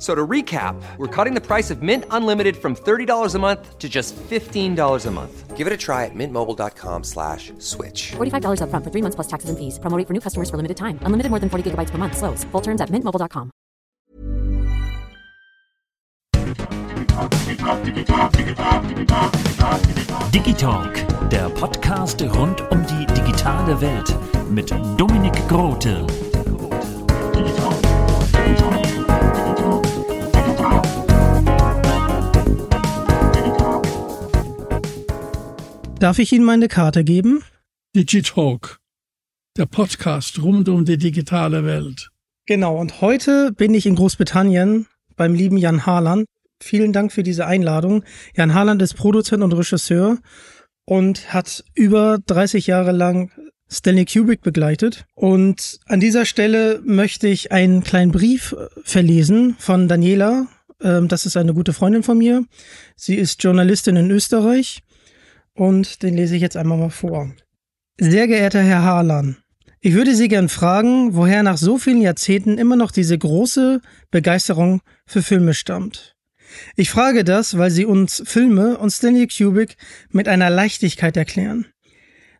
So 0.00 0.14
to 0.14 0.26
recap, 0.26 0.80
we're 0.96 1.14
cutting 1.14 1.34
the 1.34 1.42
price 1.42 1.70
of 1.70 1.82
Mint 1.82 2.04
Unlimited 2.10 2.56
from 2.56 2.74
$30 2.74 3.34
a 3.34 3.38
month 3.38 3.78
to 3.78 3.86
just 3.86 4.16
$15 4.16 5.06
a 5.06 5.10
month. 5.10 5.56
Give 5.58 5.66
it 5.66 5.72
a 5.74 5.76
try 5.76 6.06
at 6.06 6.14
mintmobile.com 6.14 7.04
slash 7.04 7.52
switch. 7.58 8.12
$45 8.16 8.62
upfront 8.64 8.82
for 8.82 8.90
three 8.90 9.02
months 9.02 9.16
plus 9.16 9.28
taxes 9.28 9.50
and 9.50 9.58
fees. 9.58 9.78
Promo 9.78 9.98
rate 9.98 10.06
for 10.06 10.14
new 10.14 10.20
customers 10.20 10.48
for 10.48 10.56
limited 10.56 10.78
time. 10.78 10.98
Unlimited 11.02 11.28
more 11.28 11.38
than 11.38 11.50
40 11.50 11.70
gigabytes 11.70 11.90
per 11.90 11.98
month. 11.98 12.16
Slows. 12.16 12.44
Full 12.44 12.62
terms 12.62 12.80
at 12.80 12.88
mintmobile.com. 12.88 13.50
Digitalk, 20.32 20.94
der 21.28 21.50
Podcast 21.50 22.22
rund 22.22 22.62
um 22.70 22.86
die 22.86 23.06
digitale 23.12 23.78
Welt 23.82 24.16
mit 24.50 24.70
Dominik 24.96 25.36
Grote. 25.48 26.06
Darf 36.00 36.18
ich 36.18 36.32
Ihnen 36.32 36.46
meine 36.46 36.68
Karte 36.68 37.04
geben? 37.04 37.42
Digitalk, 37.94 38.78
der 39.58 39.66
Podcast 39.66 40.42
rund 40.42 40.66
um 40.70 40.86
die 40.86 40.96
digitale 40.96 41.66
Welt. 41.66 42.08
Genau, 42.46 42.78
und 42.80 43.02
heute 43.02 43.52
bin 43.52 43.74
ich 43.74 43.84
in 43.84 43.96
Großbritannien 43.96 44.86
beim 45.16 45.34
lieben 45.34 45.58
Jan 45.58 45.84
Harland. 45.84 46.24
Vielen 46.58 46.94
Dank 46.94 47.12
für 47.12 47.22
diese 47.22 47.46
Einladung. 47.46 48.02
Jan 48.34 48.54
Harland 48.54 48.80
ist 48.80 48.94
Produzent 48.94 49.42
und 49.42 49.52
Regisseur 49.52 50.16
und 50.86 51.34
hat 51.34 51.64
über 51.74 52.16
30 52.24 52.66
Jahre 52.66 52.92
lang 52.92 53.30
Stanley 53.70 54.06
Kubrick 54.06 54.40
begleitet. 54.40 55.04
Und 55.14 55.80
an 55.84 56.00
dieser 56.00 56.24
Stelle 56.24 56.80
möchte 56.82 57.28
ich 57.28 57.52
einen 57.52 57.84
kleinen 57.84 58.10
Brief 58.10 58.52
äh, 58.52 58.68
verlesen 58.84 59.54
von 59.58 59.86
Daniela. 59.86 60.46
Ähm, 60.80 61.08
Das 61.08 61.26
ist 61.26 61.36
eine 61.36 61.52
gute 61.52 61.74
Freundin 61.74 62.02
von 62.02 62.16
mir. 62.16 62.46
Sie 62.96 63.16
ist 63.16 63.44
Journalistin 63.44 63.96
in 63.96 64.10
Österreich 64.10 64.82
und 65.60 66.02
den 66.02 66.16
lese 66.16 66.36
ich 66.36 66.40
jetzt 66.40 66.56
einmal 66.56 66.78
mal 66.78 66.88
vor. 66.88 67.30
Sehr 67.98 68.26
geehrter 68.26 68.62
Herr 68.62 68.82
Harlan, 68.82 69.36
ich 69.82 69.92
würde 69.92 70.14
Sie 70.14 70.28
gern 70.28 70.48
fragen, 70.48 71.14
woher 71.14 71.42
nach 71.42 71.58
so 71.58 71.76
vielen 71.76 72.00
Jahrzehnten 72.00 72.56
immer 72.56 72.76
noch 72.76 72.90
diese 72.90 73.18
große 73.18 73.82
Begeisterung 74.10 74.80
für 75.04 75.20
Filme 75.20 75.52
stammt. 75.52 76.16
Ich 76.76 76.88
frage 76.88 77.24
das, 77.24 77.58
weil 77.58 77.70
Sie 77.70 77.84
uns 77.84 78.22
Filme 78.24 78.78
und 78.78 78.90
Stanley 78.90 79.28
Kubrick 79.28 79.76
mit 80.08 80.28
einer 80.28 80.48
Leichtigkeit 80.48 81.14
erklären. 81.18 81.66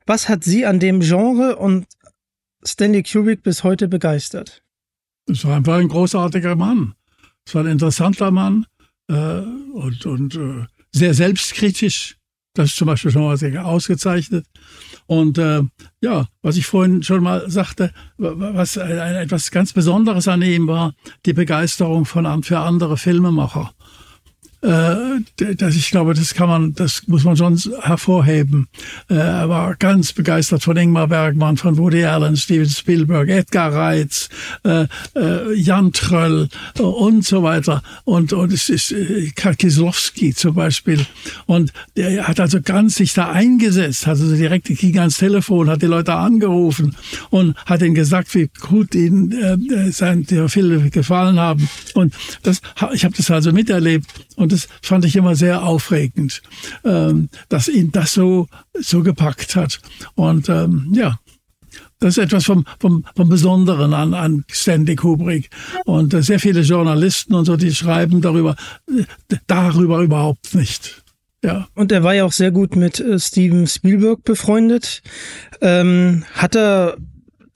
Was 0.07 0.31
hat 0.31 0.43
Sie 0.43 0.65
an 0.65 0.81
dem 0.81 1.01
Genre 1.01 1.57
und 1.57 1.87
Stanley 2.65 3.03
Kubrick 3.03 3.43
bis 3.43 3.65
heute 3.65 3.87
begeistert? 3.87 4.63
Es 5.27 5.45
war 5.45 5.57
einfach 5.57 5.77
ein 5.77 5.89
großartiger 5.89 6.57
Mann. 6.57 6.95
Es 7.47 7.55
war 7.55 7.65
ein 7.65 7.73
interessanter 7.73 8.31
Mann 8.31 8.65
äh, 9.09 9.41
und, 9.75 10.07
und 10.07 10.35
äh, 10.37 10.65
sehr 10.93 11.13
selbstkritisch. 11.13 12.17
Das 12.55 12.71
ist 12.71 12.77
zum 12.77 12.87
Beispiel 12.87 13.13
schon 13.13 13.23
mal 13.23 13.37
sehr 13.37 13.65
ausgezeichnet. 13.65 14.45
Und 15.07 15.39
äh, 15.39 15.63
ja, 16.01 16.27
was 16.43 16.57
ich 16.57 16.67
vorhin 16.67 17.03
schon 17.03 17.23
mal 17.23 17.49
sagte, 17.49 17.93
was 18.17 18.77
ein, 18.77 19.17
etwas 19.17 19.51
ganz 19.51 19.73
Besonderes 19.73 20.27
an 20.27 20.43
ihm 20.43 20.67
war, 20.67 20.95
die 21.27 21.33
Begeisterung 21.33 22.05
von 22.07 22.43
für 22.43 22.59
andere 22.59 22.97
Filmemacher. 22.97 23.73
Äh, 24.63 25.55
das, 25.57 25.75
ich 25.77 25.91
glaube, 25.91 26.15
das 26.15 26.35
kann 26.35 26.49
man, 26.49 26.75
das 26.75 27.07
muss 27.07 27.25
man 27.25 27.37
schon 27.37 27.59
hervorheben. 27.81 28.69
Äh, 29.09 29.15
er 29.15 29.49
war 29.49 29.75
ganz 29.77 30.13
begeistert 30.13 30.63
von 30.63 30.77
Ingmar 30.77 31.09
Bergmann, 31.09 31.57
von 31.57 31.79
Woody 31.79 32.05
Allen, 32.05 32.37
Steven 32.37 32.69
Spielberg, 32.69 33.29
Edgar 33.29 33.73
Reitz, 33.73 34.29
äh, 34.65 34.87
Jan 35.55 35.93
Tröll 35.93 36.49
und 36.79 37.25
so 37.25 37.43
weiter. 37.43 37.83
Und, 38.05 38.33
und 38.33 38.53
es 38.53 38.69
ist 38.69 38.95
Karl 39.35 39.55
Kieslowski 39.55 40.35
zum 40.35 40.55
Beispiel. 40.55 41.07
Und 41.47 41.73
der 41.97 42.29
hat 42.29 42.41
also 42.41 42.61
ganz 42.61 42.97
sich 42.97 43.15
da 43.15 43.31
eingesetzt, 43.31 44.07
hat 44.07 44.21
also 44.21 44.35
direkt 44.35 44.67
ging 44.67 44.99
ans 44.99 45.17
Telefon, 45.19 45.71
hat 45.71 45.83
die 45.83 45.87
Leute 45.87 46.15
angerufen 46.15 46.97
und 47.31 47.57
hat 47.67 47.83
ihnen 47.83 47.95
gesagt, 47.95 48.35
wie 48.35 48.51
gut 48.61 48.95
ihnen 48.95 49.33
äh, 49.33 49.91
sein, 49.91 50.25
die 50.25 50.49
Filme 50.49 50.91
gefallen 50.91 51.39
haben. 51.39 51.69
Und 51.95 52.15
das, 52.43 52.61
ich 52.93 53.05
habe 53.05 53.15
das 53.17 53.31
also 53.31 53.53
miterlebt. 53.53 54.07
Und 54.37 54.50
das 54.53 54.69
fand 54.83 55.05
ich 55.05 55.17
immer 55.17 55.35
sehr 55.35 55.63
aufregend, 55.63 56.43
ähm, 56.85 57.29
dass 57.49 57.69
ihn 57.69 57.93
das 57.93 58.13
so, 58.13 58.49
so 58.79 59.03
gepackt 59.03 59.57
hat. 59.57 59.81
Und 60.15 60.49
ähm, 60.49 60.91
ja, 60.93 61.19
das 62.01 62.17
ist 62.17 62.25
etwas 62.25 62.47
vom, 62.47 62.65
vom, 62.79 63.05
vom 63.15 63.29
Besonderen 63.29 63.93
an, 63.93 64.15
an 64.15 64.45
Stanley 64.51 64.97
Kubrick. 64.97 65.51
Und 65.85 66.15
äh, 66.15 66.23
sehr 66.23 66.41
viele 66.41 66.63
Journalisten 66.63 67.35
und 67.35 67.45
so, 67.45 67.57
die 67.57 67.75
schreiben 67.75 68.23
darüber, 68.23 68.57
darüber 69.47 70.01
überhaupt 70.01 70.55
nicht. 70.55 71.03
Ja. 71.45 71.69
Und 71.75 71.93
er 71.93 72.03
war 72.03 72.15
ja 72.15 72.25
auch 72.25 72.33
sehr 72.33 72.51
gut 72.51 72.77
mit 72.77 73.01
äh, 73.01 73.19
Steven 73.19 73.67
Spielberg 73.67 74.25
befreundet. 74.25 75.03
Ähm, 75.61 76.25
hat 76.35 76.55
er 76.55 76.97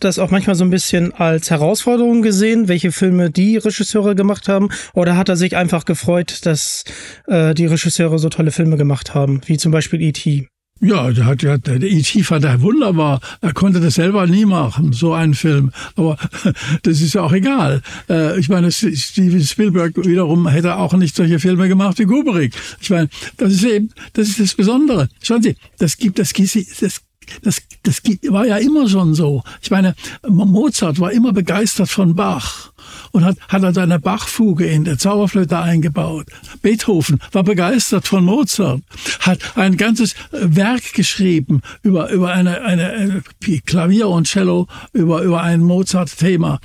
das 0.04 0.18
auch 0.18 0.30
manchmal 0.30 0.56
so 0.56 0.64
ein 0.64 0.70
bisschen 0.70 1.12
als 1.12 1.50
Herausforderung 1.50 2.22
gesehen, 2.22 2.68
welche 2.68 2.92
Filme 2.92 3.30
die 3.30 3.56
Regisseure 3.56 4.14
gemacht 4.14 4.48
haben? 4.48 4.68
Oder 4.92 5.16
hat 5.16 5.28
er 5.28 5.36
sich 5.36 5.56
einfach 5.56 5.84
gefreut, 5.84 6.44
dass 6.46 6.84
äh, 7.26 7.54
die 7.54 7.66
Regisseure 7.66 8.18
so 8.18 8.28
tolle 8.28 8.50
Filme 8.50 8.76
gemacht 8.76 9.14
haben, 9.14 9.40
wie 9.46 9.56
zum 9.56 9.72
Beispiel 9.72 10.00
E 10.00 10.08
E.T.? 10.08 10.48
Ja, 10.80 11.10
der 11.12 11.24
hat 11.24 11.42
ja, 11.42 11.56
der 11.56 11.80
E.T. 11.80 12.24
fand 12.24 12.44
er 12.44 12.60
wunderbar. 12.60 13.20
Er 13.40 13.52
konnte 13.52 13.80
das 13.80 13.94
selber 13.94 14.26
nie 14.26 14.44
machen, 14.44 14.92
so 14.92 15.14
einen 15.14 15.34
Film. 15.34 15.70
Aber 15.96 16.18
das 16.82 17.00
ist 17.00 17.14
ja 17.14 17.22
auch 17.22 17.32
egal. 17.32 17.80
Äh, 18.10 18.38
ich 18.38 18.48
meine, 18.48 18.70
Steven 18.70 19.42
Spielberg 19.42 19.96
wiederum 19.96 20.48
hätte 20.48 20.76
auch 20.76 20.92
nicht 20.94 21.16
solche 21.16 21.38
Filme 21.38 21.68
gemacht 21.68 21.98
wie 21.98 22.04
Kubrick. 22.04 22.54
Ich 22.80 22.90
meine, 22.90 23.08
das 23.36 23.52
ist 23.52 23.64
eben, 23.64 23.90
das 24.12 24.28
ist 24.28 24.40
das 24.40 24.54
Besondere. 24.54 25.08
Schauen 25.22 25.42
Sie, 25.42 25.56
das 25.78 25.96
gibt, 25.96 26.18
das, 26.18 26.32
das 26.32 27.00
das, 27.42 27.62
das 27.82 28.02
war 28.28 28.46
ja 28.46 28.56
immer 28.56 28.88
schon 28.88 29.14
so. 29.14 29.42
Ich 29.62 29.70
meine, 29.70 29.94
Mozart 30.28 31.00
war 31.00 31.12
immer 31.12 31.32
begeistert 31.32 31.88
von 31.88 32.14
Bach 32.14 32.73
und 33.12 33.24
hat, 33.24 33.36
hat 33.48 33.64
also 33.64 33.80
eine 33.80 33.98
Bachfuge 33.98 34.66
in 34.66 34.84
der 34.84 34.98
Zauberflöte 34.98 35.58
eingebaut. 35.58 36.26
Beethoven 36.62 37.20
war 37.32 37.42
begeistert 37.42 38.06
von 38.06 38.24
Mozart, 38.24 38.82
hat 39.20 39.56
ein 39.56 39.76
ganzes 39.76 40.14
Werk 40.30 40.94
geschrieben 40.94 41.60
über, 41.82 42.10
über 42.10 42.32
eine, 42.32 42.62
eine, 42.62 42.90
eine 42.90 43.22
Klavier 43.66 44.08
und 44.08 44.26
Cello, 44.26 44.66
über, 44.92 45.22
über 45.22 45.42
ein 45.42 45.60
Mozart-Thema. 45.60 46.60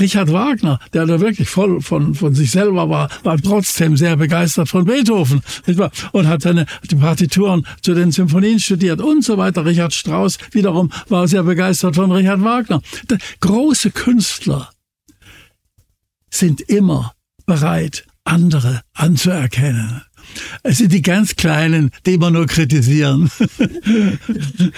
Richard 0.00 0.32
Wagner, 0.32 0.78
der 0.92 1.06
da 1.06 1.20
wirklich 1.20 1.48
voll 1.48 1.80
von, 1.80 2.14
von 2.14 2.34
sich 2.34 2.50
selber 2.50 2.88
war, 2.88 3.08
war 3.22 3.38
trotzdem 3.38 3.96
sehr 3.96 4.16
begeistert 4.16 4.68
von 4.68 4.84
Beethoven 4.84 5.42
und 6.12 6.28
hat 6.28 6.42
seine 6.42 6.66
die 6.90 6.96
Partituren 6.96 7.66
zu 7.82 7.94
den 7.94 8.12
Symphonien 8.12 8.60
studiert 8.60 9.00
und 9.00 9.24
so 9.24 9.38
weiter. 9.38 9.64
Richard 9.64 9.92
Strauss 9.92 10.38
wiederum 10.52 10.90
war 11.08 11.28
sehr 11.28 11.42
begeistert 11.42 11.96
von 11.96 12.10
Richard 12.12 12.42
Wagner. 12.42 12.80
Große 13.40 13.90
Künstler 13.90 14.73
sind 16.34 16.60
immer 16.62 17.14
bereit, 17.46 18.06
andere 18.24 18.82
anzuerkennen. 18.94 20.02
Es 20.62 20.78
sind 20.78 20.92
die 20.92 21.02
ganz 21.02 21.36
Kleinen, 21.36 21.90
die 22.06 22.14
immer 22.14 22.30
nur 22.30 22.46
kritisieren. 22.46 23.30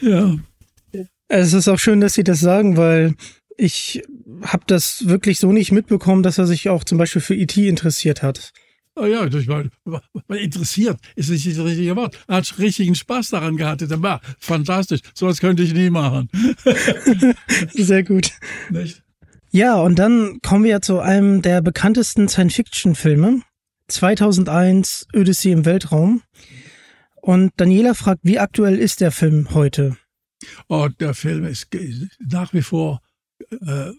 ja. 0.00 0.36
Es 1.28 1.52
ist 1.52 1.68
auch 1.68 1.78
schön, 1.78 2.00
dass 2.00 2.14
Sie 2.14 2.24
das 2.24 2.40
sagen, 2.40 2.76
weil 2.76 3.14
ich 3.56 4.02
habe 4.42 4.64
das 4.66 5.06
wirklich 5.06 5.38
so 5.38 5.52
nicht 5.52 5.72
mitbekommen, 5.72 6.22
dass 6.22 6.38
er 6.38 6.46
sich 6.46 6.68
auch 6.68 6.84
zum 6.84 6.98
Beispiel 6.98 7.22
für 7.22 7.34
IT 7.34 7.56
e 7.56 7.68
interessiert 7.68 8.22
hat. 8.22 8.52
Oh 8.96 9.06
ja, 9.06 9.26
ich 9.26 9.48
meine, 9.48 9.70
interessiert 10.40 10.98
ist 11.16 11.30
nicht 11.30 11.46
das 11.46 11.64
richtige 11.64 11.96
Wort. 11.96 12.16
Er 12.28 12.36
hat 12.36 12.58
richtigen 12.58 12.94
Spaß 12.94 13.30
daran 13.30 13.56
gehabt. 13.56 13.82
Er 13.82 14.02
war 14.02 14.20
fantastisch. 14.38 15.00
So 15.14 15.26
was 15.26 15.40
könnte 15.40 15.64
ich 15.64 15.74
nie 15.74 15.90
machen. 15.90 16.28
Sehr 17.74 18.04
gut. 18.04 18.30
Nicht? 18.70 19.03
Ja, 19.54 19.76
und 19.76 20.00
dann 20.00 20.40
kommen 20.42 20.64
wir 20.64 20.80
zu 20.80 20.98
einem 20.98 21.40
der 21.40 21.62
bekanntesten 21.62 22.26
Science-Fiction-Filme. 22.26 23.42
2001 23.86 25.06
Odyssey 25.14 25.52
im 25.52 25.64
Weltraum. 25.64 26.22
Und 27.22 27.52
Daniela 27.56 27.94
fragt, 27.94 28.22
wie 28.24 28.40
aktuell 28.40 28.76
ist 28.76 29.00
der 29.00 29.12
Film 29.12 29.54
heute? 29.54 29.96
Oh, 30.68 30.88
der 30.98 31.14
Film 31.14 31.44
ist 31.44 31.68
nach 32.18 32.52
wie 32.52 32.62
vor 32.62 33.00
äh, 33.48 33.92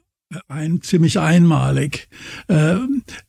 ein, 0.50 0.82
ziemlich 0.82 1.20
einmalig. 1.20 2.10
Äh, 2.50 2.76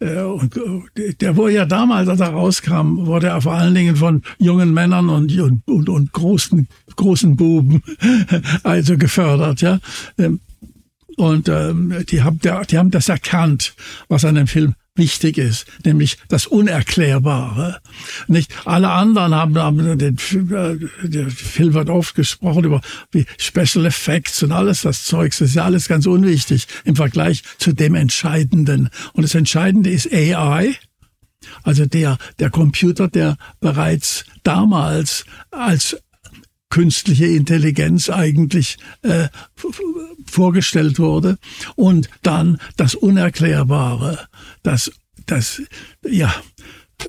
äh, 0.01 0.23
und 0.23 0.57
äh, 0.97 1.15
der 1.15 1.37
wurde 1.37 1.53
ja 1.53 1.65
damals, 1.65 2.09
als 2.09 2.19
er 2.19 2.31
rauskam, 2.31 3.07
wurde 3.07 3.29
er 3.29 3.41
vor 3.41 3.53
allen 3.53 3.75
Dingen 3.75 3.95
von 3.95 4.23
jungen 4.39 4.75
Männern 4.75 5.11
und, 5.11 5.39
und, 5.67 5.89
und 5.89 6.13
großen, 6.13 6.67
großen 6.97 7.37
Buben 7.37 7.85
also 8.65 8.99
gefördert, 8.99 9.61
ja. 9.61 9.79
Ähm, 10.19 10.41
und 11.17 11.49
ähm, 11.49 12.05
die, 12.09 12.23
haben, 12.23 12.41
die 12.41 12.79
haben 12.79 12.91
das 12.91 13.09
erkannt, 13.09 13.75
was 14.09 14.25
an 14.25 14.35
dem 14.35 14.47
Film 14.47 14.75
wichtig 14.97 15.39
ist, 15.39 15.67
nämlich 15.85 16.19
das 16.29 16.47
Unerklärbare. 16.47 17.81
Nicht 18.29 18.53
alle 18.67 18.91
anderen 18.91 19.35
haben, 19.35 19.57
haben 19.59 19.99
den, 19.99 20.17
äh, 20.17 21.07
der 21.07 21.31
Film 21.31 21.75
wird 21.75 21.91
oft 21.91 22.15
gesprochen 22.15 22.65
über 22.65 22.81
wie 23.13 23.27
Special 23.39 23.87
Effects 23.87 24.43
und 24.43 24.53
alles 24.53 24.83
das 24.83 25.05
Zeugs. 25.05 25.39
Das 25.39 25.51
ist 25.51 25.55
ja 25.55 25.65
alles 25.65 25.89
ganz 25.89 26.07
unwichtig 26.07 26.67
im 26.85 26.97
Vergleich 26.97 27.43
zu 27.59 27.73
dem 27.73 27.95
Entscheidenden. 27.95 28.91
Und 29.13 29.23
das 29.23 29.35
Entscheidende 29.35 29.91
ist 29.91 30.13
AI. 30.13 30.77
Also 31.63 31.87
der, 31.87 32.19
der 32.39 32.51
Computer, 32.51 33.09
der 33.09 33.37
bereits 33.61 34.25
damals 34.43 35.25
als 35.51 35.97
künstliche 36.71 37.27
Intelligenz 37.27 38.11
eigentlich 38.11 38.79
äh, 39.03 39.29
vorgestellt 40.27 40.99
wurde 40.99 41.39
und 41.77 42.09
dann 42.23 42.59
das 42.77 42.95
Unerklärbare, 42.95 44.19
das, 44.63 44.91
das, 45.27 45.63
ja, 46.03 46.35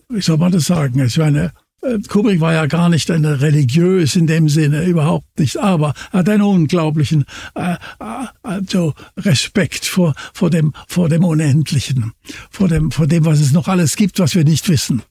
wie 0.10 0.22
soll 0.22 0.38
man 0.38 0.52
das 0.52 0.66
sagen? 0.66 1.04
Ich 1.04 1.18
meine, 1.18 1.54
äh, 1.82 2.00
Kubrick 2.08 2.40
war 2.40 2.54
ja 2.54 2.66
gar 2.66 2.90
nicht 2.90 3.10
eine 3.12 3.42
religiös 3.42 4.16
in 4.16 4.28
dem 4.28 4.50
Sinne, 4.50 4.86
überhaupt 4.86 5.40
nicht, 5.40 5.58
aber 5.58 5.94
hat 6.12 6.30
einen 6.30 6.42
unglaublichen 6.42 7.26
äh, 7.56 7.74
äh, 7.74 8.26
also 8.44 8.94
Respekt 9.18 9.86
vor, 9.86 10.14
vor, 10.34 10.50
dem, 10.50 10.74
vor 10.88 11.10
dem 11.10 11.24
Unendlichen, 11.24 12.14
vor 12.50 12.68
dem, 12.68 12.92
vor 12.92 13.08
dem, 13.08 13.26
was 13.26 13.40
es 13.40 13.54
noch 13.54 13.68
alles 13.68 13.96
gibt, 13.96 14.20
was 14.20 14.36
wir 14.36 14.44
nicht 14.44 14.70
wissen. 14.70 15.04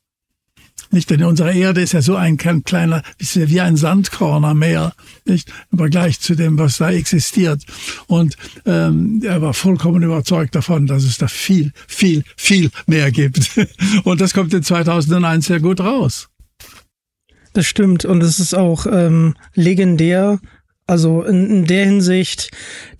Nicht, 0.90 1.10
denn 1.10 1.22
unsere 1.24 1.52
Erde 1.52 1.80
ist 1.80 1.92
ja 1.92 2.02
so 2.02 2.16
ein 2.16 2.36
kleiner, 2.36 3.02
wie 3.18 3.60
ein 3.60 3.76
Sandkorn 3.76 4.44
am 4.44 4.58
Meer, 4.60 4.92
nicht 5.24 5.52
im 5.72 5.78
Vergleich 5.78 6.20
zu 6.20 6.34
dem, 6.34 6.58
was 6.58 6.78
da 6.78 6.90
existiert. 6.90 7.62
Und 8.06 8.36
ähm, 8.64 9.22
er 9.24 9.42
war 9.42 9.54
vollkommen 9.54 10.02
überzeugt 10.02 10.54
davon, 10.54 10.86
dass 10.86 11.04
es 11.04 11.18
da 11.18 11.28
viel, 11.28 11.72
viel, 11.86 12.22
viel 12.36 12.70
mehr 12.86 13.10
gibt. 13.10 13.50
Und 14.04 14.20
das 14.20 14.34
kommt 14.34 14.54
in 14.54 14.62
2001 14.62 15.46
sehr 15.46 15.60
gut 15.60 15.80
raus. 15.80 16.28
Das 17.56 17.64
stimmt 17.64 18.04
und 18.04 18.22
es 18.22 18.38
ist 18.38 18.54
auch 18.54 18.84
ähm, 18.84 19.34
legendär, 19.54 20.40
also 20.86 21.22
in, 21.22 21.48
in 21.48 21.64
der 21.64 21.86
Hinsicht, 21.86 22.50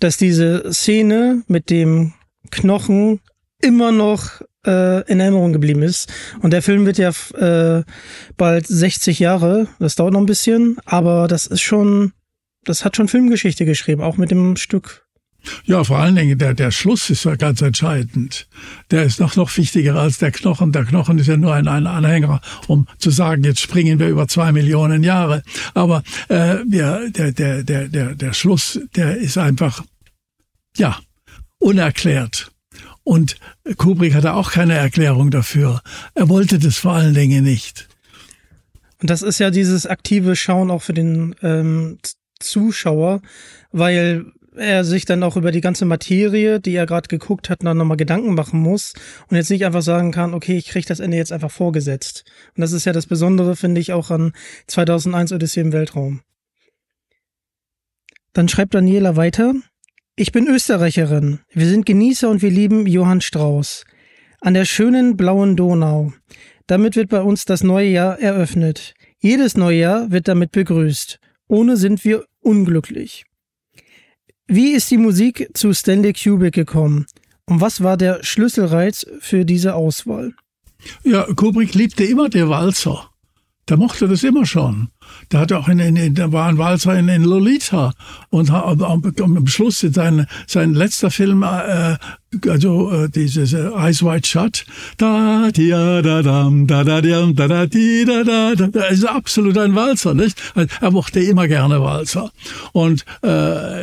dass 0.01 0.17
diese 0.17 0.73
Szene 0.73 1.43
mit 1.47 1.69
dem 1.69 2.15
Knochen 2.51 3.21
immer 3.61 3.93
noch 3.93 4.41
äh, 4.67 5.03
in 5.11 5.21
Erinnerung 5.21 5.53
geblieben 5.53 5.83
ist. 5.83 6.13
Und 6.43 6.53
der 6.53 6.63
Film 6.63 6.87
wird 6.87 6.99
ja 6.99 7.11
äh, 7.35 7.85
bald 8.37 8.67
60 8.67 9.19
Jahre. 9.19 9.69
Das 9.79 9.95
dauert 9.95 10.13
noch 10.13 10.21
ein 10.21 10.27
bisschen, 10.27 10.77
aber 10.85 11.29
das 11.29 11.47
ist 11.47 11.63
schon, 11.63 12.13
das 12.65 12.85
hat 12.85 12.97
schon 12.97 13.09
Filmgeschichte 13.09 13.65
geschrieben, 13.65 14.03
auch 14.03 14.17
mit 14.17 14.31
dem 14.31 14.57
Stück. 14.57 15.07
Ja, 15.65 15.85
vor 15.85 15.99
allen 15.99 16.17
Dingen 16.17 16.39
der, 16.39 16.55
der 16.55 16.71
Schluss 16.71 17.11
ist 17.11 17.25
ja 17.25 17.37
ganz 17.37 17.63
entscheidend. 17.63 18.49
Der 18.91 19.05
ist 19.05 19.21
noch, 19.21 19.37
noch 19.37 19.57
wichtiger 19.57 19.97
als 19.97 20.19
der 20.19 20.33
Knochen. 20.33 20.73
Der 20.73 20.85
Knochen 20.85 21.19
ist 21.19 21.27
ja 21.27 21.37
nur 21.37 21.55
ein, 21.55 21.69
ein 21.69 21.87
Anhänger, 21.87 22.41
um 22.67 22.87
zu 22.99 23.11
sagen, 23.11 23.45
jetzt 23.45 23.61
springen 23.61 23.99
wir 23.99 24.09
über 24.09 24.29
zwei 24.29 24.53
Millionen 24.53 25.03
Jahre. 25.03 25.43
Aber 25.75 26.03
äh, 26.29 26.65
ja, 26.69 27.09
der, 27.09 27.33
der, 27.33 27.63
der, 27.63 27.89
der, 27.89 28.15
der 28.15 28.33
Schluss, 28.33 28.81
der 28.95 29.17
ist 29.17 29.39
einfach, 29.39 29.85
ja, 30.77 30.99
unerklärt. 31.59 32.51
Und 33.07 33.37
Kubrick 33.77 34.15
hatte 34.15 34.35
auch 34.35 34.51
keine 34.51 34.75
Erklärung 34.75 35.31
dafür. 35.31 35.81
Er 36.17 36.29
wollte 36.29 36.59
das 36.59 36.77
vor 36.77 36.95
allen 36.95 37.15
Dingen 37.15 37.45
nicht. 37.45 37.87
Und 39.01 39.11
das 39.11 39.23
ist 39.23 39.39
ja 39.39 39.51
dieses 39.51 39.87
aktive 39.87 40.35
Schauen 40.35 40.73
auch 40.73 40.83
für 40.83 40.93
den 40.93 41.37
ähm, 41.41 41.99
Zuschauer, 42.41 43.23
weil 43.71 44.27
er 44.57 44.85
sich 44.85 45.05
dann 45.05 45.23
auch 45.23 45.37
über 45.37 45.53
die 45.53 45.61
ganze 45.61 45.85
Materie, 45.85 46.59
die 46.59 46.75
er 46.75 46.87
gerade 46.87 47.07
geguckt 47.07 47.49
hat, 47.49 47.63
dann 47.63 47.77
nochmal 47.77 47.97
Gedanken 47.97 48.35
machen 48.35 48.59
muss 48.59 48.93
und 49.29 49.37
jetzt 49.37 49.51
nicht 49.51 49.65
einfach 49.65 49.83
sagen 49.83 50.11
kann, 50.11 50.35
okay, 50.35 50.57
ich 50.57 50.67
kriege 50.67 50.89
das 50.89 50.99
Ende 50.99 51.17
jetzt 51.17 51.31
einfach 51.31 51.53
vorgesetzt. 51.53 52.25
Und 52.57 52.63
das 52.63 52.73
ist 52.73 52.87
ja 52.87 52.93
das 52.93 53.07
Besondere, 53.07 53.55
finde 53.55 53.81
ich, 53.81 53.93
auch 53.93 54.11
an 54.11 54.33
2001 54.67 55.31
Odyssee 55.31 55.61
im 55.61 55.73
Weltraum. 55.73 56.23
Dann 58.33 58.49
schreibt 58.49 58.75
Daniela 58.75 59.15
weiter. 59.15 59.55
Ich 60.19 60.33
bin 60.33 60.49
Österreicherin. 60.49 61.41
Wir 61.53 61.67
sind 61.69 61.85
Genießer 61.85 62.31
und 62.31 62.41
wir 62.41 62.51
lieben 62.51 62.87
Johann 62.87 63.21
Strauß. 63.21 63.85
An 64.41 64.55
der 64.55 64.65
schönen 64.65 65.19
blauen 65.19 65.57
Donau. 65.57 66.15
Damit 66.67 66.97
wird 66.97 67.11
bei 67.11 67.21
uns 67.21 67.45
das 67.45 67.63
neue 67.63 67.91
Jahr 67.91 68.19
eröffnet. 68.19 68.95
Jedes 69.21 69.59
neue 69.59 69.79
Jahr 69.79 70.11
wird 70.11 70.27
damit 70.27 70.53
begrüßt. 70.53 71.21
Ohne 71.49 71.77
sind 71.77 72.03
wir 72.07 72.25
unglücklich. 72.41 73.27
Wie 74.47 74.71
ist 74.73 74.91
die 74.91 74.97
Musik 74.97 75.51
zu 75.53 75.75
Stanley 75.75 76.15
Kubrick 76.15 76.55
gekommen? 76.55 77.05
Und 77.45 77.61
was 77.61 77.83
war 77.83 77.99
der 77.99 78.25
Schlüsselreiz 78.25 79.07
für 79.21 79.45
diese 79.45 79.75
Auswahl? 79.75 80.33
Ja, 81.05 81.25
Kubrick 81.25 81.75
liebte 81.75 82.05
immer 82.05 82.31
der 82.31 82.49
Walzer. 82.49 83.11
Der 83.69 83.77
mochte 83.77 84.09
das 84.09 84.23
immer 84.23 84.47
schon. 84.47 84.89
Der 85.33 85.41
hatte 85.41 85.59
auch 85.59 85.69
in, 85.69 85.79
in, 85.79 86.15
da 86.15 86.33
war 86.33 86.49
ein 86.49 86.59
Walzer 86.59 86.99
in, 86.99 87.09
in 87.09 87.25
Lolita 87.25 87.93
und 88.31 88.51
am, 88.51 89.13
am 89.21 89.47
Schluss 89.47 89.81
sein, 89.81 90.27
sein 90.47 90.75
letzter 90.75 91.11
Film 91.11 91.43
äh, 91.43 91.97
also 92.49 92.91
äh, 92.91 93.09
dieses 93.09 93.53
äh, 93.53 93.71
Eyes 93.71 94.03
Wide 94.03 94.27
Shut, 94.27 94.67
da 94.97 95.51
da 95.53 96.03
da 96.03 96.23
dam 96.23 96.67
da 96.67 96.83
da 96.83 97.01
da 97.01 97.33
da 97.33 97.67
di 97.67 98.05
da 98.05 98.25
da 98.25 98.55
da, 98.55 98.67
da 98.67 98.85
ist 98.87 99.05
absolut 99.05 99.57
ein 99.59 99.75
Walzer, 99.75 100.15
nicht? 100.15 100.37
Also, 100.55 100.69
er 100.81 100.91
mochte 100.91 101.21
immer 101.21 101.47
gerne 101.47 101.81
Walzer. 101.81 102.31
Und 102.73 103.05
äh, 103.23 103.29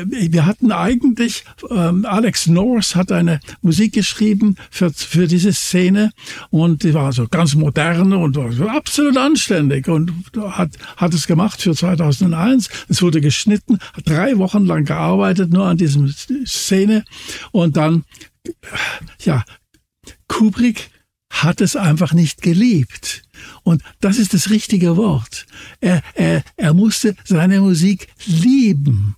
wir 0.05 0.45
hatten 0.45 0.71
eigentlich 0.71 1.45
ähm, 1.71 2.05
Alex 2.05 2.47
Norris 2.47 2.95
hat 2.95 3.11
eine 3.11 3.39
Musik 3.61 3.93
geschrieben 3.93 4.55
für 4.69 4.91
für 4.91 5.27
diese 5.27 5.53
Szene 5.53 6.11
und 6.49 6.83
die 6.83 6.93
war 6.93 7.13
so 7.13 7.27
ganz 7.27 7.55
modern 7.55 8.11
und 8.13 8.37
absolut 8.37 9.17
anständig 9.17 9.87
und 9.87 10.11
hat 10.37 10.71
hat 10.97 11.13
es 11.13 11.27
gemacht 11.27 11.61
für 11.61 11.73
2001. 11.73 12.69
Es 12.89 13.01
wurde 13.01 13.21
geschnitten, 13.21 13.79
hat 13.93 14.07
drei 14.07 14.37
Wochen 14.37 14.65
lang 14.65 14.83
gearbeitet 14.83 15.51
nur 15.51 15.65
an 15.65 15.77
diesem 15.77 16.09
Szene 16.09 17.05
und 17.51 17.77
dann 17.77 18.03
ja, 19.19 19.43
Kubrick 20.27 20.89
hat 21.29 21.61
es 21.61 21.75
einfach 21.75 22.13
nicht 22.13 22.41
geliebt. 22.41 23.23
Und 23.63 23.81
das 23.99 24.17
ist 24.17 24.33
das 24.33 24.49
richtige 24.49 24.97
Wort. 24.97 25.45
Er, 25.81 26.01
er, 26.13 26.43
er 26.55 26.73
musste 26.73 27.15
seine 27.23 27.59
Musik 27.61 28.07
lieben. 28.25 29.15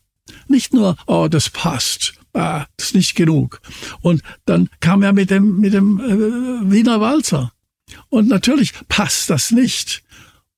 Nicht 0.48 0.74
nur, 0.74 0.98
oh, 1.08 1.28
das 1.28 1.50
passt, 1.50 2.14
ah, 2.34 2.66
das 2.78 2.88
ist 2.88 2.96
nicht 2.96 3.16
genug. 3.16 3.62
Und 4.02 4.22
dann 4.46 4.70
kam 4.80 5.04
er 5.04 5.14
mit 5.14 5.30
dem, 5.30 5.60
mit 5.60 5.74
dem 5.74 6.00
äh, 6.00 6.72
Wiener 6.72 7.02
Walzer. 7.02 7.52
Und 8.10 8.28
natürlich 8.28 8.74
passt 8.88 9.30
das 9.30 9.52
nicht. 9.52 10.04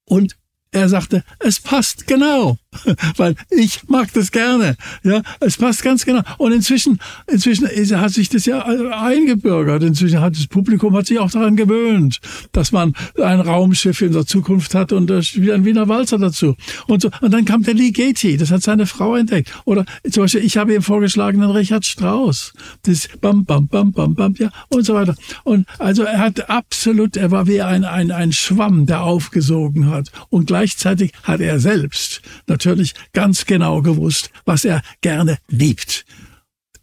Und 0.06 0.38
er 0.72 0.90
sagte, 0.90 1.24
es 1.40 1.60
passt 1.60 2.08
genau. 2.08 2.58
weil 3.18 3.36
ich 3.50 3.88
mag 3.88 4.12
das 4.14 4.32
gerne. 4.32 4.76
Ja, 5.04 5.22
es 5.40 5.58
passt 5.58 5.84
ganz 5.84 6.06
genau. 6.06 6.22
Und 6.38 6.52
inzwischen, 6.52 7.00
inzwischen 7.28 7.68
hat 8.00 8.12
sich 8.12 8.30
das 8.30 8.46
ja 8.46 8.66
eingebürgert. 8.66 9.84
Inzwischen 9.84 10.22
hat 10.22 10.36
das 10.36 10.48
Publikum 10.48 10.96
hat 10.96 11.08
sich 11.08 11.20
auch 11.20 11.32
daran 11.32 11.56
gewöhnt, 11.56 12.20
dass 12.52 12.72
man 12.72 12.94
ein 13.22 13.40
Raumschiff 13.40 14.02
in 14.02 14.14
der 14.14 14.26
Zukunft 14.26 14.76
hat 14.76 14.92
und 14.92 15.10
wieder 15.10 15.56
ein 15.56 15.66
Wiener 15.66 15.88
Walzer 15.88 16.18
dazu. 16.18 16.56
Und 16.88 17.02
so. 17.02 17.10
Und 17.22 17.34
dann 17.34 17.46
kam 17.46 17.64
der 17.64 17.74
Lee 17.74 17.92
Getty, 17.92 18.38
das 18.38 18.52
hat 18.52 18.64
seine 18.64 18.86
Frau 18.86 19.16
entdeckt. 19.16 19.52
Oder 19.66 19.86
zum 20.10 20.24
Beispiel, 20.24 20.44
ich 20.44 20.58
habe 20.58 20.74
ihm 20.74 20.82
vorgeschlagen, 20.82 21.42
den 21.42 21.52
Richard 21.52 21.86
Strauss. 21.86 22.54
Das 22.84 23.08
Bam, 23.22 23.46
Bam, 23.46 23.68
Bam, 23.68 23.92
Bam, 23.92 24.16
Bam, 24.16 24.36
ja, 24.38 24.50
und 24.70 24.86
so 24.86 24.94
weiter. 24.94 25.16
Und 25.44 25.66
also 25.80 26.04
er 26.04 26.20
hat 26.20 26.50
absolut, 26.50 27.18
er 27.18 27.32
war 27.32 27.48
wie 27.48 27.62
ein, 27.62 27.84
ein, 27.84 28.12
ein 28.12 28.32
Schwamm, 28.32 28.86
der 28.86 29.04
aufgesogen 29.04 29.90
hat. 29.90 30.12
Und 30.30 30.48
gleichzeitig 30.48 31.12
hat 31.24 31.40
er 31.40 31.60
selbst 31.60 32.22
natürlich 32.48 32.67
ganz 33.14 33.46
genau 33.46 33.82
gewusst, 33.82 34.32
was 34.46 34.66
er 34.66 34.82
gerne 35.02 35.38
liebt. 35.48 36.06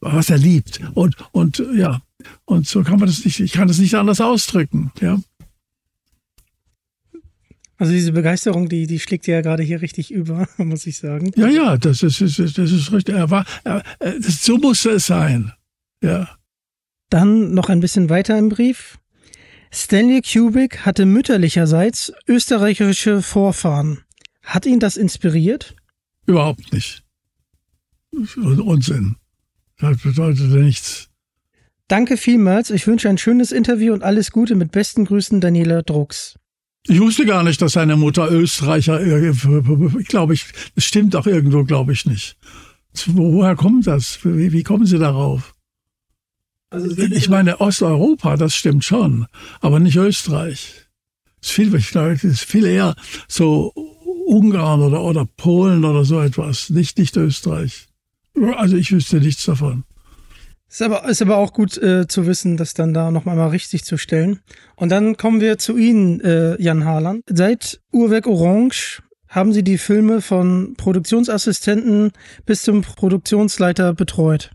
Was 0.00 0.30
er 0.30 0.38
liebt. 0.38 0.80
Und, 0.94 1.16
und 1.32 1.62
ja, 1.74 2.02
und 2.44 2.66
so 2.66 2.82
kann 2.82 2.98
man 2.98 3.08
das 3.08 3.24
nicht, 3.24 3.40
ich 3.40 3.52
kann 3.52 3.68
das 3.68 3.78
nicht 3.78 3.94
anders 3.94 4.20
ausdrücken, 4.20 4.92
ja. 5.00 5.18
Also 7.76 7.92
diese 7.92 8.12
Begeisterung, 8.12 8.68
die, 8.68 8.86
die 8.86 9.00
schlägt 9.00 9.26
ja 9.26 9.40
gerade 9.40 9.62
hier 9.62 9.82
richtig 9.82 10.12
über, 10.12 10.48
muss 10.58 10.86
ich 10.86 10.98
sagen. 10.98 11.32
Ja, 11.36 11.48
ja, 11.48 11.76
das 11.76 12.02
ist, 12.02 12.20
das 12.20 12.38
ist, 12.38 12.58
das 12.58 12.70
ist 12.70 12.92
richtig. 12.92 13.14
Er 13.14 13.30
war, 13.30 13.44
er, 13.64 13.82
das, 13.98 14.44
so 14.44 14.58
musste 14.58 14.90
es 14.90 15.06
sein. 15.06 15.52
Ja. 16.02 16.28
Dann 17.10 17.52
noch 17.52 17.68
ein 17.68 17.80
bisschen 17.80 18.08
weiter 18.10 18.38
im 18.38 18.48
Brief. 18.48 18.98
Stanley 19.72 20.22
Kubrick 20.22 20.86
hatte 20.86 21.04
mütterlicherseits 21.04 22.12
österreichische 22.28 23.22
Vorfahren. 23.22 24.03
Hat 24.44 24.66
ihn 24.66 24.78
das 24.78 24.96
inspiriert? 24.96 25.74
Überhaupt 26.26 26.72
nicht. 26.72 27.02
Unsinn. 28.12 29.16
Das 29.78 29.98
bedeutete 29.98 30.56
nichts. 30.58 31.08
Danke 31.88 32.16
vielmals. 32.16 32.70
Ich 32.70 32.86
wünsche 32.86 33.08
ein 33.08 33.18
schönes 33.18 33.52
Interview 33.52 33.92
und 33.92 34.02
alles 34.02 34.30
Gute 34.30 34.54
mit 34.54 34.72
besten 34.72 35.04
Grüßen, 35.04 35.40
Daniela 35.40 35.82
Drucks. 35.82 36.38
Ich 36.86 37.00
wusste 37.00 37.24
gar 37.26 37.42
nicht, 37.42 37.60
dass 37.62 37.72
seine 37.72 37.96
Mutter 37.96 38.30
Österreicher, 38.30 39.00
ich 39.00 40.08
glaube, 40.08 40.34
ich, 40.34 40.44
das 40.74 40.84
stimmt 40.84 41.16
auch 41.16 41.26
irgendwo, 41.26 41.64
glaube 41.64 41.92
ich 41.92 42.04
nicht. 42.04 42.36
Woher 43.06 43.56
kommt 43.56 43.86
das? 43.86 44.24
Wie, 44.24 44.52
wie 44.52 44.62
kommen 44.62 44.86
Sie 44.86 44.98
darauf? 44.98 45.54
Also 46.70 46.90
ich 46.96 47.28
meine, 47.28 47.60
Osteuropa, 47.60 48.36
das 48.36 48.54
stimmt 48.54 48.84
schon, 48.84 49.26
aber 49.60 49.80
nicht 49.80 49.96
Österreich. 49.96 50.86
Es 51.40 51.48
ist 51.48 51.54
viel, 51.54 51.74
ich 51.74 51.90
glaube, 51.90 52.12
es 52.12 52.24
ist 52.24 52.44
viel 52.44 52.64
eher 52.66 52.96
so 53.28 53.72
Ungarn 54.26 54.82
oder, 54.82 55.02
oder 55.02 55.26
Polen 55.36 55.84
oder 55.84 56.04
so 56.04 56.20
etwas, 56.20 56.70
nicht, 56.70 56.98
nicht 56.98 57.16
Österreich. 57.16 57.86
Also 58.56 58.76
ich 58.76 58.90
wüsste 58.92 59.18
nichts 59.18 59.44
davon. 59.44 59.84
Ist 60.68 60.82
aber, 60.82 61.08
ist 61.08 61.22
aber 61.22 61.36
auch 61.36 61.52
gut 61.52 61.78
äh, 61.78 62.08
zu 62.08 62.26
wissen, 62.26 62.56
das 62.56 62.74
dann 62.74 62.94
da 62.94 63.12
noch 63.12 63.26
einmal 63.26 63.50
richtig 63.50 63.84
zu 63.84 63.96
stellen. 63.96 64.40
Und 64.74 64.88
dann 64.88 65.16
kommen 65.16 65.40
wir 65.40 65.56
zu 65.56 65.76
Ihnen, 65.76 66.20
äh, 66.20 66.60
Jan 66.60 66.84
Harland. 66.84 67.22
Seit 67.28 67.80
Uhrwerk 67.92 68.26
Orange 68.26 69.00
haben 69.28 69.52
Sie 69.52 69.62
die 69.62 69.78
Filme 69.78 70.20
von 70.20 70.74
Produktionsassistenten 70.76 72.10
bis 72.44 72.62
zum 72.62 72.82
Produktionsleiter 72.82 73.94
betreut. 73.94 74.50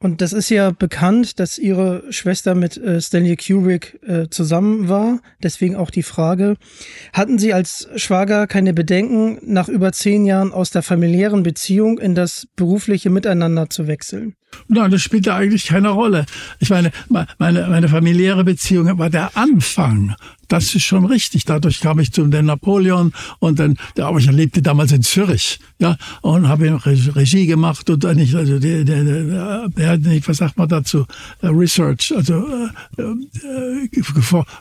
Und 0.00 0.20
das 0.20 0.32
ist 0.32 0.48
ja 0.48 0.70
bekannt, 0.70 1.40
dass 1.40 1.58
ihre 1.58 2.04
Schwester 2.12 2.54
mit 2.54 2.76
äh, 2.76 3.00
Stanley 3.00 3.36
Kubrick 3.36 3.98
äh, 4.06 4.28
zusammen 4.28 4.88
war. 4.88 5.20
Deswegen 5.42 5.74
auch 5.74 5.90
die 5.90 6.04
Frage, 6.04 6.56
hatten 7.12 7.38
Sie 7.38 7.52
als 7.52 7.88
Schwager 7.96 8.46
keine 8.46 8.74
Bedenken, 8.74 9.38
nach 9.42 9.68
über 9.68 9.90
zehn 9.90 10.24
Jahren 10.24 10.52
aus 10.52 10.70
der 10.70 10.82
familiären 10.82 11.42
Beziehung 11.42 11.98
in 11.98 12.14
das 12.14 12.46
berufliche 12.54 13.10
Miteinander 13.10 13.70
zu 13.70 13.88
wechseln? 13.88 14.34
Nein, 14.68 14.90
das 14.90 15.02
spielte 15.02 15.34
eigentlich 15.34 15.66
keine 15.66 15.90
Rolle. 15.90 16.26
Ich 16.58 16.70
meine, 16.70 16.92
meine, 17.08 17.66
meine 17.68 17.88
familiäre 17.88 18.44
Beziehung 18.44 18.98
war 18.98 19.08
der 19.08 19.36
Anfang. 19.36 20.14
Das 20.48 20.74
ist 20.74 20.84
schon 20.84 21.04
richtig. 21.04 21.44
Dadurch 21.44 21.80
kam 21.80 21.98
ich 22.00 22.12
zum 22.12 22.30
den 22.30 22.46
Napoleon 22.46 23.12
und 23.38 23.58
dann, 23.58 23.76
aber 23.98 24.18
ich 24.18 24.30
lebte 24.30 24.62
damals 24.62 24.92
in 24.92 25.02
Zürich, 25.02 25.58
ja, 25.78 25.96
und 26.22 26.48
habe 26.48 26.80
Regie 26.84 27.46
gemacht 27.46 27.88
und 27.90 28.02
nicht, 28.16 28.34
also 28.34 28.58
der, 28.58 28.84
der, 28.84 29.04
der, 29.68 29.98
der 29.98 30.28
was 30.28 30.38
sagt 30.38 30.56
man 30.56 30.68
dazu, 30.68 31.06
äh, 31.42 31.48
Research, 31.48 32.14
also 32.16 32.46
äh, 32.96 33.02
äh, 33.02 33.88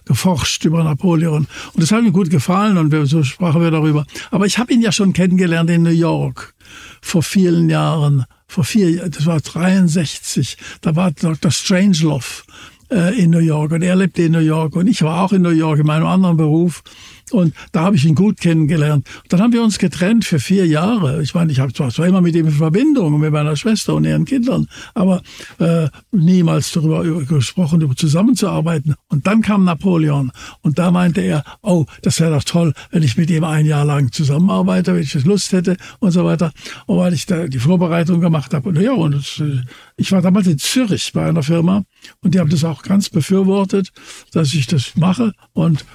geforscht 0.05 0.65
über 0.65 0.83
Napoleon. 0.83 1.47
Und 1.73 1.81
das 1.81 1.91
hat 1.91 2.03
mir 2.03 2.11
gut 2.11 2.29
gefallen 2.29 2.77
und 2.77 2.91
wir, 2.91 3.05
so 3.05 3.23
sprachen 3.23 3.61
wir 3.61 3.71
darüber. 3.71 4.05
Aber 4.31 4.45
ich 4.45 4.57
habe 4.57 4.73
ihn 4.73 4.81
ja 4.81 4.91
schon 4.91 5.13
kennengelernt 5.13 5.69
in 5.69 5.83
New 5.83 5.89
York 5.89 6.53
vor 7.01 7.23
vielen 7.23 7.69
Jahren 7.69 8.25
vor 8.47 8.63
vier, 8.63 9.09
das 9.09 9.25
war 9.25 9.41
63, 9.41 10.57
da 10.81 10.95
war 10.95 11.11
Dr. 11.11 11.51
Strangelove 11.51 12.43
äh, 12.89 13.21
in 13.21 13.31
New 13.31 13.39
York 13.39 13.71
und 13.71 13.81
er 13.81 13.95
lebte 13.95 14.23
in 14.23 14.31
New 14.31 14.39
York 14.39 14.75
und 14.75 14.87
ich 14.87 15.01
war 15.01 15.21
auch 15.21 15.33
in 15.33 15.41
New 15.41 15.49
York 15.49 15.79
in 15.79 15.85
meinem 15.85 16.07
anderen 16.07 16.37
Beruf 16.37 16.83
und 17.31 17.53
da 17.71 17.81
habe 17.81 17.95
ich 17.95 18.05
ihn 18.05 18.15
gut 18.15 18.39
kennengelernt. 18.39 19.07
Dann 19.29 19.41
haben 19.41 19.53
wir 19.53 19.63
uns 19.63 19.77
getrennt 19.77 20.25
für 20.25 20.39
vier 20.39 20.65
Jahre. 20.65 21.21
Ich 21.21 21.33
meine, 21.33 21.51
ich 21.51 21.59
habe 21.59 21.73
zwar, 21.73 21.89
zwar 21.89 22.07
immer 22.07 22.21
mit 22.21 22.35
ihm 22.35 22.47
in 22.47 22.53
Verbindung, 22.53 23.19
mit 23.19 23.31
meiner 23.31 23.55
Schwester 23.55 23.95
und 23.95 24.05
ihren 24.05 24.25
Kindern, 24.25 24.67
aber 24.93 25.21
äh, 25.59 25.87
niemals 26.11 26.71
darüber 26.71 27.03
gesprochen, 27.25 27.81
über 27.81 27.95
zusammenzuarbeiten. 27.95 28.95
Und 29.09 29.27
dann 29.27 29.41
kam 29.41 29.65
Napoleon 29.65 30.31
und 30.61 30.79
da 30.79 30.91
meinte 30.91 31.21
er, 31.21 31.43
oh, 31.61 31.85
das 32.01 32.19
wäre 32.19 32.31
doch 32.31 32.43
toll, 32.43 32.73
wenn 32.91 33.03
ich 33.03 33.17
mit 33.17 33.29
ihm 33.29 33.43
ein 33.43 33.65
Jahr 33.65 33.85
lang 33.85 34.11
zusammenarbeite, 34.11 34.93
wenn 34.93 35.03
ich 35.03 35.11
das 35.11 35.25
Lust 35.25 35.51
hätte 35.51 35.77
und 35.99 36.11
so 36.11 36.23
weiter. 36.23 36.51
Und 36.85 36.97
weil 36.97 37.13
ich 37.13 37.25
da 37.25 37.47
die 37.47 37.59
Vorbereitung 37.59 38.21
gemacht 38.21 38.53
habe. 38.53 38.69
Und 38.69 38.79
ja, 38.79 38.93
und 38.93 39.15
das, 39.15 39.39
äh, 39.39 39.61
ich 39.97 40.11
war 40.11 40.21
damals 40.21 40.47
in 40.47 40.57
Zürich 40.57 41.11
bei 41.13 41.25
einer 41.25 41.43
Firma 41.43 41.83
und 42.21 42.33
die 42.33 42.39
haben 42.39 42.49
das 42.49 42.63
auch 42.63 42.83
ganz 42.83 43.09
befürwortet, 43.09 43.91
dass 44.31 44.53
ich 44.53 44.67
das 44.67 44.95
mache. 44.95 45.33
Und 45.53 45.85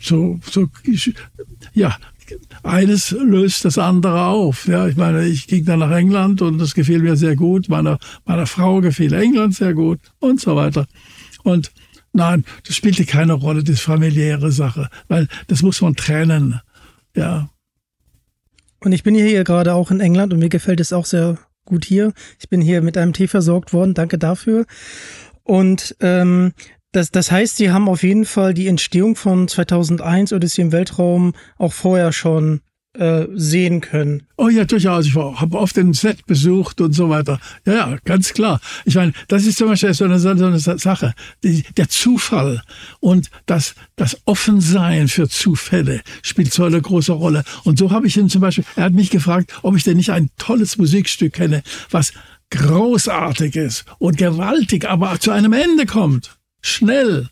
so, 0.00 0.40
so, 0.50 0.68
ja, 1.72 1.96
eines 2.62 3.10
löst 3.10 3.64
das 3.64 3.78
andere 3.78 4.24
auf. 4.24 4.66
Ja, 4.66 4.86
ich 4.86 4.96
meine, 4.96 5.26
ich 5.26 5.46
ging 5.46 5.64
dann 5.64 5.78
nach 5.78 5.90
England 5.90 6.42
und 6.42 6.58
das 6.58 6.74
gefiel 6.74 7.00
mir 7.00 7.16
sehr 7.16 7.36
gut. 7.36 7.68
Meiner, 7.68 7.98
meiner 8.24 8.46
Frau 8.46 8.80
gefiel 8.80 9.12
England 9.12 9.54
sehr 9.54 9.74
gut 9.74 10.00
und 10.18 10.40
so 10.40 10.56
weiter. 10.56 10.86
Und 11.42 11.72
nein, 12.12 12.44
das 12.66 12.76
spielte 12.76 13.04
keine 13.06 13.34
Rolle, 13.34 13.64
das 13.64 13.80
familiäre 13.80 14.52
Sache, 14.52 14.88
weil 15.08 15.28
das 15.46 15.62
muss 15.62 15.80
man 15.80 15.96
trennen. 15.96 16.60
Ja. 17.14 17.48
Und 18.80 18.92
ich 18.92 19.02
bin 19.02 19.14
hier 19.14 19.44
gerade 19.44 19.74
auch 19.74 19.90
in 19.90 20.00
England 20.00 20.32
und 20.32 20.38
mir 20.38 20.48
gefällt 20.48 20.80
es 20.80 20.92
auch 20.92 21.06
sehr 21.06 21.38
gut 21.64 21.84
hier. 21.84 22.12
Ich 22.38 22.48
bin 22.48 22.60
hier 22.60 22.82
mit 22.82 22.96
einem 22.96 23.12
Tee 23.12 23.28
versorgt 23.28 23.72
worden. 23.72 23.94
Danke 23.94 24.18
dafür. 24.18 24.66
Und 25.42 25.96
ähm, 26.00 26.52
das, 26.92 27.10
das 27.10 27.30
heißt, 27.30 27.56
Sie 27.56 27.70
haben 27.70 27.88
auf 27.88 28.02
jeden 28.02 28.24
Fall 28.24 28.54
die 28.54 28.66
Entstehung 28.66 29.16
von 29.16 29.48
2001 29.48 30.32
Odyssey 30.32 30.62
im 30.62 30.72
Weltraum 30.72 31.34
auch 31.58 31.72
vorher 31.72 32.12
schon 32.12 32.60
äh, 32.98 33.26
sehen 33.34 33.80
können. 33.80 34.24
Oh 34.36 34.48
ja, 34.48 34.64
durchaus. 34.64 35.06
Ich 35.06 35.14
habe 35.14 35.58
oft 35.58 35.76
den 35.76 35.92
Set 35.92 36.26
besucht 36.26 36.80
und 36.80 36.92
so 36.92 37.10
weiter. 37.10 37.38
Ja, 37.66 37.74
ja, 37.74 37.98
ganz 38.04 38.32
klar. 38.32 38.60
Ich 38.84 38.94
meine, 38.94 39.12
das 39.28 39.44
ist 39.44 39.58
zum 39.58 39.68
Beispiel 39.68 39.92
so 39.94 40.04
eine, 40.04 40.18
so 40.18 40.30
eine 40.30 40.58
Sache. 40.58 41.14
Die, 41.44 41.62
der 41.76 41.88
Zufall 41.88 42.62
und 43.00 43.30
das, 43.46 43.74
das 43.96 44.20
Offensein 44.24 45.08
für 45.08 45.28
Zufälle 45.28 46.00
spielt 46.22 46.52
so 46.52 46.64
eine 46.64 46.80
große 46.80 47.12
Rolle. 47.12 47.44
Und 47.64 47.78
so 47.78 47.90
habe 47.90 48.06
ich 48.06 48.16
ihn 48.16 48.30
zum 48.30 48.40
Beispiel, 48.40 48.64
er 48.74 48.84
hat 48.84 48.94
mich 48.94 49.10
gefragt, 49.10 49.52
ob 49.62 49.76
ich 49.76 49.84
denn 49.84 49.96
nicht 49.98 50.10
ein 50.10 50.30
tolles 50.38 50.78
Musikstück 50.78 51.34
kenne, 51.34 51.62
was 51.90 52.12
großartig 52.50 53.56
ist 53.56 53.84
und 53.98 54.16
gewaltig, 54.16 54.88
aber 54.88 55.20
zu 55.20 55.30
einem 55.30 55.52
Ende 55.52 55.84
kommt 55.84 56.37
schnell. 56.60 57.28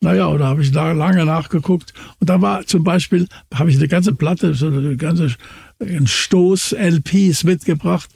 Naja, 0.00 0.34
da 0.38 0.46
habe 0.46 0.62
ich 0.62 0.72
da 0.72 0.92
lange 0.92 1.26
nachgeguckt. 1.26 1.92
Und 2.18 2.30
da 2.30 2.40
war 2.40 2.66
zum 2.66 2.84
Beispiel, 2.84 3.28
habe 3.52 3.70
ich 3.70 3.76
eine 3.76 3.88
ganze 3.88 4.14
Platte, 4.14 4.54
so 4.54 4.68
eine 4.68 4.96
ganze 4.96 5.36
einen 5.78 6.06
Stoß 6.06 6.72
LPs 6.72 7.44
mitgebracht. 7.44 8.10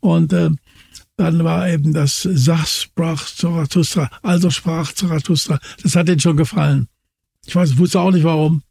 Und 0.00 0.32
äh, 0.32 0.50
dann 1.16 1.44
war 1.44 1.68
eben 1.68 1.92
das 1.92 2.22
Sach 2.22 2.66
sprach 2.66 3.26
Zarathustra, 3.26 4.10
also 4.22 4.50
sprach 4.50 4.92
Zarathustra. 4.92 5.58
Das 5.82 5.94
hat 5.94 6.08
ihnen 6.08 6.20
schon 6.20 6.36
gefallen. 6.36 6.88
Ich 7.46 7.54
weiß, 7.54 7.78
wusste 7.78 8.00
auch 8.00 8.10
nicht 8.10 8.24
warum. 8.24 8.62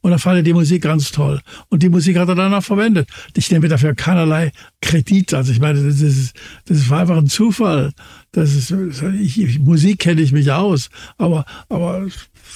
Und 0.00 0.12
er 0.12 0.18
fand 0.18 0.46
die 0.46 0.52
Musik 0.52 0.82
ganz 0.82 1.10
toll. 1.12 1.40
Und 1.68 1.82
die 1.82 1.88
Musik 1.88 2.16
hat 2.16 2.28
er 2.28 2.34
dann 2.34 2.54
auch 2.54 2.62
verwendet. 2.62 3.08
Ich 3.36 3.50
nehme 3.50 3.68
dafür 3.68 3.94
keinerlei 3.94 4.52
Kredit. 4.80 5.34
Also 5.34 5.52
ich 5.52 5.60
meine, 5.60 5.82
das 5.82 6.00
ist, 6.00 6.34
das 6.66 6.88
war 6.90 7.00
einfach 7.00 7.16
ein 7.16 7.26
Zufall. 7.26 7.92
Das 8.32 8.54
ist, 8.54 8.74
ich, 9.20 9.58
Musik 9.58 10.00
kenne 10.00 10.20
ich 10.20 10.32
mich 10.32 10.52
aus. 10.52 10.90
Aber, 11.18 11.44
aber 11.68 12.06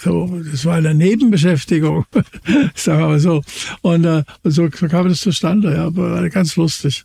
so, 0.02 0.40
das 0.50 0.64
war 0.64 0.76
eine 0.76 0.94
Nebenbeschäftigung, 0.94 2.04
sagen 2.74 3.00
wir 3.00 3.08
mal 3.08 3.20
so. 3.20 3.42
Und, 3.82 4.04
äh, 4.04 4.24
so, 4.44 4.68
so 4.70 4.88
kam 4.88 5.08
das 5.08 5.20
zustande, 5.20 5.74
ja, 5.74 5.86
aber 5.86 6.28
ganz 6.30 6.56
lustig. 6.56 7.04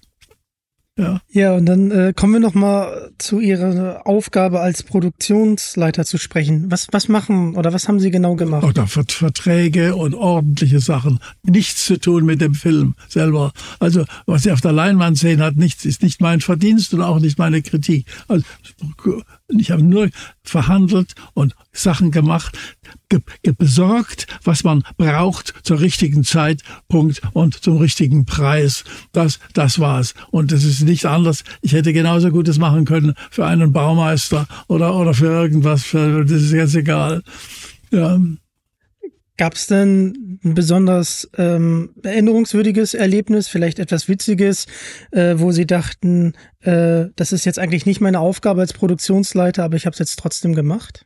Ja. 0.97 1.19
Ja, 1.29 1.53
und 1.53 1.65
dann 1.65 1.91
äh, 1.91 2.13
kommen 2.15 2.33
wir 2.33 2.39
noch 2.39 2.53
mal 2.53 3.11
zu 3.17 3.41
Ihrer 3.41 4.07
Aufgabe 4.07 4.61
als 4.61 4.83
Produktionsleiter 4.83 6.05
zu 6.05 6.17
sprechen. 6.17 6.71
Was, 6.71 6.87
was 6.91 7.09
machen 7.09 7.57
oder 7.57 7.73
was 7.73 7.89
haben 7.89 7.99
Sie 7.99 8.11
genau 8.11 8.35
gemacht? 8.35 8.63
Oder 8.63 8.87
Verträge 8.87 9.95
und 9.97 10.15
ordentliche 10.15 10.79
Sachen. 10.79 11.19
Nichts 11.43 11.85
zu 11.85 11.99
tun 11.99 12.25
mit 12.25 12.39
dem 12.39 12.53
Film 12.53 12.95
selber. 13.09 13.51
Also, 13.79 14.05
was 14.25 14.43
Sie 14.43 14.51
auf 14.51 14.61
der 14.61 14.71
Leinwand 14.71 15.17
sehen, 15.17 15.41
hat 15.41 15.57
nichts, 15.57 15.83
ist 15.83 16.01
nicht 16.01 16.21
mein 16.21 16.39
Verdienst 16.39 16.93
und 16.93 17.01
auch 17.01 17.19
nicht 17.19 17.37
meine 17.37 17.61
Kritik. 17.61 18.05
Also, 18.29 18.45
ich 19.49 19.71
habe 19.71 19.83
nur 19.83 20.09
verhandelt 20.43 21.13
und 21.33 21.55
Sachen 21.73 22.11
gemacht, 22.11 22.57
besorgt, 23.57 24.27
was 24.43 24.63
man 24.63 24.83
braucht 24.97 25.53
zur 25.63 25.79
richtigen 25.79 26.23
Zeitpunkt 26.23 27.21
und 27.33 27.63
zum 27.63 27.77
richtigen 27.77 28.25
Preis. 28.25 28.83
Das, 29.11 29.39
das 29.53 29.79
war's. 29.79 30.13
Und 30.31 30.51
es 30.51 30.63
ist 30.63 30.81
nicht 30.81 31.05
anders. 31.05 31.43
Ich 31.61 31.73
hätte 31.73 31.93
genauso 31.93 32.31
Gutes 32.31 32.57
machen 32.57 32.85
können 32.85 33.13
für 33.31 33.45
einen 33.45 33.71
Baumeister 33.71 34.47
oder, 34.67 34.95
oder 34.95 35.13
für 35.13 35.27
irgendwas. 35.27 35.89
Das 35.91 36.31
ist 36.31 36.51
jetzt 36.51 36.75
egal. 36.75 37.21
Ja. 37.91 38.19
Gab 39.37 39.55
es 39.55 39.67
denn 39.67 40.39
ein 40.45 40.53
besonders 40.53 41.29
ähm, 41.37 41.93
erinnerungswürdiges 42.03 42.93
Erlebnis, 42.93 43.49
vielleicht 43.49 43.79
etwas 43.79 44.07
Witziges, 44.07 44.65
äh, 45.11 45.35
wo 45.37 45.51
Sie 45.51 45.65
dachten, 45.65 46.33
äh, 46.61 47.07
das 47.17 47.33
ist 47.33 47.45
jetzt 47.45 47.59
eigentlich 47.59 47.85
nicht 47.85 47.99
meine 47.99 48.21
Aufgabe 48.21 48.61
als 48.61 48.71
Produktionsleiter, 48.71 49.65
aber 49.65 49.75
ich 49.75 49.85
habe 49.85 49.93
es 49.93 49.99
jetzt 49.99 50.17
trotzdem 50.19 50.55
gemacht? 50.55 51.05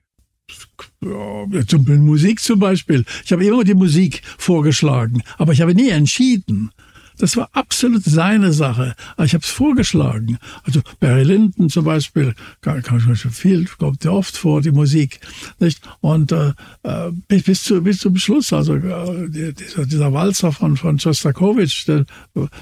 Zum 1.68 2.06
Musik 2.06 2.40
zum 2.40 2.60
Beispiel. 2.60 3.06
Ich 3.24 3.32
habe 3.32 3.46
immer 3.46 3.64
die 3.64 3.74
Musik 3.74 4.22
vorgeschlagen, 4.38 5.24
aber 5.38 5.54
ich 5.54 5.62
habe 5.62 5.74
nie 5.74 5.90
entschieden. 5.90 6.72
Das 7.20 7.36
war 7.36 7.50
absolut 7.52 8.04
seine 8.06 8.54
Sache. 8.54 8.96
Ich 9.24 9.34
habe 9.34 9.44
es 9.44 9.50
vorgeschlagen. 9.50 10.40
Also 10.64 10.82
Barry 11.02 11.24
Lyndon 11.24 11.70
zum 11.70 11.84
Beispiel, 11.84 12.34
kann, 12.62 12.82
kann 12.82 13.02
schon 13.02 13.32
viel, 13.32 13.66
kommt 13.66 14.06
ja 14.06 14.12
oft 14.12 14.38
vor, 14.38 14.62
die 14.62 14.72
Musik. 14.72 15.20
Nicht? 15.60 15.82
Und 16.00 16.32
äh, 16.32 16.54
äh 16.84 17.12
bis, 17.28 17.44
bis, 17.44 17.64
zu, 17.64 17.84
bis 17.84 18.00
zum 18.00 18.16
Schluss, 18.16 18.54
also 18.54 18.76
äh, 18.76 19.54
dieser, 19.54 19.86
dieser 19.86 20.14
Walzer 20.14 20.54
von, 20.54 20.78
von 20.78 20.98
Shostakovich, 20.98 21.86
der 21.86 22.06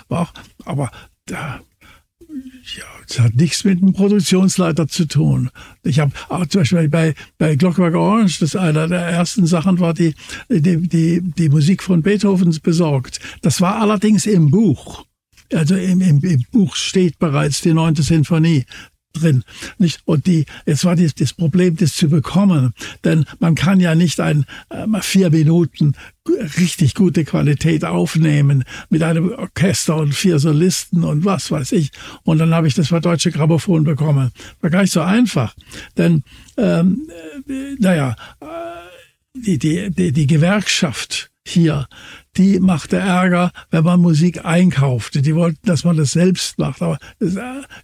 war 0.09 0.21
auch, 0.21 0.33
aber 0.65 0.89
der, 1.29 1.61
ja, 2.75 2.83
das 3.07 3.19
hat 3.19 3.35
nichts 3.35 3.63
mit 3.63 3.81
einem 3.81 3.93
Produktionsleiter 3.93 4.87
zu 4.87 5.05
tun. 5.05 5.49
Ich 5.83 5.99
habe 5.99 6.11
auch 6.29 6.45
zum 6.47 6.61
Beispiel 6.61 6.89
bei, 6.89 7.15
bei 7.37 7.55
Clockwork 7.55 7.95
Orange, 7.95 8.39
das 8.39 8.55
einer 8.55 8.87
der 8.87 9.01
ersten 9.01 9.45
Sachen 9.45 9.79
war, 9.79 9.93
die, 9.93 10.15
die, 10.49 10.87
die, 10.87 11.21
die 11.21 11.49
Musik 11.49 11.81
von 11.81 12.01
Beethovens 12.01 12.59
besorgt. 12.59 13.19
Das 13.41 13.61
war 13.61 13.79
allerdings 13.81 14.25
im 14.25 14.51
Buch. 14.51 15.05
Also 15.53 15.75
im, 15.75 16.01
im, 16.01 16.19
im 16.23 16.43
Buch 16.51 16.75
steht 16.75 17.19
bereits 17.19 17.61
die 17.61 17.73
neunte 17.73 18.03
Sinfonie 18.03 18.65
drin. 19.19 19.43
Nicht? 19.77 20.01
Und 20.05 20.25
die, 20.25 20.45
jetzt 20.65 20.85
war 20.85 20.95
das, 20.95 21.15
das 21.15 21.33
Problem, 21.33 21.75
das 21.75 21.95
zu 21.95 22.09
bekommen. 22.09 22.73
Denn 23.03 23.25
man 23.39 23.55
kann 23.55 23.79
ja 23.79 23.95
nicht 23.95 24.19
ein 24.19 24.45
äh, 24.69 24.85
vier 25.01 25.29
Minuten 25.29 25.93
richtig 26.57 26.93
gute 26.93 27.23
Qualität 27.23 27.85
aufnehmen 27.85 28.63
mit 28.89 29.03
einem 29.03 29.31
Orchester 29.31 29.97
und 29.97 30.13
vier 30.13 30.39
Solisten 30.39 31.03
und 31.03 31.25
was 31.25 31.51
weiß 31.51 31.71
ich. 31.71 31.91
Und 32.23 32.39
dann 32.39 32.53
habe 32.53 32.67
ich 32.67 32.73
das 32.73 32.89
für 32.89 33.01
Deutsche 33.01 33.31
Grammophon 33.31 33.83
bekommen. 33.83 34.31
War 34.61 34.69
gar 34.69 34.81
nicht 34.81 34.93
so 34.93 35.01
einfach. 35.01 35.55
Denn, 35.97 36.23
ähm, 36.57 37.09
äh, 37.47 37.75
naja, 37.79 38.15
äh, 38.41 38.45
die, 39.33 39.57
die, 39.57 39.91
die, 39.91 40.11
die 40.11 40.27
Gewerkschaft 40.27 41.31
hier, 41.45 41.87
die 42.37 42.59
machte 42.59 42.97
Ärger, 42.97 43.51
wenn 43.71 43.83
man 43.83 43.99
Musik 43.99 44.45
einkaufte. 44.45 45.21
Die 45.21 45.35
wollten, 45.35 45.65
dass 45.65 45.83
man 45.83 45.97
das 45.97 46.11
selbst 46.11 46.57
macht. 46.59 46.81
Aber 46.81 46.97
äh, 47.19 47.27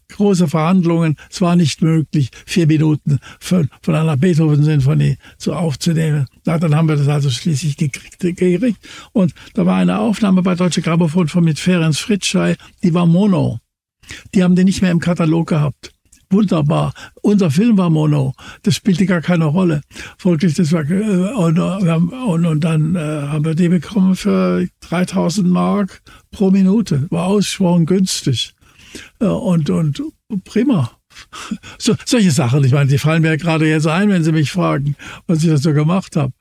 große 0.09 0.47
Verhandlungen, 0.47 1.17
es 1.29 1.41
war 1.41 1.55
nicht 1.55 1.81
möglich, 1.81 2.29
vier 2.45 2.67
Minuten 2.67 3.19
von, 3.39 3.69
von 3.81 3.95
einer 3.95 4.17
Beethoven-Sinfonie 4.17 5.17
so 5.37 5.53
aufzunehmen. 5.53 6.27
Na, 6.45 6.57
dann 6.57 6.75
haben 6.75 6.87
wir 6.87 6.95
das 6.95 7.07
also 7.07 7.29
schließlich 7.29 7.77
gekriegt, 7.77 8.19
gekriegt. 8.19 8.77
Und 9.11 9.33
da 9.53 9.65
war 9.65 9.77
eine 9.77 9.99
Aufnahme 9.99 10.43
bei 10.43 10.55
Deutsche 10.55 10.81
Grammophon 10.81 11.27
von 11.27 11.43
mit 11.43 11.59
Ferenc 11.59 11.95
Fritschei, 11.95 12.55
die 12.83 12.93
war 12.93 13.05
Mono. 13.05 13.59
Die 14.35 14.43
haben 14.43 14.55
die 14.55 14.65
nicht 14.65 14.81
mehr 14.81 14.91
im 14.91 14.99
Katalog 14.99 15.47
gehabt 15.47 15.92
wunderbar. 16.33 16.93
Unser 17.21 17.49
Film 17.51 17.77
war 17.77 17.89
Mono. 17.89 18.33
Das 18.63 18.75
spielte 18.75 19.05
gar 19.05 19.21
keine 19.21 19.45
Rolle. 19.45 19.81
Folglich, 20.17 20.55
das 20.55 20.71
war, 20.71 20.89
äh, 20.89 21.33
und, 21.33 21.59
und, 21.59 22.45
und 22.45 22.63
dann 22.63 22.95
äh, 22.95 22.99
haben 22.99 23.45
wir 23.45 23.55
die 23.55 23.69
bekommen 23.69 24.15
für 24.15 24.67
3000 24.81 25.47
Mark 25.47 26.01
pro 26.31 26.51
Minute. 26.51 27.07
War 27.09 27.27
ausgesprochen 27.27 27.85
günstig. 27.85 28.53
Äh, 29.19 29.25
und, 29.25 29.69
und 29.69 30.01
prima. 30.43 30.91
So, 31.77 31.95
solche 32.05 32.31
Sachen, 32.31 32.63
ich 32.63 32.71
meine, 32.71 32.89
die 32.89 32.97
fallen 32.97 33.21
mir 33.21 33.37
gerade 33.37 33.67
jetzt 33.67 33.87
ein, 33.87 34.09
wenn 34.09 34.23
Sie 34.23 34.31
mich 34.31 34.51
fragen, 34.51 34.95
was 35.27 35.43
ich 35.43 35.49
da 35.49 35.57
so 35.57 35.73
gemacht 35.73 36.15
habe. 36.15 36.33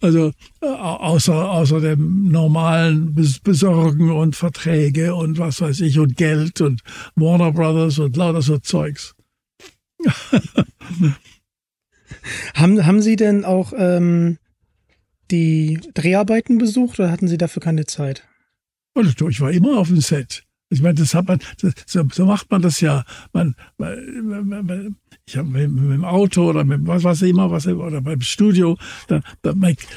Also 0.00 0.32
außer, 0.60 1.50
außer 1.50 1.80
dem 1.80 2.30
normalen 2.30 3.14
Besorgen 3.42 4.10
und 4.10 4.36
Verträge 4.36 5.14
und 5.14 5.38
was 5.38 5.60
weiß 5.60 5.80
ich 5.80 5.98
und 5.98 6.16
Geld 6.16 6.60
und 6.60 6.82
Warner 7.16 7.52
Brothers 7.52 7.98
und 7.98 8.16
lauter 8.16 8.42
so 8.42 8.58
Zeugs. 8.58 9.13
haben, 12.54 12.86
haben 12.86 13.02
Sie 13.02 13.16
denn 13.16 13.44
auch 13.44 13.72
ähm, 13.76 14.38
die 15.30 15.80
Dreharbeiten 15.94 16.58
besucht 16.58 16.98
oder 16.98 17.10
hatten 17.10 17.28
Sie 17.28 17.38
dafür 17.38 17.62
keine 17.62 17.86
Zeit? 17.86 18.26
Also, 18.94 19.28
ich 19.28 19.40
war 19.40 19.50
immer 19.50 19.78
auf 19.78 19.88
dem 19.88 20.00
Set. 20.00 20.44
Ich 20.70 20.82
meine, 20.82 20.94
das 20.94 21.14
hat 21.14 21.28
man, 21.28 21.38
das, 21.60 21.74
so, 21.86 22.26
macht 22.26 22.50
man 22.50 22.62
das 22.62 22.80
ja. 22.80 23.04
Man, 23.32 23.54
man, 23.78 24.48
man 24.48 24.96
ich 25.26 25.36
habe 25.36 25.48
mit, 25.48 25.70
mit, 25.70 25.92
dem 25.92 26.04
Auto 26.04 26.50
oder 26.50 26.64
mit 26.64 26.80
was 26.84 27.22
ich 27.22 27.30
immer, 27.30 27.50
was 27.50 27.66
oder 27.66 28.00
beim 28.00 28.20
Studio, 28.20 28.76
da, 29.06 29.20
da 29.42 29.54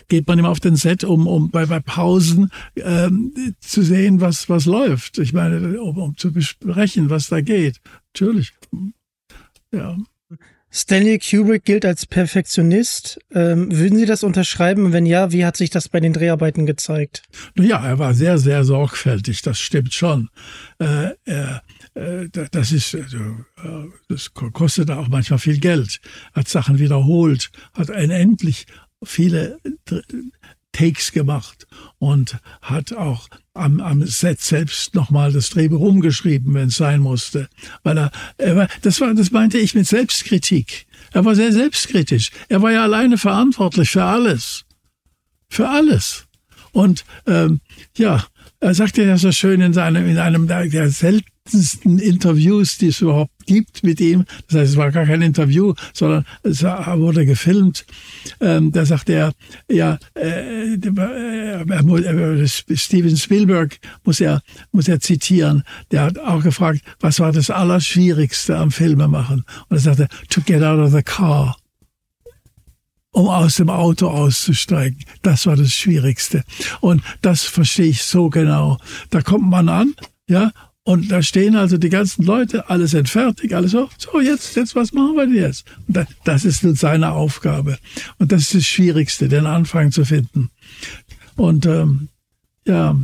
geht 0.08 0.28
man 0.28 0.40
immer 0.40 0.50
auf 0.50 0.60
den 0.60 0.76
Set, 0.76 1.04
um, 1.04 1.26
um 1.28 1.50
bei, 1.50 1.66
bei 1.66 1.80
Pausen 1.80 2.50
ähm, 2.76 3.34
zu 3.60 3.82
sehen, 3.82 4.22
was 4.22 4.50
was 4.50 4.66
läuft. 4.66 5.18
Ich 5.18 5.34
meine, 5.34 5.82
um, 5.82 5.98
um 5.98 6.18
zu 6.18 6.32
besprechen, 6.32 7.10
was 7.10 7.28
da 7.28 7.42
geht. 7.42 7.82
Natürlich. 8.14 8.54
Ja. 9.72 9.98
Stanley 10.70 11.18
Kubrick 11.18 11.64
gilt 11.64 11.86
als 11.86 12.06
Perfektionist. 12.06 13.20
Ähm, 13.34 13.72
würden 13.72 13.98
Sie 13.98 14.06
das 14.06 14.24
unterschreiben? 14.24 14.92
Wenn 14.92 15.06
ja, 15.06 15.32
wie 15.32 15.46
hat 15.46 15.56
sich 15.56 15.70
das 15.70 15.88
bei 15.88 16.00
den 16.00 16.14
Dreharbeiten 16.14 16.66
gezeigt? 16.66 17.24
Ja, 17.58 17.86
er 17.86 18.00
war 18.00 18.14
sehr, 18.14 18.38
sehr 18.38 18.64
sorgfältig. 18.64 19.42
Das 19.42 19.60
stimmt 19.60 19.94
schon. 19.94 20.30
Äh, 20.80 21.12
äh, 21.26 22.30
das 22.52 22.72
ist, 22.72 22.94
also, 22.96 23.18
äh, 23.18 23.88
das 24.10 24.34
kostet 24.34 24.92
auch 24.92 25.08
manchmal 25.08 25.40
viel 25.40 25.60
Geld. 25.60 26.00
Hat 26.34 26.48
Sachen 26.48 26.80
wiederholt, 26.80 27.50
hat 27.74 27.90
unendlich 27.90 28.68
viele 29.04 29.58
Takes 30.78 31.12
gemacht 31.12 31.66
und 31.98 32.38
hat 32.62 32.94
auch 32.94 33.28
am, 33.56 33.82
am 33.82 34.06
Set 34.06 34.40
selbst 34.42 34.94
nochmal 34.94 35.32
das 35.32 35.50
Drehbuch 35.50 35.80
umgeschrieben, 35.80 36.54
wenn 36.54 36.68
es 36.68 36.76
sein 36.76 37.00
musste. 37.00 37.50
Weil 37.82 37.98
er, 37.98 38.12
er 38.38 38.56
war, 38.56 38.68
das 38.84 39.02
war, 39.02 39.12
das 39.16 39.32
meinte 39.32 39.58
ich 39.58 39.74
mit 39.74 39.88
Selbstkritik. 39.88 40.86
Er 41.14 41.26
war 41.26 41.34
sehr 41.34 41.52
selbstkritisch. 41.52 42.30
Er 42.48 42.62
war 42.62 42.72
ja 42.72 42.84
alleine 42.84 43.18
verantwortlich 43.18 43.90
für 43.90 44.04
alles. 44.04 44.66
Für 45.50 45.68
alles. 45.68 46.28
Und 46.74 47.06
ähm, 47.26 47.60
ja, 47.98 48.24
er 48.60 48.76
sagte 48.76 49.04
ja 49.04 49.18
so 49.18 49.32
schön 49.32 49.62
in 49.62 49.74
seinem, 49.74 50.08
in 50.08 50.20
einem 50.20 50.48
der 50.48 50.90
seltensten 51.48 52.00
Interviews, 52.00 52.78
die 52.78 52.88
es 52.88 53.02
überhaupt 53.02 53.32
gibt 53.46 53.84
mit 53.84 54.02
ihm. 54.02 54.26
Das 54.48 54.60
heißt, 54.60 54.72
es 54.72 54.78
war 54.78 54.92
gar 54.92 55.06
kein 55.06 55.22
Interview, 55.22 55.74
sondern 55.94 56.26
es 56.44 56.64
wurde 56.64 57.26
gefilmt. 57.26 57.86
Ähm, 58.42 58.72
da 58.72 58.86
sagte 58.86 59.14
er, 59.14 59.34
ja, 59.70 59.98
äh, 60.16 60.74
äh, 60.74 62.48
Steven 62.48 63.18
Spielberg 63.18 63.80
muss 64.04 64.20
er, 64.20 64.42
muss 64.72 64.88
er 64.88 65.00
zitieren. 65.00 65.64
Der 65.92 66.02
hat 66.04 66.20
auch 66.20 66.44
gefragt, 66.44 66.82
was 67.00 67.20
war 67.20 67.32
das 67.32 67.50
Allerschwierigste 67.50 68.58
am 68.58 68.72
Filmemachen? 68.72 69.46
Und 69.70 69.78
er 69.78 69.80
sagte, 69.80 70.08
to 70.30 70.42
get 70.42 70.64
out 70.64 70.80
of 70.80 70.92
the 70.92 71.04
car 71.04 71.58
um 73.12 73.30
aus 73.30 73.56
dem 73.56 73.70
Auto 73.72 74.10
auszusteigen. 74.10 75.00
Das 75.24 75.48
war 75.48 75.56
das 75.56 75.72
Schwierigste. 75.72 76.44
Und 76.82 77.02
das 77.24 77.44
verstehe 77.44 77.88
ich 77.88 78.04
so 78.04 78.30
genau. 78.30 78.78
Da 79.10 79.22
kommt 79.22 79.50
man 79.50 79.70
an, 79.70 79.96
ja, 80.28 80.52
und 80.88 81.12
da 81.12 81.22
stehen 81.22 81.58
also 81.58 81.78
die 81.78 81.90
ganzen 81.90 82.24
Leute, 82.24 82.70
alle 82.70 82.88
sind 82.88 83.10
fertig, 83.10 83.54
alles 83.54 83.72
so, 83.72 83.90
so 83.98 84.22
jetzt, 84.22 84.56
jetzt, 84.56 84.74
was 84.74 84.94
machen 84.94 85.18
wir 85.18 85.26
denn 85.26 85.36
jetzt? 85.36 85.66
Und 85.86 86.08
das 86.24 86.46
ist 86.46 86.64
nun 86.64 86.76
seine 86.76 87.12
Aufgabe. 87.12 87.78
Und 88.20 88.32
das 88.32 88.44
ist 88.44 88.56
das 88.56 88.68
Schwierigste, 88.68 89.28
den 89.28 89.46
Anfang 89.46 89.92
zu 89.92 90.06
finden. 90.06 90.50
Und 91.36 91.66
ähm, 91.66 92.08
ja, 92.66 92.98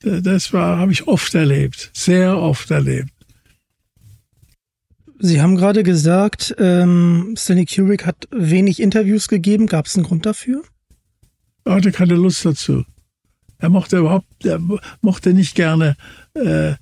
das 0.00 0.54
war, 0.54 0.78
habe 0.78 0.92
ich 0.92 1.08
oft 1.08 1.34
erlebt, 1.34 1.90
sehr 1.92 2.38
oft 2.38 2.70
erlebt. 2.70 3.12
Sie 5.18 5.42
haben 5.42 5.56
gerade 5.56 5.82
gesagt, 5.82 6.54
ähm, 6.58 7.34
Stanley 7.36 7.66
Kubrick 7.66 8.06
hat 8.06 8.28
wenig 8.30 8.80
Interviews 8.80 9.28
gegeben. 9.28 9.66
Gab 9.66 9.84
es 9.84 9.94
einen 9.94 10.06
Grund 10.06 10.24
dafür? 10.24 10.62
Er 11.66 11.74
hatte 11.74 11.92
keine 11.92 12.14
Lust 12.14 12.46
dazu. 12.46 12.86
Er 13.58 13.68
mochte 13.68 13.98
überhaupt, 13.98 14.44
er 14.44 14.58
mochte 15.02 15.34
nicht 15.34 15.54
gerne, 15.54 15.96
äh, 16.34 16.74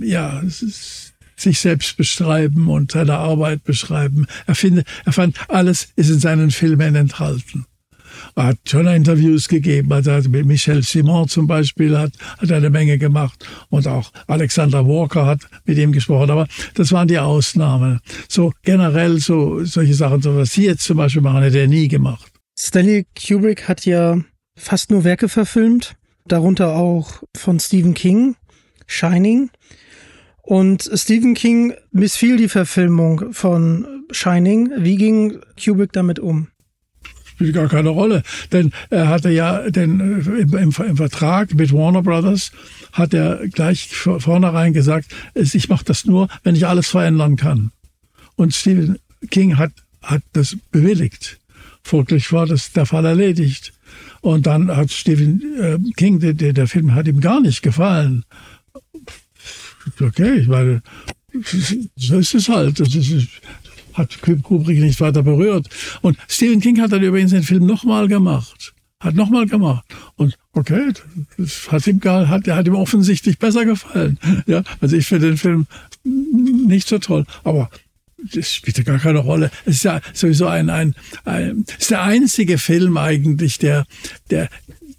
ja, 0.00 0.42
sich 0.46 1.58
selbst 1.58 1.96
beschreiben 1.96 2.68
und 2.68 2.92
seine 2.92 3.16
Arbeit 3.16 3.64
beschreiben. 3.64 4.26
Er, 4.46 4.54
finde, 4.54 4.84
er 5.04 5.12
fand, 5.12 5.36
alles 5.48 5.88
ist 5.96 6.10
in 6.10 6.20
seinen 6.20 6.50
Filmen 6.50 6.94
enthalten. 6.94 7.66
Er 8.36 8.44
hat 8.44 8.58
schon 8.66 8.86
Interviews 8.86 9.48
gegeben, 9.48 9.92
also 9.92 10.28
mit 10.28 10.46
Michel 10.46 10.82
Simon 10.82 11.28
zum 11.28 11.46
Beispiel 11.46 11.96
hat, 11.96 12.12
hat 12.38 12.52
eine 12.52 12.70
Menge 12.70 12.98
gemacht 12.98 13.46
und 13.70 13.86
auch 13.86 14.12
Alexander 14.26 14.86
Walker 14.86 15.26
hat 15.26 15.40
mit 15.64 15.78
ihm 15.78 15.92
gesprochen, 15.92 16.30
aber 16.30 16.46
das 16.74 16.92
waren 16.92 17.08
die 17.08 17.18
Ausnahmen. 17.18 18.00
So 18.28 18.52
generell 18.62 19.18
so 19.18 19.64
solche 19.64 19.94
Sachen, 19.94 20.22
so 20.22 20.36
was 20.36 20.52
Sie 20.52 20.66
jetzt 20.66 20.84
zum 20.84 20.98
Beispiel 20.98 21.22
machen, 21.22 21.42
hätte 21.42 21.58
er 21.58 21.68
nie 21.68 21.88
gemacht. 21.88 22.30
Stanley 22.58 23.06
Kubrick 23.16 23.68
hat 23.68 23.86
ja 23.86 24.18
fast 24.56 24.90
nur 24.90 25.04
Werke 25.04 25.28
verfilmt, 25.28 25.96
darunter 26.26 26.76
auch 26.76 27.22
von 27.34 27.58
Stephen 27.58 27.94
King, 27.94 28.36
Shining. 28.90 29.50
Und 30.42 30.90
Stephen 30.94 31.34
King 31.34 31.74
missfiel 31.92 32.36
die 32.36 32.48
Verfilmung 32.48 33.32
von 33.32 34.04
Shining. 34.10 34.70
Wie 34.78 34.96
ging 34.96 35.40
Kubrick 35.62 35.92
damit 35.92 36.18
um? 36.18 36.48
spielt 37.40 37.54
gar 37.54 37.68
keine 37.68 37.88
Rolle. 37.88 38.22
Denn 38.52 38.70
er 38.90 39.08
hatte 39.08 39.30
ja 39.30 39.70
den, 39.70 40.00
äh, 40.00 40.42
im, 40.42 40.54
im, 40.54 40.74
im 40.86 40.96
Vertrag 40.96 41.54
mit 41.54 41.72
Warner 41.72 42.02
Brothers 42.02 42.52
hat 42.92 43.14
er 43.14 43.48
gleich 43.48 43.88
vornherein 43.88 44.74
gesagt, 44.74 45.06
ich 45.34 45.68
mache 45.70 45.84
das 45.86 46.04
nur, 46.04 46.28
wenn 46.42 46.54
ich 46.54 46.66
alles 46.66 46.88
verändern 46.88 47.36
kann. 47.36 47.70
Und 48.36 48.54
Stephen 48.54 48.98
King 49.30 49.56
hat, 49.56 49.72
hat 50.02 50.22
das 50.34 50.56
bewilligt. 50.70 51.38
Folglich 51.82 52.30
war 52.30 52.46
das 52.46 52.72
der 52.72 52.84
Fall 52.84 53.06
erledigt. 53.06 53.72
Und 54.20 54.46
dann 54.46 54.76
hat 54.76 54.90
Stephen 54.90 55.42
äh, 55.58 55.78
King, 55.96 56.20
der, 56.20 56.34
der 56.34 56.68
Film 56.68 56.94
hat 56.94 57.08
ihm 57.08 57.20
gar 57.20 57.40
nicht 57.40 57.62
gefallen. 57.62 58.24
Okay, 60.00 60.38
ich 60.40 60.48
meine, 60.48 60.82
so 61.96 62.18
ist 62.18 62.34
es 62.34 62.48
halt. 62.48 62.80
Das 62.80 62.94
ist, 62.94 63.28
hat 63.94 64.20
Kubrick 64.42 64.78
nicht 64.80 65.00
weiter 65.00 65.22
berührt. 65.22 65.68
Und 66.02 66.16
Stephen 66.28 66.60
King 66.60 66.80
hat 66.80 66.92
dann 66.92 67.02
übrigens 67.02 67.32
den 67.32 67.42
Film 67.42 67.66
nochmal 67.66 68.08
gemacht. 68.08 68.74
Hat 69.00 69.14
nochmal 69.14 69.46
gemacht. 69.46 69.84
Und 70.16 70.36
okay, 70.52 70.92
das 71.38 71.72
hat 71.72 71.86
ihm 71.86 72.00
hat, 72.02 72.46
hat 72.46 72.66
ihm 72.66 72.74
offensichtlich 72.74 73.38
besser 73.38 73.64
gefallen. 73.64 74.18
Ja, 74.46 74.62
also 74.80 74.96
ich 74.96 75.06
finde 75.06 75.28
den 75.28 75.38
Film 75.38 75.66
nicht 76.04 76.86
so 76.86 76.98
toll. 76.98 77.24
Aber 77.44 77.70
das 78.32 78.52
spielt 78.52 78.84
gar 78.84 78.98
keine 78.98 79.20
Rolle. 79.20 79.50
Es 79.64 79.76
ist 79.76 79.84
ja 79.84 80.00
sowieso 80.12 80.46
ein, 80.46 80.68
ein, 80.68 80.94
ein 81.24 81.64
ist 81.78 81.90
der 81.90 82.02
einzige 82.02 82.58
Film 82.58 82.98
eigentlich, 82.98 83.58
der, 83.58 83.86
der, 84.28 84.50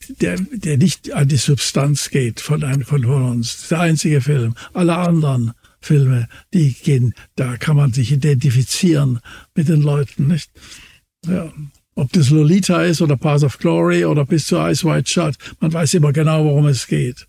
der, 0.09 0.37
der 0.39 0.77
nicht 0.77 1.11
an 1.13 1.27
die 1.27 1.37
Substanz 1.37 2.09
geht 2.09 2.39
von, 2.41 2.63
einem, 2.63 2.83
von 2.83 3.05
uns. 3.05 3.67
Der 3.69 3.81
einzige 3.81 4.21
Film. 4.21 4.55
Alle 4.73 4.97
anderen 4.97 5.53
Filme, 5.81 6.27
die 6.53 6.73
gehen, 6.73 7.13
da 7.35 7.57
kann 7.57 7.75
man 7.75 7.91
sich 7.91 8.11
identifizieren 8.11 9.19
mit 9.55 9.67
den 9.67 9.81
Leuten, 9.81 10.27
nicht? 10.27 10.51
Ja. 11.25 11.51
Ob 11.95 12.11
das 12.13 12.29
Lolita 12.29 12.83
ist 12.83 13.01
oder 13.01 13.17
Path 13.17 13.43
of 13.43 13.57
Glory 13.57 14.05
oder 14.05 14.25
bis 14.25 14.45
zu 14.45 14.57
Ice 14.57 14.87
White 14.87 15.09
Shut, 15.09 15.35
man 15.59 15.73
weiß 15.73 15.93
immer 15.95 16.13
genau, 16.13 16.45
worum 16.45 16.67
es 16.67 16.87
geht. 16.87 17.27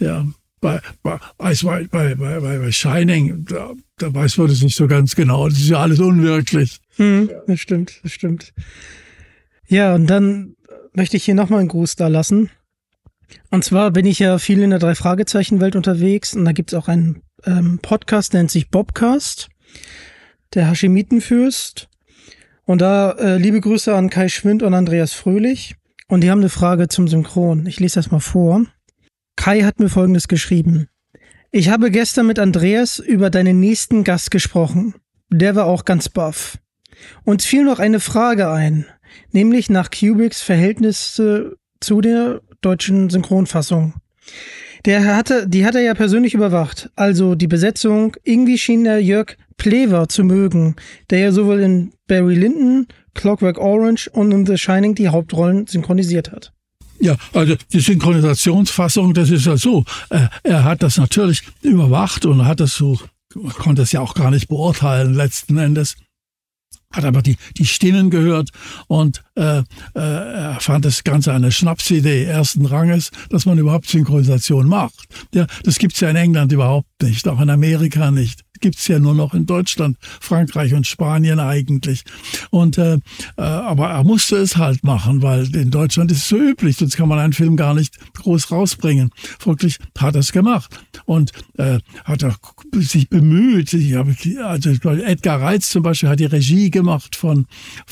Ja, 0.00 0.26
bei, 0.60 0.80
bei 1.02 1.18
Ice 1.42 1.66
White, 1.66 1.88
bei, 1.90 2.14
bei, 2.14 2.40
bei 2.40 2.72
Shining, 2.72 3.44
da, 3.44 3.72
da 3.98 4.14
weiß 4.14 4.38
man 4.38 4.48
das 4.48 4.62
nicht 4.62 4.76
so 4.76 4.86
ganz 4.86 5.14
genau. 5.14 5.48
Das 5.48 5.58
ist 5.58 5.68
ja 5.68 5.78
alles 5.78 6.00
unwirklich. 6.00 6.78
Hm, 6.96 7.30
das 7.46 7.60
stimmt, 7.60 8.00
das 8.02 8.12
stimmt. 8.12 8.54
Ja, 9.68 9.94
und 9.94 10.06
dann 10.06 10.56
möchte 10.94 11.16
ich 11.16 11.24
hier 11.24 11.34
nochmal 11.34 11.60
einen 11.60 11.68
Gruß 11.68 11.96
da 11.96 12.08
lassen. 12.08 12.50
Und 13.50 13.64
zwar 13.64 13.90
bin 13.90 14.06
ich 14.06 14.18
ja 14.18 14.38
viel 14.38 14.62
in 14.62 14.70
der 14.70 14.78
Drei-Fragezeichen-Welt 14.78 15.76
unterwegs 15.76 16.34
und 16.34 16.44
da 16.44 16.52
gibt's 16.52 16.74
auch 16.74 16.88
einen 16.88 17.22
ähm, 17.44 17.78
Podcast, 17.80 18.34
nennt 18.34 18.50
sich 18.50 18.70
Bobcast, 18.70 19.48
der 20.54 20.68
Hashemitenfürst. 20.68 21.88
Und 22.64 22.80
da 22.80 23.12
äh, 23.12 23.38
liebe 23.38 23.60
Grüße 23.60 23.94
an 23.94 24.10
Kai 24.10 24.28
Schwind 24.28 24.62
und 24.62 24.74
Andreas 24.74 25.12
Fröhlich. 25.12 25.76
Und 26.08 26.22
die 26.22 26.30
haben 26.30 26.40
eine 26.40 26.50
Frage 26.50 26.88
zum 26.88 27.08
Synchron. 27.08 27.66
Ich 27.66 27.80
lese 27.80 27.96
das 27.96 28.10
mal 28.10 28.20
vor. 28.20 28.66
Kai 29.36 29.62
hat 29.62 29.80
mir 29.80 29.88
Folgendes 29.88 30.28
geschrieben. 30.28 30.88
Ich 31.50 31.68
habe 31.68 31.90
gestern 31.90 32.26
mit 32.26 32.38
Andreas 32.38 32.98
über 32.98 33.30
deinen 33.30 33.60
nächsten 33.60 34.04
Gast 34.04 34.30
gesprochen. 34.30 34.94
Der 35.30 35.54
war 35.54 35.66
auch 35.66 35.84
ganz 35.84 36.08
baff. 36.08 36.58
Uns 37.24 37.44
fiel 37.44 37.64
noch 37.64 37.78
eine 37.78 38.00
Frage 38.00 38.50
ein, 38.50 38.86
nämlich 39.32 39.70
nach 39.70 39.90
Kubricks 39.90 40.42
Verhältnisse 40.42 41.56
zu 41.80 42.00
der 42.00 42.40
deutschen 42.60 43.10
Synchronfassung. 43.10 43.94
Der 44.84 45.16
hatte, 45.16 45.46
die 45.48 45.64
hat 45.64 45.74
er 45.74 45.82
ja 45.82 45.94
persönlich 45.94 46.34
überwacht. 46.34 46.90
Also 46.96 47.34
die 47.34 47.46
Besetzung, 47.46 48.16
irgendwie 48.24 48.58
schien 48.58 48.84
er 48.84 48.98
Jörg 48.98 49.36
Plever 49.56 50.08
zu 50.08 50.24
mögen, 50.24 50.74
der 51.10 51.20
ja 51.20 51.32
sowohl 51.32 51.60
in 51.60 51.92
Barry 52.08 52.34
Lyndon, 52.34 52.86
Clockwork 53.14 53.58
Orange 53.58 54.08
und 54.12 54.32
in 54.32 54.46
The 54.46 54.58
Shining 54.58 54.94
die 54.94 55.08
Hauptrollen 55.08 55.66
synchronisiert 55.66 56.32
hat. 56.32 56.52
Ja, 56.98 57.16
also 57.32 57.56
die 57.72 57.80
Synchronisationsfassung, 57.80 59.14
das 59.14 59.30
ist 59.30 59.46
ja 59.46 59.56
so. 59.56 59.84
Er 60.42 60.64
hat 60.64 60.82
das 60.82 60.96
natürlich 60.96 61.42
überwacht 61.62 62.26
und 62.26 62.44
hat 62.44 62.60
das 62.60 62.74
so, 62.74 62.98
konnte 63.58 63.82
es 63.82 63.92
ja 63.92 64.00
auch 64.00 64.14
gar 64.14 64.30
nicht 64.30 64.48
beurteilen 64.48 65.14
letzten 65.14 65.58
Endes 65.58 65.96
hat 66.92 67.04
aber 67.04 67.22
die, 67.22 67.36
die 67.56 67.66
Stimmen 67.66 68.10
gehört 68.10 68.50
und 68.86 69.22
äh, 69.34 69.58
äh, 69.58 69.62
er 69.94 70.58
fand 70.60 70.84
das 70.84 71.04
Ganze 71.04 71.32
eine 71.32 71.52
Schnapsidee 71.52 72.24
ersten 72.24 72.66
Ranges, 72.66 73.10
dass 73.30 73.46
man 73.46 73.58
überhaupt 73.58 73.88
Synchronisation 73.88 74.68
macht. 74.68 75.04
Ja, 75.34 75.46
das 75.64 75.78
gibt's 75.78 76.00
ja 76.00 76.10
in 76.10 76.16
England 76.16 76.52
überhaupt 76.52 76.88
nicht, 77.02 77.26
auch 77.28 77.40
in 77.40 77.50
Amerika 77.50 78.10
nicht 78.10 78.42
gibt's 78.62 78.88
ja 78.88 78.98
nur 78.98 79.14
noch 79.14 79.34
in 79.34 79.44
Deutschland, 79.44 79.98
Frankreich 80.00 80.72
und 80.72 80.86
Spanien 80.86 81.38
eigentlich. 81.38 82.04
Und 82.50 82.78
äh, 82.78 82.94
äh, 83.36 83.42
aber 83.42 83.90
er 83.90 84.04
musste 84.04 84.36
es 84.36 84.56
halt 84.56 84.82
machen, 84.84 85.20
weil 85.20 85.54
in 85.54 85.70
Deutschland 85.70 86.10
ist 86.10 86.18
es 86.18 86.28
so 86.28 86.38
üblich, 86.38 86.78
sonst 86.78 86.96
kann 86.96 87.08
man 87.08 87.18
einen 87.18 87.34
Film 87.34 87.56
gar 87.56 87.74
nicht 87.74 87.98
groß 88.14 88.50
rausbringen. 88.50 89.10
Folglich 89.38 89.78
hat 89.98 90.14
er 90.14 90.20
es 90.20 90.32
gemacht 90.32 90.74
und 91.04 91.32
äh, 91.58 91.78
hat 92.04 92.22
er 92.22 92.36
sich 92.74 93.10
bemüht. 93.10 93.72
Ich 93.74 93.94
habe, 93.94 94.14
also 94.42 94.70
Edgar 94.70 95.42
Reitz 95.42 95.68
zum 95.68 95.82
Beispiel 95.82 96.08
hat 96.08 96.20
die 96.20 96.24
Regie 96.24 96.70
gemacht 96.70 97.16
von 97.16 97.46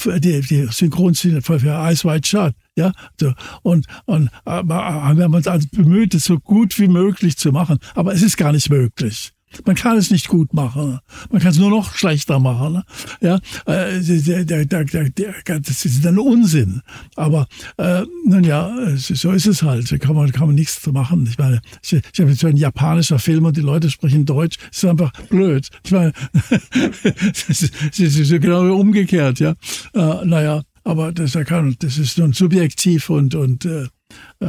die, 0.06 0.40
die 0.40 0.66
Synchronszene 0.70 1.42
für 1.42 1.56
Ice 1.56 2.08
White 2.08 2.28
Shut. 2.28 2.54
Ja, 2.76 2.92
so. 3.18 3.34
und, 3.62 3.86
und 4.06 4.30
aber 4.44 4.76
wir 5.16 5.24
haben 5.24 5.34
uns 5.34 5.48
also 5.48 5.66
bemüht, 5.72 6.14
es 6.14 6.24
so 6.24 6.38
gut 6.38 6.78
wie 6.78 6.88
möglich 6.88 7.36
zu 7.36 7.50
machen. 7.52 7.78
Aber 7.94 8.14
es 8.14 8.22
ist 8.22 8.36
gar 8.36 8.52
nicht 8.52 8.70
möglich. 8.70 9.32
Man 9.64 9.74
kann 9.74 9.96
es 9.96 10.10
nicht 10.10 10.28
gut 10.28 10.54
machen. 10.54 10.98
Man 11.30 11.40
kann 11.40 11.50
es 11.50 11.58
nur 11.58 11.70
noch 11.70 11.94
schlechter 11.94 12.38
machen. 12.38 12.74
Ne? 12.74 12.84
Ja, 13.20 13.36
äh, 13.66 13.98
das 13.98 15.84
ist 15.84 16.06
ein 16.06 16.18
Unsinn. 16.18 16.82
Aber 17.16 17.46
äh, 17.76 18.02
nun 18.26 18.44
ja, 18.44 18.72
so 18.96 19.32
ist 19.32 19.46
es 19.46 19.62
halt. 19.62 19.90
Da 19.90 19.98
kann 19.98 20.14
man, 20.14 20.30
kann 20.32 20.46
man 20.46 20.54
nichts 20.54 20.86
machen. 20.86 21.26
Ich 21.26 21.38
meine, 21.38 21.60
ich, 21.82 21.92
ich 21.92 22.20
habe 22.20 22.30
jetzt 22.30 22.40
so 22.40 22.46
ein 22.46 22.56
japanischer 22.56 23.18
Film 23.18 23.44
und 23.44 23.56
die 23.56 23.62
Leute 23.62 23.90
sprechen 23.90 24.24
Deutsch. 24.24 24.58
Das 24.68 24.78
ist 24.78 24.84
einfach 24.84 25.12
blöd. 25.28 25.68
Ich 25.84 25.90
meine, 25.90 26.12
das 26.32 27.48
ist, 27.48 27.74
das 27.82 27.98
ist 27.98 28.30
genau 28.40 28.74
umgekehrt. 28.76 29.40
Ja, 29.40 29.54
äh, 29.94 30.24
naja, 30.24 30.62
aber 30.84 31.12
das, 31.12 31.32
das 31.32 31.98
ist 31.98 32.18
nun 32.18 32.32
subjektiv 32.32 33.10
und 33.10 33.34
und 33.34 33.64
äh, 33.64 33.88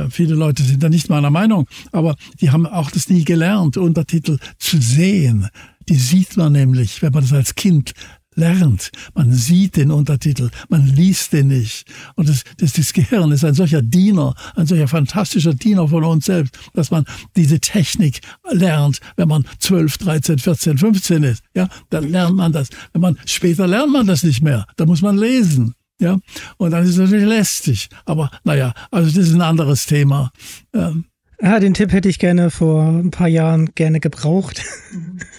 viele 0.10 0.36
Leute 0.36 0.64
sind 0.64 0.82
da 0.84 0.90
nicht 0.90 1.10
meiner 1.10 1.30
Meinung, 1.30 1.68
aber 1.92 2.16
die 2.40 2.52
haben 2.52 2.66
auch 2.66 2.92
das 2.92 3.10
nie 3.10 3.24
gelernt, 3.24 3.78
Untertitel 3.78 4.38
zu 4.58 4.80
sehen. 4.80 5.50
Die 5.90 5.96
sieht 5.96 6.38
man 6.38 6.54
nämlich, 6.54 7.02
wenn 7.02 7.12
man 7.12 7.24
das 7.24 7.34
als 7.34 7.56
Kind 7.56 7.94
lernt. 8.36 8.92
Man 9.14 9.34
sieht 9.34 9.76
den 9.76 9.92
Untertitel, 9.92 10.50
man 10.70 10.86
liest 10.88 11.34
den 11.34 11.48
nicht. 11.48 11.86
Und 12.16 12.30
das, 12.30 12.44
das, 12.58 12.74
das 12.74 12.94
Gehirn 12.94 13.32
ist 13.32 13.44
ein 13.44 13.54
solcher 13.54 13.82
Diener, 13.82 14.36
ein 14.56 14.66
solcher 14.68 14.88
fantastischer 14.88 15.54
Diener 15.54 15.88
von 15.88 16.04
uns 16.04 16.26
selbst, 16.26 16.58
dass 16.74 16.92
man 16.92 17.06
diese 17.36 17.60
Technik 17.60 18.22
lernt, 18.52 19.00
wenn 19.18 19.28
man 19.28 19.46
12, 19.60 19.98
13, 19.98 20.40
14, 20.40 20.78
15 20.78 21.24
ist. 21.24 21.44
Ja, 21.56 21.68
dann 21.90 22.10
lernt 22.10 22.36
man 22.36 22.52
das. 22.52 22.70
Wenn 22.94 23.02
man, 23.02 23.18
später 23.26 23.68
lernt 23.68 23.92
man 23.92 24.08
das 24.08 24.24
nicht 24.24 24.42
mehr. 24.42 24.66
Da 24.78 24.86
muss 24.86 25.02
man 25.02 25.18
lesen. 25.18 25.76
Ja, 26.02 26.18
und 26.58 26.72
dann 26.72 26.84
ist 26.84 26.90
es 26.90 26.98
natürlich 26.98 27.28
lästig. 27.28 27.90
Aber 28.06 28.32
naja, 28.44 28.74
also 28.90 29.08
das 29.08 29.28
ist 29.28 29.36
ein 29.36 29.42
anderes 29.42 29.86
Thema. 29.86 30.32
Ähm. 30.74 31.06
Ja, 31.40 31.60
den 31.60 31.76
Tipp 31.76 31.92
hätte 31.92 32.10
ich 32.10 32.18
gerne 32.18 32.50
vor 32.50 32.84
ein 32.84 33.12
paar 33.12 33.28
Jahren 33.28 33.76
gerne 33.76 34.00
gebraucht. 34.00 34.64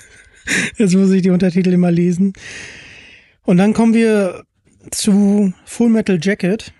Jetzt 0.77 0.95
muss 0.95 1.11
ich 1.11 1.23
die 1.23 1.31
Untertitel 1.31 1.73
immer 1.73 1.91
lesen. 1.91 2.33
Und 3.45 3.57
dann 3.57 3.73
kommen 3.73 3.93
wir 3.93 4.45
zu 4.93 5.53
Full 5.65 5.91
Metal 5.91 6.19
Jacket. 6.23 6.73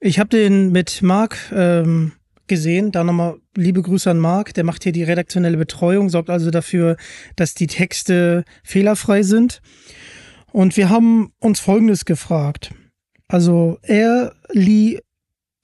Ich 0.00 0.18
habe 0.18 0.28
den 0.28 0.70
mit 0.70 1.00
Mark 1.00 1.38
ähm, 1.54 2.12
gesehen. 2.46 2.92
Da 2.92 3.04
nochmal 3.04 3.36
liebe 3.56 3.80
Grüße 3.80 4.10
an 4.10 4.18
Mark. 4.18 4.52
Der 4.52 4.64
macht 4.64 4.82
hier 4.82 4.92
die 4.92 5.02
redaktionelle 5.02 5.56
Betreuung, 5.56 6.10
sorgt 6.10 6.28
also 6.28 6.50
dafür, 6.50 6.98
dass 7.36 7.54
die 7.54 7.68
Texte 7.68 8.44
fehlerfrei 8.64 9.22
sind. 9.22 9.62
Und 10.52 10.76
wir 10.76 10.90
haben 10.90 11.32
uns 11.40 11.58
Folgendes 11.60 12.04
gefragt. 12.04 12.70
Also 13.28 13.78
er, 13.82 14.32
Lee, 14.50 15.00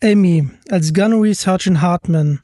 Amy 0.03 0.48
als 0.70 0.92
Gunnery 0.92 1.35
Sergeant 1.35 1.81
Hartman. 1.81 2.40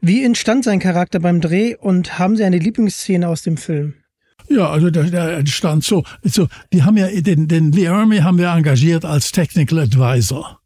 Wie 0.00 0.24
entstand 0.24 0.64
sein 0.64 0.80
Charakter 0.80 1.20
beim 1.20 1.40
Dreh 1.40 1.76
und 1.76 2.18
haben 2.18 2.36
Sie 2.36 2.44
eine 2.44 2.58
Lieblingsszene 2.58 3.28
aus 3.28 3.42
dem 3.42 3.56
Film? 3.56 3.94
Ja, 4.48 4.70
also 4.70 4.90
der, 4.90 5.04
der 5.04 5.38
entstand 5.38 5.84
so. 5.84 6.04
so. 6.22 6.48
Die 6.72 6.82
haben 6.82 6.96
ja 6.96 7.08
den, 7.08 7.48
den 7.48 7.72
Lee 7.72 7.84
Ermey 7.84 8.18
haben 8.18 8.38
wir 8.38 8.48
engagiert 8.48 9.04
als 9.04 9.30
Technical 9.30 9.78
Advisor. 9.80 10.60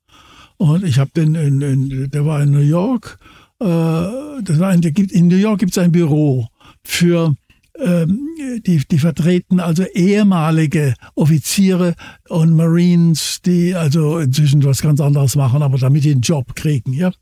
Und 0.56 0.84
ich 0.84 0.98
habe 0.98 1.10
den, 1.14 1.34
in, 1.34 1.60
in, 1.60 2.10
der 2.10 2.24
war 2.24 2.42
in 2.42 2.52
New 2.52 2.60
York. 2.60 3.18
Äh, 3.60 3.64
das 3.64 4.58
war 4.58 4.68
ein, 4.68 4.82
in 4.82 5.28
New 5.28 5.36
York 5.36 5.58
gibt 5.58 5.72
es 5.72 5.78
ein 5.78 5.92
Büro 5.92 6.46
für 6.84 7.34
die, 7.78 8.82
die 8.90 8.98
vertreten 8.98 9.60
also 9.60 9.84
ehemalige 9.84 10.94
Offiziere 11.14 11.94
und 12.28 12.54
Marines, 12.54 13.40
die 13.42 13.74
also 13.74 14.18
inzwischen 14.18 14.64
was 14.64 14.82
ganz 14.82 15.00
anderes 15.00 15.36
machen, 15.36 15.62
aber 15.62 15.78
damit 15.78 16.04
die 16.04 16.12
einen 16.12 16.20
Job 16.20 16.54
kriegen, 16.54 16.92
ja. 16.92 17.12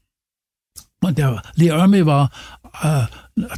Und 1.02 1.16
der 1.16 1.42
Lee 1.54 1.68
Ermey 1.68 2.04
war, 2.04 2.30
äh, 2.82 3.06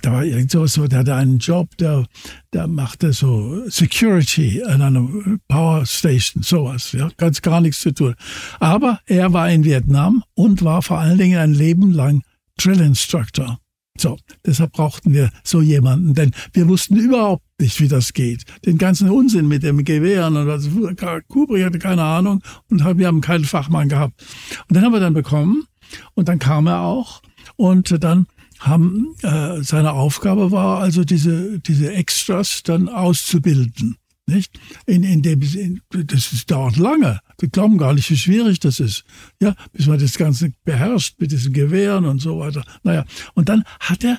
da 0.01 0.13
war 0.13 0.25
sowas 0.49 0.75
so, 0.75 0.87
der 0.87 1.01
hatte 1.01 1.15
einen 1.15 1.39
Job, 1.39 1.77
der, 1.79 2.07
der 2.53 2.69
machte 2.69 3.13
so 3.13 3.69
Security 3.69 4.63
an 4.63 4.81
einer 4.81 5.09
Power 5.49 5.85
Station, 5.85 6.43
sowas, 6.43 6.93
ja, 6.93 7.09
ganz 7.17 7.43
gar 7.43 7.61
nichts 7.61 7.81
zu 7.81 7.93
tun. 7.93 8.15
Aber 8.61 9.01
er 9.07 9.33
war 9.33 9.51
in 9.51 9.65
Vietnam 9.65 10.23
und 10.35 10.63
war 10.63 10.83
vor 10.83 11.01
allen 11.01 11.19
Dingen 11.19 11.39
ein 11.39 11.53
Leben 11.53 11.93
lang 11.93 12.23
Drill 12.59 12.81
Instructor. 12.81 13.59
So, 14.03 14.19
deshalb 14.45 14.73
brauchten 14.73 15.13
wir 15.13 15.31
so 15.45 15.61
jemanden, 15.61 16.13
denn 16.15 16.33
wir 16.53 16.67
wussten 16.67 16.97
überhaupt 16.97 17.45
nicht, 17.61 17.81
wie 17.81 17.87
das 17.87 18.13
geht. 18.13 18.43
Den 18.67 18.77
ganzen 18.77 19.09
Unsinn 19.09 19.47
mit 19.47 19.63
dem 19.63 19.85
Gewehren 19.85 20.37
und 20.37 20.49
was. 20.49 20.69
Kubrick 21.29 21.65
hatte 21.65 21.79
keine 21.79 22.03
Ahnung 22.03 22.43
und 22.69 22.85
wir 22.99 23.07
haben 23.07 23.21
keinen 23.21 23.45
Fachmann 23.45 23.89
gehabt. 23.89 24.21
Und 24.69 24.75
den 24.75 24.85
haben 24.85 24.93
wir 24.93 24.99
dann 24.99 25.15
bekommen 25.15 25.67
und 26.15 26.27
dann 26.27 26.41
kam 26.41 26.67
er 26.67 26.81
auch 26.81 27.23
und 27.55 28.03
dann 28.03 28.27
haben 28.59 29.15
äh, 29.23 29.63
seine 29.63 29.93
Aufgabe 29.93 30.51
war 30.51 30.81
also 30.81 31.05
diese 31.05 31.61
diese 31.61 31.93
Extras 31.93 32.65
dann 32.65 32.89
auszubilden 32.89 33.99
nicht? 34.27 34.59
In, 34.87 35.03
in 35.03 35.23
dem, 35.23 35.43
in, 35.43 35.81
das 35.91 36.33
ist, 36.33 36.51
dauert 36.51 36.77
lange. 36.77 37.21
Wir 37.39 37.49
glauben 37.49 37.79
gar 37.79 37.95
nicht, 37.95 38.11
wie 38.11 38.17
schwierig 38.17 38.61
das 38.61 38.81
ist. 38.81 39.05
Ja, 39.41 39.55
bis 39.73 39.87
man 39.87 39.99
das 39.99 40.17
Ganze 40.17 40.53
beherrscht 40.65 41.17
mit 41.19 41.33
diesen 41.33 41.53
Gewehren 41.53 42.05
und 42.05 42.21
so 42.21 42.39
weiter. 42.39 42.65
Naja, 42.83 43.05
und 43.35 43.49
dann 43.49 43.65
hat 43.81 44.05
er 44.05 44.19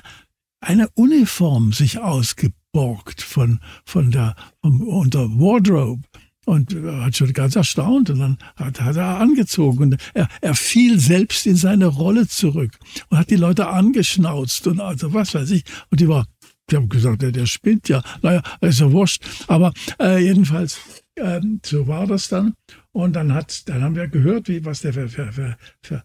eine 0.60 0.88
Uniform 0.90 1.72
sich 1.72 1.98
ausgeborgt 1.98 3.22
von, 3.22 3.60
von 3.84 4.10
der, 4.10 4.34
vom, 4.60 4.82
unter 4.82 5.28
Wardrobe. 5.38 6.02
Und 6.46 6.74
hat 6.74 7.16
schon 7.16 7.32
ganz 7.32 7.56
erstaunt 7.56 8.10
und 8.10 8.18
dann 8.18 8.36
hat, 8.56 8.78
hat 8.78 8.96
er 8.96 9.18
angezogen 9.18 9.78
und 9.78 9.96
er, 10.12 10.28
er 10.42 10.54
fiel 10.54 11.00
selbst 11.00 11.46
in 11.46 11.56
seine 11.56 11.86
Rolle 11.86 12.28
zurück 12.28 12.78
und 13.08 13.16
hat 13.16 13.30
die 13.30 13.36
Leute 13.36 13.68
angeschnauzt 13.68 14.66
und 14.66 14.78
also 14.78 15.14
was 15.14 15.34
weiß 15.34 15.50
ich. 15.52 15.64
Und 15.90 16.00
die 16.00 16.08
war 16.08 16.26
die 16.70 16.76
haben 16.76 16.88
gesagt, 16.88 17.22
der, 17.22 17.32
der 17.32 17.46
spinnt 17.46 17.88
ja. 17.88 18.02
Naja, 18.22 18.42
ist 18.60 18.80
ja 18.80 18.90
wurscht. 18.90 19.22
Aber 19.48 19.72
äh, 20.00 20.18
jedenfalls, 20.18 20.78
äh, 21.16 21.40
so 21.64 21.86
war 21.86 22.06
das 22.06 22.28
dann. 22.28 22.54
Und 22.92 23.14
dann 23.14 23.34
hat, 23.34 23.68
dann 23.68 23.82
haben 23.82 23.96
wir 23.96 24.08
gehört, 24.08 24.48
wie 24.48 24.64
was 24.64 24.80
der 24.80 24.92
für, 24.92 25.08
für, 25.08 25.32
für, 25.32 25.56
für, 25.82 26.02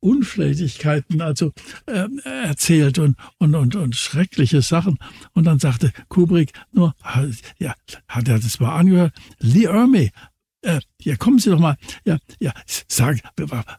Unflätigkeiten 0.00 1.20
also 1.20 1.52
äh, 1.86 2.06
erzählt 2.24 2.98
und, 2.98 3.16
und, 3.38 3.54
und, 3.54 3.74
und 3.74 3.96
schreckliche 3.96 4.62
Sachen. 4.62 4.98
Und 5.32 5.44
dann 5.44 5.58
sagte 5.58 5.92
Kubrick 6.08 6.52
nur, 6.72 6.94
ja, 7.58 7.74
hat 8.06 8.28
er 8.28 8.38
das 8.38 8.60
mal 8.60 8.76
angehört? 8.76 9.12
Lee 9.40 9.64
Ermey, 9.64 10.12
äh, 10.62 10.80
ja, 11.02 11.16
kommen 11.16 11.38
Sie 11.38 11.50
doch 11.50 11.58
mal, 11.58 11.76
ja, 12.04 12.18
ja, 12.38 12.52
sagen, 12.88 13.20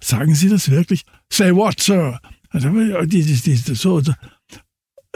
sagen 0.01 0.35
Sie 0.35 0.49
das 0.49 0.69
wirklich? 0.69 1.03
Say 1.31 1.55
what, 1.55 1.79
Sir? 1.79 2.19
Also, 2.49 2.69
die, 3.05 3.23
die, 3.23 3.35
die, 3.35 3.55
so, 3.55 4.01
so, 4.01 4.13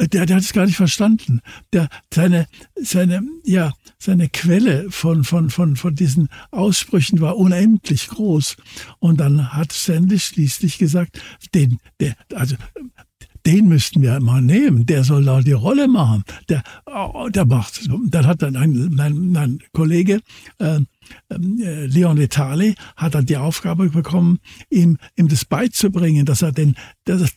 der, 0.08 0.26
der 0.26 0.38
hat 0.38 0.44
es 0.44 0.54
gar 0.54 0.66
nicht 0.66 0.78
verstanden. 0.78 1.42
Der, 1.74 1.88
seine, 2.14 2.48
seine, 2.76 3.22
ja, 3.44 3.74
seine 4.00 4.30
Quelle 4.30 4.90
von, 4.90 5.24
von, 5.24 5.50
von, 5.50 5.76
von 5.76 5.96
diesen 5.96 6.30
Aussprüchen 6.52 7.22
war 7.22 7.38
unendlich 7.38 8.08
groß. 8.08 8.58
Und 9.00 9.20
dann 9.20 9.54
hat 9.54 9.74
Stanley 9.74 10.20
schließlich 10.20 10.78
gesagt, 10.78 11.22
den, 11.54 11.80
der, 12.00 12.16
also, 12.34 12.56
den 13.46 13.68
müssten 13.68 14.02
wir 14.02 14.20
mal 14.20 14.42
nehmen, 14.42 14.86
der 14.86 15.04
soll 15.04 15.26
da 15.26 15.42
die 15.42 15.52
Rolle 15.52 15.88
machen. 15.88 16.24
Der, 16.50 16.64
oh, 16.86 17.28
der 17.30 17.46
macht. 17.46 17.90
Dann 18.08 18.28
hat 18.28 18.42
dann 18.42 18.56
ein, 18.56 18.92
mein, 18.94 19.32
mein 19.32 19.60
Kollege 19.74 20.22
äh, 20.60 20.80
äh, 21.30 21.86
Leon 21.86 22.18
Letali 22.18 22.76
hat 22.96 23.16
dann 23.16 23.26
die 23.26 23.38
Aufgabe 23.38 23.90
bekommen, 23.90 24.40
ihm, 24.70 24.98
ihm 25.16 25.28
das 25.28 25.46
beizubringen, 25.46 26.26
dass 26.26 26.42
er 26.42 26.52
den, 26.52 26.76
dass, 27.06 27.32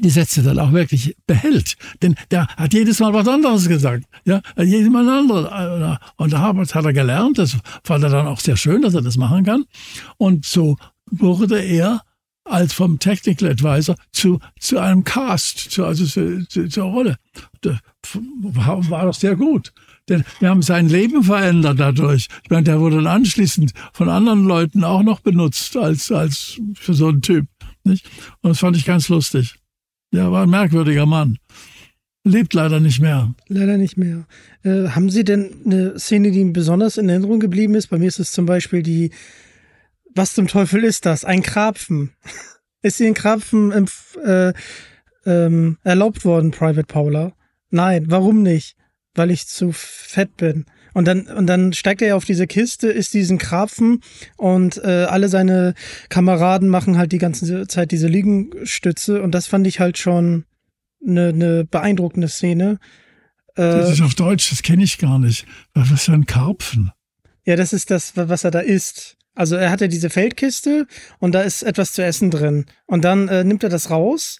die 0.00 0.10
Sätze 0.10 0.42
dann 0.42 0.58
auch 0.58 0.72
wirklich 0.72 1.16
behält. 1.26 1.76
Denn 2.02 2.14
der 2.30 2.46
hat 2.48 2.72
jedes 2.72 3.00
Mal 3.00 3.12
was 3.12 3.28
anderes 3.28 3.68
gesagt. 3.68 4.04
Ja, 4.24 4.40
jedes 4.58 4.90
Mal 4.90 5.08
ein 5.08 5.18
anderes. 5.18 5.98
Und 6.16 6.32
da 6.32 6.40
hat 6.42 6.84
er 6.84 6.92
gelernt, 6.92 7.38
das 7.38 7.56
fand 7.84 8.04
er 8.04 8.10
dann 8.10 8.26
auch 8.26 8.40
sehr 8.40 8.56
schön, 8.56 8.82
dass 8.82 8.94
er 8.94 9.02
das 9.02 9.16
machen 9.16 9.44
kann. 9.44 9.64
Und 10.18 10.44
so 10.44 10.76
wurde 11.10 11.60
er 11.60 12.02
als 12.46 12.72
vom 12.72 12.98
Technical 12.98 13.50
Advisor 13.50 13.96
zu, 14.12 14.38
zu 14.60 14.78
einem 14.78 15.04
Cast, 15.04 15.58
zu, 15.70 15.84
also 15.84 16.06
zu, 16.06 16.46
zu, 16.48 16.68
zur 16.68 16.84
Rolle. 16.84 17.16
Das 17.60 17.78
war, 18.12 18.90
war 18.90 19.06
doch 19.06 19.14
sehr 19.14 19.36
gut. 19.36 19.72
Denn 20.08 20.24
wir 20.38 20.50
haben 20.50 20.62
sein 20.62 20.88
Leben 20.88 21.24
verändert 21.24 21.80
dadurch. 21.80 22.28
Ich 22.44 22.50
meine, 22.50 22.62
der 22.62 22.80
wurde 22.80 22.96
dann 22.96 23.08
anschließend 23.08 23.72
von 23.92 24.08
anderen 24.08 24.44
Leuten 24.44 24.84
auch 24.84 25.02
noch 25.02 25.20
benutzt 25.20 25.76
als, 25.76 26.12
als 26.12 26.60
für 26.74 26.94
so 26.94 27.08
einen 27.08 27.22
Typ. 27.22 27.46
Nicht? 27.82 28.06
Und 28.42 28.50
das 28.50 28.60
fand 28.60 28.76
ich 28.76 28.84
ganz 28.84 29.08
lustig. 29.08 29.56
Ja, 30.12 30.30
war 30.30 30.44
ein 30.44 30.50
merkwürdiger 30.50 31.06
Mann. 31.06 31.38
Lebt 32.24 32.54
leider 32.54 32.80
nicht 32.80 33.00
mehr. 33.00 33.34
Leider 33.46 33.76
nicht 33.76 33.96
mehr. 33.96 34.26
Äh, 34.64 34.88
haben 34.88 35.10
Sie 35.10 35.22
denn 35.22 35.62
eine 35.64 35.98
Szene, 35.98 36.32
die 36.32 36.40
Ihnen 36.40 36.52
besonders 36.52 36.96
in 36.96 37.08
Erinnerung 37.08 37.38
geblieben 37.38 37.74
ist? 37.74 37.86
Bei 37.88 37.98
mir 37.98 38.08
ist 38.08 38.18
es 38.18 38.32
zum 38.32 38.46
Beispiel 38.46 38.82
die, 38.82 39.12
was 40.12 40.34
zum 40.34 40.48
Teufel 40.48 40.82
ist 40.82 41.06
das? 41.06 41.24
Ein 41.24 41.42
Krapfen. 41.42 42.10
ist 42.82 42.98
Ihnen 42.98 43.14
Krapfen 43.14 43.86
äh, 44.24 44.52
ähm, 45.24 45.78
erlaubt 45.84 46.24
worden, 46.24 46.50
Private 46.50 46.86
Paula? 46.86 47.32
Nein, 47.70 48.06
warum 48.08 48.42
nicht? 48.42 48.76
Weil 49.14 49.30
ich 49.30 49.46
zu 49.46 49.70
fett 49.72 50.36
bin. 50.36 50.66
Und 50.96 51.04
dann, 51.04 51.26
und 51.26 51.46
dann 51.46 51.74
steigt 51.74 52.00
er 52.00 52.16
auf 52.16 52.24
diese 52.24 52.46
Kiste, 52.46 52.88
isst 52.88 53.12
diesen 53.12 53.36
Krapfen 53.36 54.00
und 54.38 54.78
äh, 54.78 55.04
alle 55.04 55.28
seine 55.28 55.74
Kameraden 56.08 56.70
machen 56.70 56.96
halt 56.96 57.12
die 57.12 57.18
ganze 57.18 57.66
Zeit 57.66 57.90
diese 57.90 58.08
Liegestütze. 58.08 59.20
Und 59.20 59.32
das 59.32 59.46
fand 59.46 59.66
ich 59.66 59.78
halt 59.78 59.98
schon 59.98 60.46
eine, 61.06 61.28
eine 61.28 61.64
beeindruckende 61.66 62.28
Szene. 62.28 62.78
Äh, 63.56 63.60
das 63.60 63.90
ist 63.90 64.00
auf 64.00 64.14
Deutsch, 64.14 64.48
das 64.48 64.62
kenne 64.62 64.84
ich 64.84 64.96
gar 64.96 65.18
nicht. 65.18 65.44
Was 65.74 66.04
für 66.04 66.12
ein 66.12 66.24
Karpfen? 66.24 66.92
Ja, 67.44 67.56
das 67.56 67.74
ist 67.74 67.90
das, 67.90 68.12
was 68.16 68.44
er 68.44 68.50
da 68.50 68.60
isst. 68.60 69.18
Also 69.34 69.56
er 69.56 69.70
hat 69.70 69.82
ja 69.82 69.88
diese 69.88 70.08
Feldkiste 70.08 70.86
und 71.18 71.32
da 71.32 71.42
ist 71.42 71.62
etwas 71.62 71.92
zu 71.92 72.02
essen 72.02 72.30
drin. 72.30 72.64
Und 72.86 73.04
dann 73.04 73.28
äh, 73.28 73.44
nimmt 73.44 73.62
er 73.62 73.68
das 73.68 73.90
raus. 73.90 74.38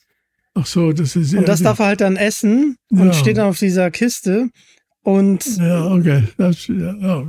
Ach 0.54 0.64
so, 0.64 0.94
das 0.94 1.16
ist 1.16 1.34
ja. 1.34 1.38
Und 1.38 1.48
das 1.48 1.60
darf 1.60 1.80
er 1.80 1.86
halt 1.86 2.00
dann 2.00 2.16
essen 2.16 2.78
und 2.88 3.08
ja. 3.08 3.12
steht 3.12 3.36
dann 3.36 3.48
auf 3.48 3.58
dieser 3.58 3.90
Kiste. 3.90 4.48
Und 5.06 5.58
ja, 5.58 5.86
okay. 5.86 6.24
Das, 6.36 6.66
ja, 6.66 6.92
ja. 6.98 7.22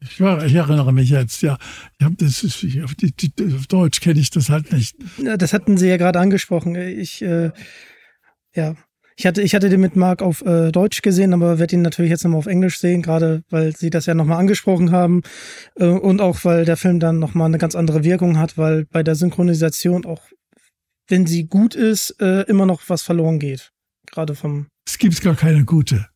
Ich, 0.00 0.20
war, 0.20 0.46
ich, 0.46 0.54
erinnere 0.54 0.92
mich 0.92 1.10
jetzt, 1.10 1.42
ja. 1.42 1.58
Ich 1.98 2.06
hab 2.06 2.16
das, 2.18 2.44
ich, 2.44 2.84
auf, 2.84 2.94
die, 2.94 3.10
die, 3.10 3.32
auf 3.52 3.66
Deutsch 3.66 4.00
kenne 4.00 4.20
ich 4.20 4.30
das 4.30 4.48
halt 4.48 4.72
nicht. 4.72 4.94
Das 5.18 5.52
hatten 5.52 5.76
Sie 5.76 5.88
ja 5.88 5.96
gerade 5.96 6.20
angesprochen. 6.20 6.76
Ich, 6.76 7.20
äh, 7.20 7.50
ja. 8.54 8.76
Ich 9.16 9.26
hatte, 9.26 9.42
ich 9.42 9.56
hatte 9.56 9.68
den 9.68 9.80
mit 9.80 9.96
Marc 9.96 10.22
auf 10.22 10.42
äh, 10.42 10.70
Deutsch 10.70 11.02
gesehen, 11.02 11.34
aber 11.34 11.58
werde 11.58 11.74
ihn 11.74 11.82
natürlich 11.82 12.10
jetzt 12.12 12.22
nochmal 12.22 12.38
auf 12.38 12.46
Englisch 12.46 12.78
sehen, 12.78 13.02
gerade 13.02 13.42
weil 13.50 13.74
Sie 13.74 13.90
das 13.90 14.06
ja 14.06 14.14
nochmal 14.14 14.38
angesprochen 14.38 14.92
haben. 14.92 15.22
Äh, 15.74 15.86
und 15.86 16.20
auch 16.20 16.44
weil 16.44 16.64
der 16.64 16.76
Film 16.76 17.00
dann 17.00 17.18
nochmal 17.18 17.46
eine 17.46 17.58
ganz 17.58 17.74
andere 17.74 18.04
Wirkung 18.04 18.38
hat, 18.38 18.56
weil 18.56 18.84
bei 18.84 19.02
der 19.02 19.16
Synchronisation 19.16 20.06
auch, 20.06 20.22
wenn 21.08 21.26
sie 21.26 21.48
gut 21.48 21.74
ist, 21.74 22.20
äh, 22.20 22.42
immer 22.42 22.66
noch 22.66 22.82
was 22.86 23.02
verloren 23.02 23.40
geht. 23.40 23.72
Gerade 24.06 24.36
vom 24.36 24.68
es 24.86 24.98
gibt 24.98 25.20
gar 25.20 25.34
keine 25.34 25.64
gute. 25.64 26.08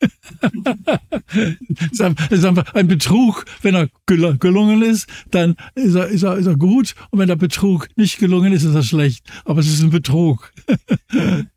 ein 2.74 2.88
Betrug. 2.88 3.44
Wenn 3.62 3.74
er 3.74 3.88
gelungen 4.06 4.82
ist, 4.82 5.06
dann 5.30 5.56
ist 5.74 5.94
er, 5.94 6.08
ist, 6.08 6.22
er, 6.22 6.36
ist 6.36 6.46
er 6.46 6.56
gut. 6.56 6.94
Und 7.10 7.18
wenn 7.18 7.28
der 7.28 7.36
Betrug 7.36 7.88
nicht 7.96 8.18
gelungen 8.18 8.52
ist, 8.52 8.64
ist 8.64 8.74
er 8.74 8.82
schlecht. 8.82 9.26
Aber 9.44 9.60
es 9.60 9.68
ist 9.68 9.82
ein 9.82 9.90
Betrug. 9.90 10.52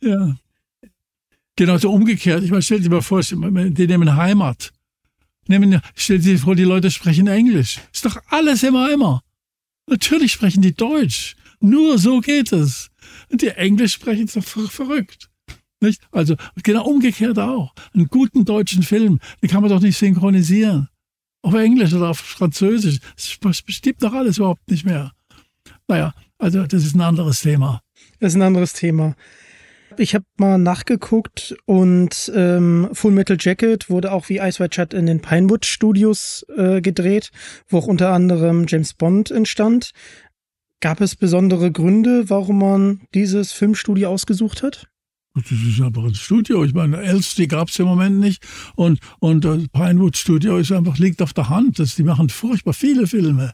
ja. 0.00 0.36
Genauso 1.56 1.90
umgekehrt. 1.90 2.42
Ich 2.42 2.50
meine, 2.50 2.62
stell 2.62 2.80
dir 2.80 2.90
mal 2.90 3.02
vor, 3.02 3.20
die 3.20 3.86
nehmen 3.86 4.16
Heimat. 4.16 4.72
Nehmen, 5.46 5.80
stell 5.94 6.18
dir 6.18 6.38
vor, 6.38 6.54
die 6.54 6.64
Leute 6.64 6.90
sprechen 6.90 7.26
Englisch. 7.26 7.80
Ist 7.92 8.04
doch 8.04 8.16
alles 8.28 8.62
immer, 8.62 8.90
immer. 8.90 9.22
Natürlich 9.86 10.32
sprechen 10.32 10.62
die 10.62 10.74
Deutsch. 10.74 11.36
Nur 11.60 11.98
so 11.98 12.20
geht 12.20 12.52
es. 12.52 12.89
Die 13.32 13.48
Englisch 13.48 13.94
sprechen 13.94 14.26
so 14.26 14.40
verrückt. 14.40 15.30
Nicht? 15.80 16.02
Also 16.12 16.36
genau 16.62 16.84
umgekehrt 16.84 17.38
auch. 17.38 17.72
Einen 17.94 18.08
guten 18.08 18.44
deutschen 18.44 18.82
Film, 18.82 19.18
den 19.42 19.48
kann 19.48 19.62
man 19.62 19.70
doch 19.70 19.80
nicht 19.80 19.96
synchronisieren. 19.96 20.88
Auf 21.42 21.54
Englisch 21.54 21.94
oder 21.94 22.10
auf 22.10 22.18
Französisch. 22.18 22.98
Das 23.40 23.62
bestimmt 23.62 24.02
doch 24.02 24.12
alles 24.12 24.38
überhaupt 24.38 24.70
nicht 24.70 24.84
mehr. 24.84 25.12
Naja, 25.88 26.12
also 26.38 26.66
das 26.66 26.84
ist 26.84 26.94
ein 26.94 27.00
anderes 27.00 27.40
Thema. 27.40 27.80
Das 28.18 28.32
ist 28.32 28.36
ein 28.36 28.42
anderes 28.42 28.74
Thema. 28.74 29.16
Ich 29.96 30.14
habe 30.14 30.24
mal 30.36 30.56
nachgeguckt 30.58 31.56
und 31.66 32.30
ähm, 32.34 32.88
Full 32.92 33.12
Metal 33.12 33.36
Jacket 33.38 33.90
wurde 33.90 34.12
auch 34.12 34.28
wie 34.28 34.38
Ice 34.38 34.62
White 34.62 34.74
Shut 34.74 34.94
in 34.94 35.06
den 35.06 35.20
Pinewood 35.20 35.66
Studios 35.66 36.46
äh, 36.56 36.80
gedreht, 36.80 37.30
wo 37.68 37.78
auch 37.78 37.86
unter 37.86 38.12
anderem 38.12 38.66
James 38.68 38.94
Bond 38.94 39.30
entstand. 39.30 39.90
Gab 40.80 41.00
es 41.02 41.14
besondere 41.14 41.70
Gründe, 41.70 42.30
warum 42.30 42.58
man 42.58 43.00
dieses 43.14 43.52
Filmstudio 43.52 44.08
ausgesucht 44.08 44.62
hat? 44.62 44.88
Das 45.34 45.50
ist 45.52 45.80
einfach 45.80 46.04
ein 46.04 46.14
Studio. 46.14 46.64
Ich 46.64 46.74
meine, 46.74 47.00
Elstree 47.02 47.46
gab 47.46 47.68
es 47.68 47.78
im 47.78 47.86
Moment 47.86 48.18
nicht. 48.18 48.42
Und, 48.74 48.98
und 49.20 49.44
das 49.44 49.68
Pinewood 49.68 50.16
Studio 50.16 50.56
ist 50.56 50.72
einfach, 50.72 50.98
liegt 50.98 51.22
auf 51.22 51.32
der 51.32 51.48
Hand. 51.48 51.78
Das, 51.78 51.94
die 51.94 52.02
machen 52.02 52.30
furchtbar 52.30 52.72
viele 52.72 53.06
Filme. 53.06 53.52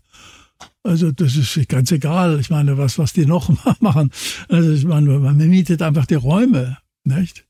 Also 0.84 1.12
das 1.12 1.36
ist 1.36 1.68
ganz 1.68 1.90
egal. 1.90 2.40
Ich 2.40 2.48
meine, 2.48 2.78
was, 2.78 2.98
was 2.98 3.12
die 3.12 3.26
noch 3.26 3.50
machen. 3.80 4.10
Also 4.48 4.70
ich 4.70 4.84
meine, 4.84 5.18
man 5.18 5.36
mietet 5.36 5.82
einfach 5.82 6.06
die 6.06 6.14
Räume, 6.14 6.78
nicht? 7.04 7.44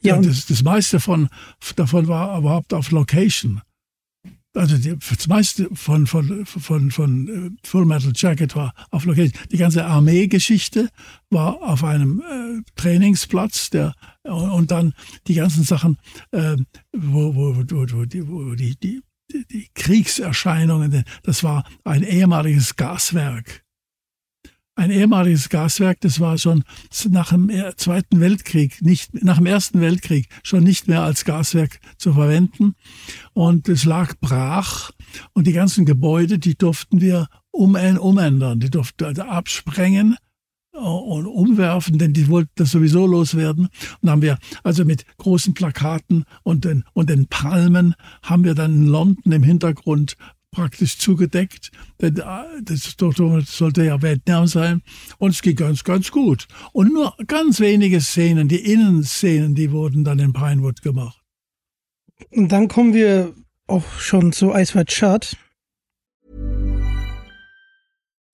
Ja, 0.00 0.16
und 0.16 0.26
das, 0.26 0.46
das 0.46 0.62
meiste 0.62 0.98
von, 0.98 1.28
davon 1.76 2.08
war 2.08 2.38
überhaupt 2.38 2.74
auf 2.74 2.90
Location 2.90 3.62
also 4.54 4.78
die, 4.78 4.96
das 4.96 5.26
meiste 5.26 5.68
von, 5.74 6.06
von, 6.06 6.46
von, 6.46 6.90
von 6.90 7.28
äh, 7.28 7.66
Full 7.66 7.84
Metal 7.84 8.12
Jacket 8.14 8.54
war 8.54 8.72
auf 8.90 9.04
Location. 9.04 9.32
Die 9.50 9.56
ganze 9.56 9.84
Armeegeschichte 9.84 10.88
war 11.30 11.62
auf 11.62 11.84
einem 11.84 12.20
äh, 12.20 12.62
Trainingsplatz, 12.76 13.70
der 13.70 13.94
und 14.22 14.70
dann 14.70 14.94
die 15.26 15.34
ganzen 15.34 15.64
Sachen, 15.64 15.98
äh, 16.30 16.56
wo, 16.92 17.34
wo, 17.34 17.56
wo, 17.56 17.62
wo, 17.68 18.04
die, 18.04 18.26
wo 18.26 18.54
die, 18.54 18.76
die, 18.76 19.02
die 19.50 19.68
Kriegserscheinungen, 19.74 21.04
das 21.24 21.42
war 21.42 21.64
ein 21.84 22.02
ehemaliges 22.02 22.76
Gaswerk 22.76 23.63
ein 24.76 24.90
ehemaliges 24.90 25.48
Gaswerk, 25.48 26.00
das 26.00 26.20
war 26.20 26.36
schon 26.38 26.64
nach 27.08 27.30
dem 27.30 27.50
Zweiten 27.76 28.20
Weltkrieg, 28.20 28.82
nicht, 28.82 29.22
nach 29.22 29.38
dem 29.38 29.46
Ersten 29.46 29.80
Weltkrieg 29.80 30.28
schon 30.42 30.64
nicht 30.64 30.88
mehr 30.88 31.02
als 31.02 31.24
Gaswerk 31.24 31.78
zu 31.96 32.12
verwenden. 32.12 32.74
Und 33.32 33.68
es 33.68 33.84
lag 33.84 34.14
brach 34.20 34.90
und 35.32 35.46
die 35.46 35.52
ganzen 35.52 35.84
Gebäude, 35.84 36.38
die 36.38 36.56
durften 36.56 37.00
wir 37.00 37.28
um, 37.50 37.76
umändern, 37.76 38.58
die 38.60 38.70
durften 38.70 39.04
also 39.04 39.22
absprengen 39.22 40.16
und 40.72 41.26
umwerfen, 41.26 41.98
denn 41.98 42.12
die 42.12 42.28
wollten 42.28 42.50
das 42.56 42.72
sowieso 42.72 43.06
loswerden. 43.06 43.68
Und 44.00 44.10
haben 44.10 44.22
wir 44.22 44.38
also 44.64 44.84
mit 44.84 45.04
großen 45.18 45.54
Plakaten 45.54 46.24
und 46.42 46.64
den, 46.64 46.84
und 46.94 47.10
den 47.10 47.28
Palmen 47.28 47.94
haben 48.22 48.42
wir 48.42 48.54
dann 48.54 48.74
in 48.74 48.86
London 48.86 49.32
im 49.32 49.44
Hintergrund 49.44 50.16
praktisch 50.54 50.98
zugedeckt. 50.98 51.70
Denn 52.00 52.16
äh, 52.16 52.62
das 52.62 52.96
sollte 52.96 53.84
ja 53.84 54.00
Vietnam 54.00 54.46
sein. 54.46 54.82
Und 55.18 55.32
es 55.32 55.42
ging 55.42 55.56
ganz, 55.56 55.84
ganz 55.84 56.10
gut. 56.10 56.46
Und 56.72 56.92
nur 56.92 57.14
ganz 57.26 57.60
wenige 57.60 58.00
Szenen, 58.00 58.48
die 58.48 58.72
Innenszenen, 58.72 59.54
die 59.54 59.70
wurden 59.70 60.04
dann 60.04 60.18
in 60.18 60.32
Pinewood 60.32 60.80
gemacht. 60.82 61.20
Und 62.30 62.50
dann 62.50 62.68
kommen 62.68 62.94
wir 62.94 63.34
auch 63.66 63.84
schon 63.98 64.32
zu 64.32 64.48
White 64.48 64.90
Shut. 64.90 65.36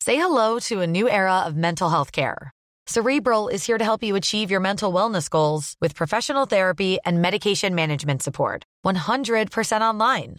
Say 0.02 0.16
hello 0.16 0.58
to 0.60 0.80
a 0.80 0.86
new 0.86 1.08
era 1.08 1.44
of 1.46 1.54
mental 1.54 1.90
health 1.90 2.12
care. 2.12 2.52
Cerebral 2.86 3.48
is 3.48 3.64
here 3.64 3.78
to 3.78 3.84
help 3.84 4.02
you 4.02 4.16
achieve 4.16 4.50
your 4.50 4.60
mental 4.60 4.92
wellness 4.92 5.28
goals 5.28 5.76
with 5.80 5.94
professional 5.94 6.46
therapy 6.46 6.98
and 7.04 7.22
medication 7.22 7.74
management 7.74 8.22
support. 8.22 8.64
100% 8.84 9.80
online. 9.80 10.38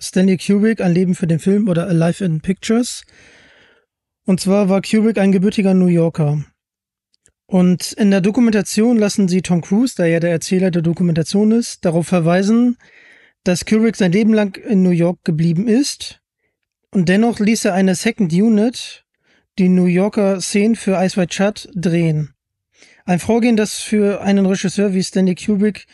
Stanley 0.00 0.38
Kubrick, 0.38 0.80
ein 0.80 0.94
Leben 0.94 1.14
für 1.14 1.26
den 1.26 1.38
Film 1.38 1.68
oder 1.68 1.86
Alive 1.86 2.24
in 2.24 2.40
Pictures. 2.40 3.02
Und 4.24 4.40
zwar 4.40 4.68
war 4.68 4.82
Kubrick 4.82 5.18
ein 5.18 5.32
gebürtiger 5.32 5.74
New 5.74 5.86
Yorker. 5.86 6.44
Und 7.46 7.92
in 7.92 8.10
der 8.10 8.20
Dokumentation 8.20 8.96
lassen 8.96 9.28
sie 9.28 9.42
Tom 9.42 9.60
Cruise, 9.60 9.96
der 9.96 10.06
ja 10.06 10.20
der 10.20 10.30
Erzähler 10.30 10.70
der 10.70 10.82
Dokumentation 10.82 11.50
ist, 11.50 11.84
darauf 11.84 12.06
verweisen, 12.06 12.76
dass 13.44 13.66
Kubrick 13.66 13.96
sein 13.96 14.12
Leben 14.12 14.32
lang 14.32 14.56
in 14.56 14.82
New 14.82 14.90
York 14.90 15.24
geblieben 15.24 15.66
ist. 15.66 16.20
Und 16.90 17.08
dennoch 17.08 17.38
ließ 17.38 17.64
er 17.66 17.74
eine 17.74 17.94
Second 17.94 18.32
Unit, 18.32 19.04
die 19.58 19.68
New 19.68 19.86
Yorker 19.86 20.40
Szenen 20.40 20.76
für 20.76 21.02
Ice 21.02 21.16
White 21.16 21.34
Shut, 21.34 21.68
drehen. 21.74 22.34
Ein 23.04 23.18
Vorgehen, 23.18 23.56
das 23.56 23.80
für 23.80 24.20
einen 24.20 24.46
Regisseur 24.46 24.94
wie 24.94 25.02
Stanley 25.02 25.34
Kubrick 25.34 25.86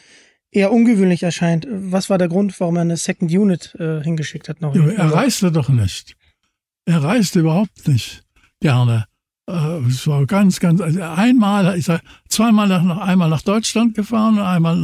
eher 0.57 0.73
ungewöhnlich 0.73 1.23
erscheint. 1.23 1.67
Was 1.71 2.09
war 2.09 2.17
der 2.17 2.29
Grund, 2.29 2.59
warum 2.61 2.77
er 2.77 2.83
eine 2.83 2.97
Second 2.97 3.31
Unit 3.31 3.75
äh, 3.79 4.03
hingeschickt 4.03 4.49
hat? 4.49 4.63
Noch 4.63 4.75
ja, 4.75 4.89
er 4.89 5.13
reiste 5.13 5.53
doch 5.53 5.69
nicht. 5.69 6.17
Er 6.87 7.03
reiste 7.03 7.41
überhaupt 7.41 7.87
nicht 7.87 8.25
gerne. 8.61 9.05
Äh, 9.49 9.81
es 9.87 10.07
war 10.07 10.25
ganz, 10.25 10.59
ganz, 10.59 10.81
also 10.81 11.03
einmal, 11.03 11.79
ich 11.79 11.85
sag, 11.85 12.01
zweimal 12.29 12.69
nach, 12.69 13.01
einmal 13.01 13.29
nach 13.29 13.43
Deutschland 13.43 13.95
gefahren, 13.95 14.39
einmal 14.39 14.77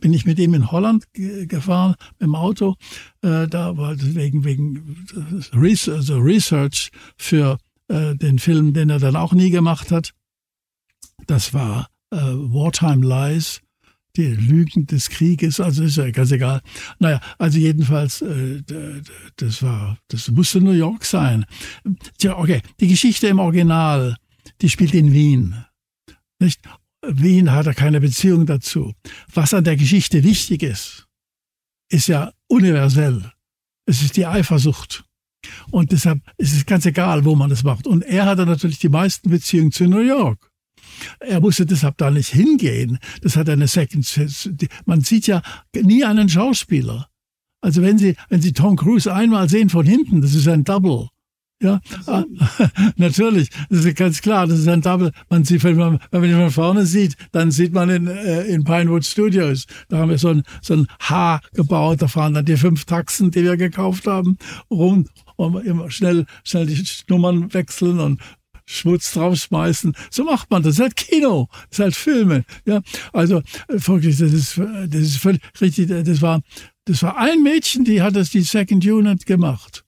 bin 0.00 0.12
ich 0.12 0.26
mit 0.26 0.40
ihm 0.40 0.52
in 0.52 0.72
Holland 0.72 1.04
gefahren 1.12 1.94
mit 2.18 2.22
dem 2.22 2.34
Auto. 2.34 2.74
Äh, 3.22 3.46
da 3.46 3.76
war 3.76 3.94
wegen, 3.96 4.44
wegen 4.44 5.06
also 5.52 6.18
Research 6.18 6.90
für 7.16 7.58
äh, 7.86 8.16
den 8.16 8.40
Film, 8.40 8.74
den 8.74 8.90
er 8.90 8.98
dann 8.98 9.14
auch 9.14 9.32
nie 9.32 9.50
gemacht 9.50 9.92
hat. 9.92 10.12
Das 11.26 11.54
war 11.54 11.88
Wartime 12.10 13.04
Lies 13.04 13.63
die 14.16 14.26
Lügen 14.26 14.86
des 14.86 15.08
Krieges, 15.10 15.60
also 15.60 15.82
ist 15.82 15.96
ja 15.96 16.10
ganz 16.10 16.30
egal. 16.30 16.60
Naja, 16.98 17.20
also 17.38 17.58
jedenfalls, 17.58 18.22
äh, 18.22 18.62
das 19.36 19.62
war, 19.62 19.98
das 20.08 20.30
musste 20.30 20.60
New 20.60 20.72
York 20.72 21.04
sein. 21.04 21.44
Tja, 22.18 22.38
okay, 22.38 22.62
die 22.80 22.88
Geschichte 22.88 23.26
im 23.26 23.38
Original, 23.38 24.16
die 24.60 24.68
spielt 24.68 24.94
in 24.94 25.12
Wien. 25.12 25.64
Nicht? 26.38 26.60
Wien 27.06 27.52
hat 27.52 27.66
er 27.66 27.74
keine 27.74 28.00
Beziehung 28.00 28.46
dazu. 28.46 28.94
Was 29.32 29.52
an 29.52 29.64
der 29.64 29.76
Geschichte 29.76 30.22
wichtig 30.22 30.62
ist, 30.62 31.06
ist 31.90 32.08
ja 32.08 32.32
universell. 32.48 33.32
Es 33.86 34.02
ist 34.02 34.16
die 34.16 34.26
Eifersucht. 34.26 35.04
Und 35.70 35.92
deshalb 35.92 36.20
ist 36.38 36.54
es 36.54 36.64
ganz 36.64 36.86
egal, 36.86 37.24
wo 37.24 37.34
man 37.34 37.50
das 37.50 37.62
macht. 37.62 37.86
Und 37.86 38.02
er 38.02 38.24
hatte 38.24 38.46
natürlich 38.46 38.78
die 38.78 38.88
meisten 38.88 39.28
Beziehungen 39.28 39.72
zu 39.72 39.84
New 39.84 40.00
York. 40.00 40.50
Er 41.20 41.40
musste 41.40 41.66
deshalb 41.66 41.98
da 41.98 42.10
nicht 42.10 42.28
hingehen. 42.28 42.98
Das 43.22 43.36
hat 43.36 43.48
eine 43.48 43.68
Second. 43.68 44.06
Man 44.86 45.00
sieht 45.00 45.26
ja 45.26 45.42
nie 45.74 46.04
einen 46.04 46.28
Schauspieler. 46.28 47.08
Also 47.60 47.80
wenn 47.80 47.96
Sie, 47.96 48.14
wenn 48.28 48.42
Sie 48.42 48.52
Tom 48.52 48.76
Cruise 48.76 49.12
einmal 49.12 49.48
sehen 49.48 49.70
von 49.70 49.86
hinten, 49.86 50.20
das 50.20 50.34
ist 50.34 50.48
ein 50.48 50.64
Double. 50.64 51.08
Ja, 51.62 51.80
ah, 52.06 52.24
natürlich, 52.96 53.48
das 53.70 53.86
ist 53.86 53.96
ganz 53.96 54.20
klar, 54.20 54.46
das 54.46 54.58
ist 54.58 54.68
ein 54.68 54.82
Double. 54.82 55.12
Man 55.30 55.44
sieht, 55.44 55.64
wenn 55.64 55.76
man, 55.76 55.98
wenn 56.10 56.20
man 56.20 56.28
ihn 56.28 56.36
von 56.36 56.50
vorne 56.50 56.84
sieht, 56.84 57.16
dann 57.32 57.50
sieht 57.50 57.72
man 57.72 57.88
in, 57.88 58.06
äh, 58.06 58.42
in 58.42 58.64
Pinewood 58.64 59.04
Studios, 59.06 59.66
da 59.88 59.98
haben 59.98 60.10
wir 60.10 60.18
so 60.18 60.28
ein, 60.28 60.42
so 60.60 60.74
ein 60.74 60.86
H 61.00 61.40
gebaut, 61.54 62.02
da 62.02 62.08
fahren 62.08 62.34
dann 62.34 62.44
die 62.44 62.58
fünf 62.58 62.84
Taxen, 62.84 63.30
die 63.30 63.44
wir 63.44 63.56
gekauft 63.56 64.06
haben, 64.06 64.36
rum 64.70 65.06
und 65.36 65.64
immer 65.64 65.90
schnell, 65.90 66.26
schnell 66.44 66.66
die 66.66 66.84
Nummern 67.08 67.54
wechseln 67.54 67.98
und 67.98 68.20
Schmutz 68.66 69.12
draufschmeißen. 69.12 69.94
So 70.10 70.24
macht 70.24 70.50
man 70.50 70.62
das. 70.62 70.76
Das 70.76 70.78
ist 70.78 70.82
halt 70.82 70.96
Kino. 70.96 71.48
Das 71.68 71.78
ist 71.78 71.82
halt 71.82 71.94
Filme. 71.96 72.44
Ja, 72.64 72.80
also 73.12 73.38
äh, 73.38 73.42
wirklich, 73.68 74.16
das 74.18 74.32
ist, 74.32 74.58
das 74.58 75.00
ist 75.00 75.16
völlig 75.18 75.42
richtig. 75.60 75.88
Das 75.88 76.22
war, 76.22 76.42
das 76.86 77.02
war 77.02 77.16
ein 77.16 77.42
Mädchen, 77.42 77.84
die 77.84 78.02
hat 78.02 78.16
das 78.16 78.30
die 78.30 78.40
Second 78.40 78.84
Unit 78.84 79.26
gemacht. 79.26 79.84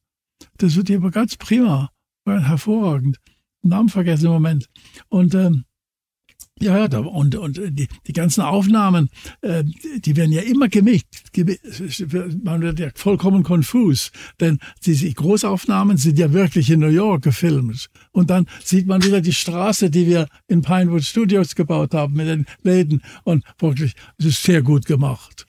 Das 0.58 0.76
wird 0.76 0.90
aber 0.90 1.10
ganz 1.10 1.36
prima, 1.36 1.90
war 2.24 2.40
hervorragend. 2.40 3.18
Namen 3.62 3.88
vergessen 3.88 4.26
im 4.26 4.32
Moment. 4.32 4.66
Und 5.08 5.34
ähm, 5.34 5.64
ja, 6.58 6.86
ja, 6.86 6.98
und, 6.98 7.34
und 7.34 7.60
die, 7.70 7.86
die 8.06 8.12
ganzen 8.14 8.40
Aufnahmen, 8.40 9.10
äh, 9.42 9.62
die 9.98 10.16
werden 10.16 10.32
ja 10.32 10.40
immer 10.40 10.68
gemischt. 10.68 11.04
Man 12.42 12.62
wird 12.62 12.78
ja 12.78 12.88
vollkommen 12.94 13.42
konfus, 13.42 14.10
denn 14.40 14.58
diese 14.86 15.12
Großaufnahmen 15.12 15.98
sind 15.98 16.18
ja 16.18 16.32
wirklich 16.32 16.70
in 16.70 16.80
New 16.80 16.88
York 16.88 17.24
gefilmt. 17.24 17.90
Und 18.10 18.30
dann 18.30 18.46
sieht 18.64 18.86
man 18.86 19.04
wieder 19.04 19.20
die 19.20 19.34
Straße, 19.34 19.90
die 19.90 20.06
wir 20.06 20.28
in 20.48 20.62
Pinewood 20.62 21.04
Studios 21.04 21.54
gebaut 21.54 21.92
haben 21.92 22.14
mit 22.14 22.26
den 22.26 22.46
Läden. 22.62 23.02
Und 23.24 23.44
wirklich, 23.58 23.92
es 24.16 24.24
ist 24.24 24.42
sehr 24.42 24.62
gut 24.62 24.86
gemacht. 24.86 25.46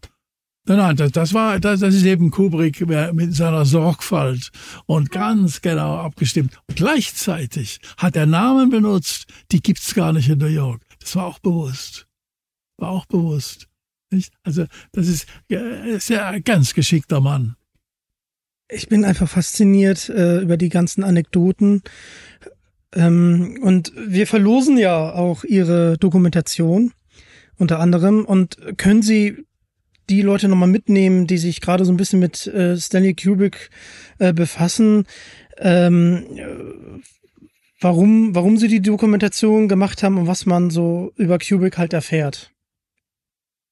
Nein, 0.66 0.80
nein, 0.80 0.96
das, 0.98 1.14
das 1.14 1.34
war, 1.34 1.62
das, 1.62 1.80
das 1.80 1.96
ist 1.96 2.04
eben 2.04 2.30
Kubrick 2.30 2.86
mit 3.14 3.34
seiner 3.34 3.64
Sorgfalt 3.64 4.52
und 4.86 5.12
ganz 5.12 5.62
genau 5.62 5.96
abgestimmt. 6.00 6.60
Gleichzeitig 6.76 7.80
hat 7.96 8.18
er 8.18 8.26
Namen 8.26 8.70
benutzt, 8.70 9.28
die 9.54 9.62
gibt's 9.62 9.96
gar 9.96 10.12
nicht 10.12 10.28
in 10.28 10.40
New 10.40 10.48
York. 10.48 10.82
Das 11.08 11.16
war 11.16 11.26
auch 11.26 11.40
bewusst. 11.40 12.06
War 12.76 12.90
auch 12.90 13.06
bewusst. 13.06 13.70
Nicht? 14.12 14.34
Also, 14.44 14.66
das 14.92 15.08
ist, 15.08 15.26
ist 15.48 16.10
ja 16.10 16.28
ein 16.28 16.44
ganz 16.44 16.74
geschickter 16.74 17.22
Mann. 17.22 17.56
Ich 18.70 18.90
bin 18.90 19.06
einfach 19.06 19.30
fasziniert 19.30 20.10
äh, 20.10 20.42
über 20.42 20.58
die 20.58 20.68
ganzen 20.68 21.06
Anekdoten. 21.06 21.82
Ähm, 22.94 23.58
und 23.62 23.94
wir 23.96 24.28
verlosen 24.28 24.78
ja 24.78 25.14
auch 25.14 25.46
ihre 25.46 25.98
Dokumentation 25.98 26.92
unter 27.58 27.80
anderem. 27.80 28.26
Und 28.26 28.58
können 28.76 29.02
Sie 29.02 29.46
die 30.10 30.22
Leute 30.22 30.50
nochmal 30.50 30.68
mitnehmen, 30.68 31.26
die 31.26 31.38
sich 31.38 31.62
gerade 31.62 31.86
so 31.86 31.94
ein 31.94 31.98
bisschen 31.98 32.20
mit 32.20 32.48
äh, 32.48 32.76
Stanley 32.76 33.16
Kubrick 33.16 33.70
äh, 34.20 34.34
befassen? 34.34 35.06
Ähm, 35.58 37.02
warum, 37.80 38.36
warum 38.36 38.58
sie 38.58 38.68
die 38.68 38.82
Dokumentation 38.82 39.68
gemacht 39.68 40.04
haben 40.04 40.18
und 40.18 40.28
was 40.28 40.46
man 40.46 40.70
so 40.70 41.14
über 41.16 41.38
Kubrick 41.40 41.78
halt 41.78 41.94
erfährt. 41.94 42.52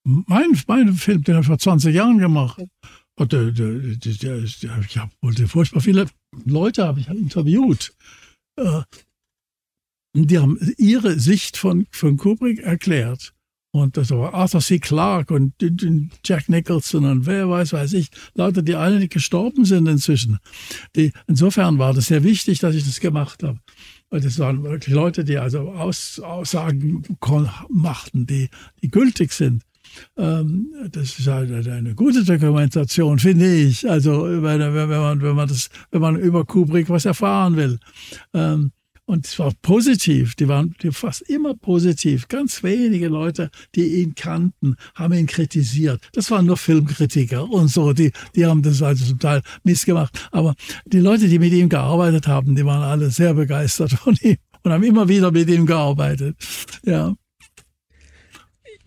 Mein, 0.03 0.57
mein 0.67 0.93
Film, 0.93 1.23
den 1.23 1.35
habe 1.35 1.41
ich 1.41 1.47
vor 1.47 1.57
20 1.57 1.93
Jahren 1.93 2.19
gemacht. 2.19 2.61
Und, 3.17 3.33
äh, 3.33 3.51
der, 3.51 4.43
ich 4.43 4.97
habe 4.97 5.47
furchtbar 5.47 5.81
viele 5.81 6.07
Leute 6.45 6.85
habe 6.85 6.99
ich 6.99 7.07
interviewt. 7.07 7.93
Äh, 8.57 8.81
die 10.13 10.39
haben 10.39 10.57
ihre 10.77 11.19
Sicht 11.19 11.57
von, 11.57 11.87
von 11.91 12.17
Kubrick 12.17 12.59
erklärt. 12.59 13.33
Und 13.71 13.97
das 13.97 14.09
war 14.11 14.33
Arthur 14.33 14.61
C. 14.61 14.79
Clarke 14.79 15.33
und 15.33 15.53
Jack 16.23 16.47
Nicholson 16.47 17.03
und 17.03 17.25
wer 17.25 17.49
weiß, 17.49 17.73
weiß 17.73 17.91
ich, 17.91 18.09
Leute, 18.33 18.63
die 18.63 18.75
alle 18.75 18.99
nicht 18.99 19.11
gestorben 19.11 19.65
sind 19.65 19.85
inzwischen. 19.87 20.39
Die, 20.95 21.11
insofern 21.27 21.77
war 21.77 21.93
das 21.93 22.05
sehr 22.05 22.23
wichtig, 22.23 22.59
dass 22.59 22.73
ich 22.73 22.85
das 22.85 23.01
gemacht 23.01 23.43
habe. 23.43 23.59
Das 24.19 24.39
waren 24.39 24.63
wirklich 24.63 24.93
Leute, 24.93 25.23
die 25.23 25.37
also 25.37 25.69
Aus, 25.71 26.19
Aussagen 26.19 27.03
machten, 27.69 28.25
die, 28.25 28.49
die 28.81 28.89
gültig 28.89 29.31
sind. 29.31 29.63
Ähm, 30.17 30.73
das 30.91 31.19
ist 31.19 31.27
halt 31.27 31.67
eine 31.67 31.95
gute 31.95 32.23
Dokumentation, 32.23 33.19
finde 33.19 33.53
ich. 33.53 33.89
Also 33.89 34.23
wenn, 34.23 34.59
wenn, 34.59 34.89
man, 34.89 35.21
wenn, 35.21 35.35
man 35.35 35.47
das, 35.47 35.69
wenn 35.91 36.01
man 36.01 36.17
über 36.17 36.45
Kubrick 36.45 36.89
was 36.89 37.05
erfahren 37.05 37.55
will. 37.55 37.79
Ähm, 38.33 38.71
und 39.05 39.25
es 39.27 39.37
war 39.37 39.53
positiv, 39.61 40.35
die 40.35 40.47
waren 40.47 40.75
fast 40.91 41.21
immer 41.23 41.53
positiv. 41.53 42.27
Ganz 42.27 42.63
wenige 42.63 43.07
Leute, 43.07 43.51
die 43.75 44.01
ihn 44.01 44.15
kannten, 44.15 44.75
haben 44.95 45.13
ihn 45.13 45.27
kritisiert. 45.27 46.01
Das 46.13 46.31
waren 46.31 46.47
nur 46.47 46.57
Filmkritiker 46.57 47.49
und 47.49 47.67
so, 47.67 47.93
die, 47.93 48.11
die 48.35 48.45
haben 48.45 48.63
das 48.63 48.81
also 48.81 49.05
zum 49.05 49.19
Teil 49.19 49.41
missgemacht. 49.63 50.27
Aber 50.31 50.55
die 50.85 50.99
Leute, 50.99 51.27
die 51.27 51.39
mit 51.39 51.53
ihm 51.53 51.69
gearbeitet 51.69 52.27
haben, 52.27 52.55
die 52.55 52.65
waren 52.65 52.81
alle 52.81 53.11
sehr 53.11 53.33
begeistert 53.33 53.91
von 53.91 54.17
ihm 54.21 54.37
und 54.63 54.71
haben 54.71 54.83
immer 54.83 55.07
wieder 55.07 55.31
mit 55.31 55.49
ihm 55.49 55.65
gearbeitet. 55.65 56.35
Ja. 56.83 57.13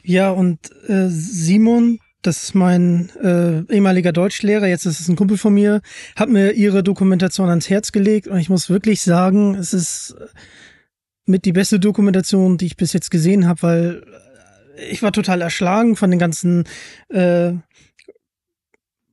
Ja, 0.02 0.30
und 0.30 0.58
äh, 0.88 1.08
Simon, 1.08 1.98
das 2.22 2.42
ist 2.42 2.54
mein 2.54 3.10
äh, 3.22 3.72
ehemaliger 3.72 4.12
Deutschlehrer, 4.12 4.66
jetzt 4.66 4.86
ist 4.86 5.00
es 5.00 5.08
ein 5.08 5.16
Kumpel 5.16 5.38
von 5.38 5.54
mir, 5.54 5.80
hat 6.16 6.28
mir 6.28 6.52
ihre 6.52 6.82
Dokumentation 6.82 7.48
ans 7.48 7.70
Herz 7.70 7.92
gelegt 7.92 8.26
und 8.26 8.38
ich 8.38 8.50
muss 8.50 8.70
wirklich 8.70 9.02
sagen, 9.02 9.54
es 9.54 9.72
ist 9.72 10.16
mit 11.26 11.44
die 11.44 11.52
beste 11.52 11.78
Dokumentation, 11.78 12.58
die 12.58 12.66
ich 12.66 12.76
bis 12.76 12.92
jetzt 12.92 13.10
gesehen 13.10 13.46
habe, 13.46 13.62
weil 13.62 14.02
ich 14.90 15.02
war 15.02 15.12
total 15.12 15.42
erschlagen 15.42 15.96
von 15.96 16.10
den 16.10 16.18
ganzen 16.18 16.64
äh, 17.08 17.52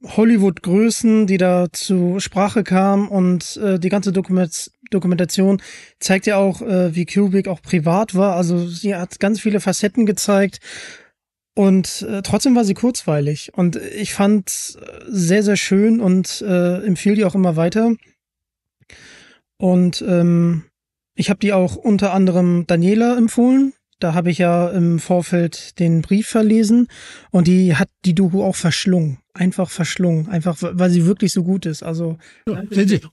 Hollywood-Größen, 0.04 1.28
die 1.28 1.38
da 1.38 1.68
zu 1.72 2.20
Sprache 2.20 2.64
kamen 2.64 3.08
und 3.08 3.58
äh, 3.58 3.80
die 3.80 3.90
ganze 3.90 4.12
Dokument 4.12 4.72
Dokumentation 4.92 5.62
zeigt 6.00 6.28
ja 6.28 6.38
auch, 6.38 6.62
äh, 6.62 6.96
wie 6.96 7.08
Kubrick 7.08 7.48
auch 7.48 7.62
privat 7.62 8.14
war. 8.14 8.36
Also 8.36 8.68
sie 8.68 8.96
hat 8.96 9.20
ganz 9.20 9.40
viele 9.40 9.60
Facetten 9.60 10.06
gezeigt 10.06 10.60
und 11.56 12.02
äh, 12.02 12.22
trotzdem 12.22 12.56
war 12.56 12.66
sie 12.66 12.74
kurzweilig. 12.74 13.52
Und 13.54 13.78
ich 13.78 14.14
fand 14.14 14.78
äh, 14.80 15.02
sehr, 15.08 15.42
sehr 15.42 15.56
schön 15.56 16.02
und 16.02 16.42
äh, 16.42 16.86
empfehle 16.86 17.16
die 17.16 17.26
auch 17.26 17.36
immer 17.36 17.56
weiter. 17.56 17.94
Und 19.58 20.04
ähm, 20.06 20.66
ich 21.16 21.30
habe 21.30 21.40
die 21.40 21.54
auch 21.54 21.78
unter 21.78 22.14
anderem 22.14 22.68
Daniela 22.68 23.18
empfohlen. 23.18 23.74
Da 24.00 24.14
habe 24.14 24.30
ich 24.30 24.40
ja 24.40 24.70
im 24.70 25.00
Vorfeld 25.00 25.80
den 25.80 26.02
Brief 26.02 26.28
verlesen 26.28 26.90
und 27.32 27.48
die 27.48 27.78
hat 27.78 27.88
die 28.04 28.14
Doku 28.14 28.44
auch 28.44 28.58
verschlungen. 28.58 29.20
Einfach 29.34 29.70
verschlungen. 29.70 30.28
Einfach, 30.28 30.58
weil 30.60 30.90
sie 30.90 31.06
wirklich 31.06 31.32
so 31.32 31.44
gut 31.44 31.66
ist. 31.66 31.82
Also. 31.82 32.18
Ja, 32.46 32.62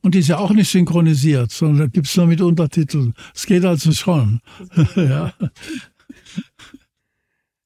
und 0.02 0.14
die 0.14 0.18
ist 0.18 0.28
ja 0.28 0.38
auch 0.38 0.50
nicht 0.50 0.68
synchronisiert, 0.68 1.52
sondern 1.52 1.92
gibt's 1.92 2.16
nur 2.16 2.26
mit 2.26 2.40
Untertiteln. 2.40 3.14
Es 3.32 3.46
geht 3.46 3.64
also 3.64 3.92
schon. 3.92 4.40
ja. 4.96 5.32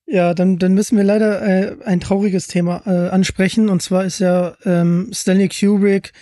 Ja, 0.07 0.35
dann, 0.35 0.59
dann 0.59 0.75
müssen 0.75 0.97
wir 0.97 1.05
leider 1.05 1.43
äh, 1.43 1.77
ein 1.85 1.99
trauriges 2.01 2.47
Thema 2.47 2.83
äh, 2.87 3.09
ansprechen. 3.09 3.69
Und 3.69 3.83
zwar 3.83 4.05
ist 4.05 4.21
ja 4.21 4.57
ähm, 4.65 5.11
Stanley 5.13 5.49
Kubrick 5.49 6.13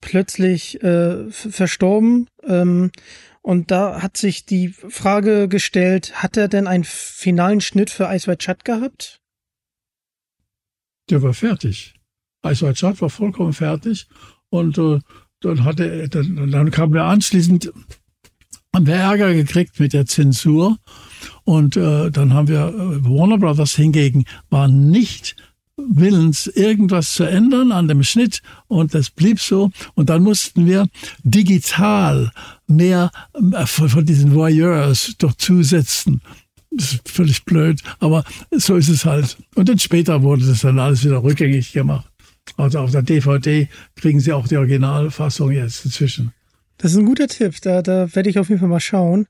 plötzlich 0.00 0.82
äh, 0.82 1.30
verstorben. 1.30 2.28
Ähm, 2.44 2.90
und 3.42 3.70
da 3.70 4.02
hat 4.02 4.16
sich 4.16 4.46
die 4.46 4.70
Frage 4.70 5.48
gestellt, 5.48 6.22
hat 6.22 6.36
er 6.36 6.48
denn 6.48 6.66
einen 6.66 6.84
finalen 6.84 7.60
Schnitt 7.60 7.90
für 7.90 8.12
Ice 8.12 8.26
White 8.26 8.42
Shut 8.42 8.64
gehabt? 8.64 9.20
Der 11.10 11.22
war 11.22 11.34
fertig. 11.34 11.94
Ice 12.44 12.66
White 12.66 12.78
Shut 12.78 13.00
war 13.02 13.10
vollkommen 13.10 13.52
fertig. 13.52 14.08
Und 14.48 14.78
äh, 14.78 15.00
dann, 15.40 15.64
hatte, 15.64 16.08
dann, 16.08 16.50
dann 16.50 16.70
kam 16.70 16.94
er 16.94 17.04
anschließend, 17.04 17.72
haben 18.76 18.86
wir 18.86 18.96
Ärger 18.96 19.32
gekriegt 19.32 19.80
mit 19.80 19.94
der 19.94 20.04
Zensur. 20.04 20.76
Und 21.44 21.78
äh, 21.78 22.10
dann 22.10 22.34
haben 22.34 22.46
wir 22.46 22.68
äh, 22.68 23.04
Warner 23.04 23.38
Brothers 23.38 23.74
hingegen 23.74 24.26
war 24.50 24.68
nicht 24.68 25.34
willens, 25.78 26.46
irgendwas 26.46 27.14
zu 27.14 27.24
ändern 27.24 27.72
an 27.72 27.88
dem 27.88 28.02
Schnitt 28.02 28.42
und 28.68 28.92
das 28.92 29.08
blieb 29.08 29.40
so. 29.40 29.70
Und 29.94 30.10
dann 30.10 30.22
mussten 30.22 30.66
wir 30.66 30.88
digital 31.24 32.32
mehr 32.66 33.10
äh, 33.52 33.64
von 33.64 34.04
diesen 34.04 34.34
Voyeurs 34.34 35.14
doch 35.16 35.32
zusetzen. 35.34 36.20
Das 36.70 36.92
ist 36.92 37.08
völlig 37.08 37.46
blöd, 37.46 37.80
aber 37.98 38.24
so 38.50 38.76
ist 38.76 38.90
es 38.90 39.06
halt. 39.06 39.38
Und 39.54 39.70
dann 39.70 39.78
später 39.78 40.22
wurde 40.22 40.46
das 40.46 40.60
dann 40.60 40.78
alles 40.78 41.02
wieder 41.02 41.22
rückgängig 41.22 41.72
gemacht. 41.72 42.06
Also 42.58 42.80
auf 42.80 42.90
der 42.90 43.02
DVD 43.02 43.68
kriegen 43.94 44.20
Sie 44.20 44.34
auch 44.34 44.46
die 44.46 44.58
Originalfassung 44.58 45.50
jetzt 45.50 45.86
inzwischen. 45.86 46.34
Das 46.78 46.92
ist 46.92 46.98
ein 46.98 47.06
guter 47.06 47.28
Tipp. 47.28 47.60
Da, 47.62 47.82
da 47.82 48.14
werde 48.14 48.30
ich 48.30 48.38
auf 48.38 48.48
jeden 48.48 48.60
Fall 48.60 48.68
mal 48.68 48.80
schauen. 48.80 49.26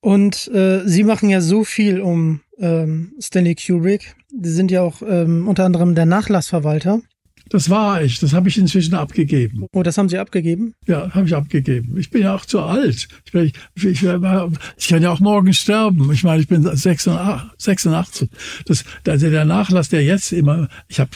Und 0.00 0.48
äh, 0.48 0.86
sie 0.86 1.04
machen 1.04 1.30
ja 1.30 1.40
so 1.40 1.64
viel 1.64 2.00
um 2.00 2.40
ähm, 2.58 3.14
Stanley 3.20 3.56
Kubrick. 3.56 4.14
Sie 4.40 4.52
sind 4.52 4.70
ja 4.70 4.82
auch 4.82 5.02
ähm, 5.02 5.48
unter 5.48 5.64
anderem 5.64 5.94
der 5.94 6.06
Nachlassverwalter. 6.06 7.00
Das 7.48 7.70
war 7.70 8.02
ich. 8.02 8.18
Das 8.18 8.32
habe 8.32 8.48
ich 8.48 8.58
inzwischen 8.58 8.94
abgegeben. 8.94 9.66
Oh, 9.72 9.82
das 9.82 9.98
haben 9.98 10.08
Sie 10.08 10.18
abgegeben? 10.18 10.74
Ja, 10.86 11.10
habe 11.14 11.26
ich 11.26 11.34
abgegeben. 11.34 11.96
Ich 11.96 12.10
bin 12.10 12.22
ja 12.22 12.34
auch 12.34 12.44
zu 12.44 12.60
alt. 12.60 13.08
Ich, 13.24 13.32
bin, 13.32 13.52
ich, 13.74 13.84
ich, 13.84 14.02
ich, 14.02 14.88
kann 14.88 15.02
ja 15.02 15.10
auch 15.10 15.20
morgen 15.20 15.52
sterben. 15.52 16.10
Ich 16.12 16.24
meine, 16.24 16.42
ich 16.42 16.48
bin 16.48 16.62
86. 16.64 18.28
Das, 18.64 18.84
also 19.06 19.30
der 19.30 19.44
Nachlass, 19.44 19.88
der 19.88 20.02
jetzt 20.02 20.32
immer, 20.32 20.68
ich 20.88 20.98
habe 20.98 21.10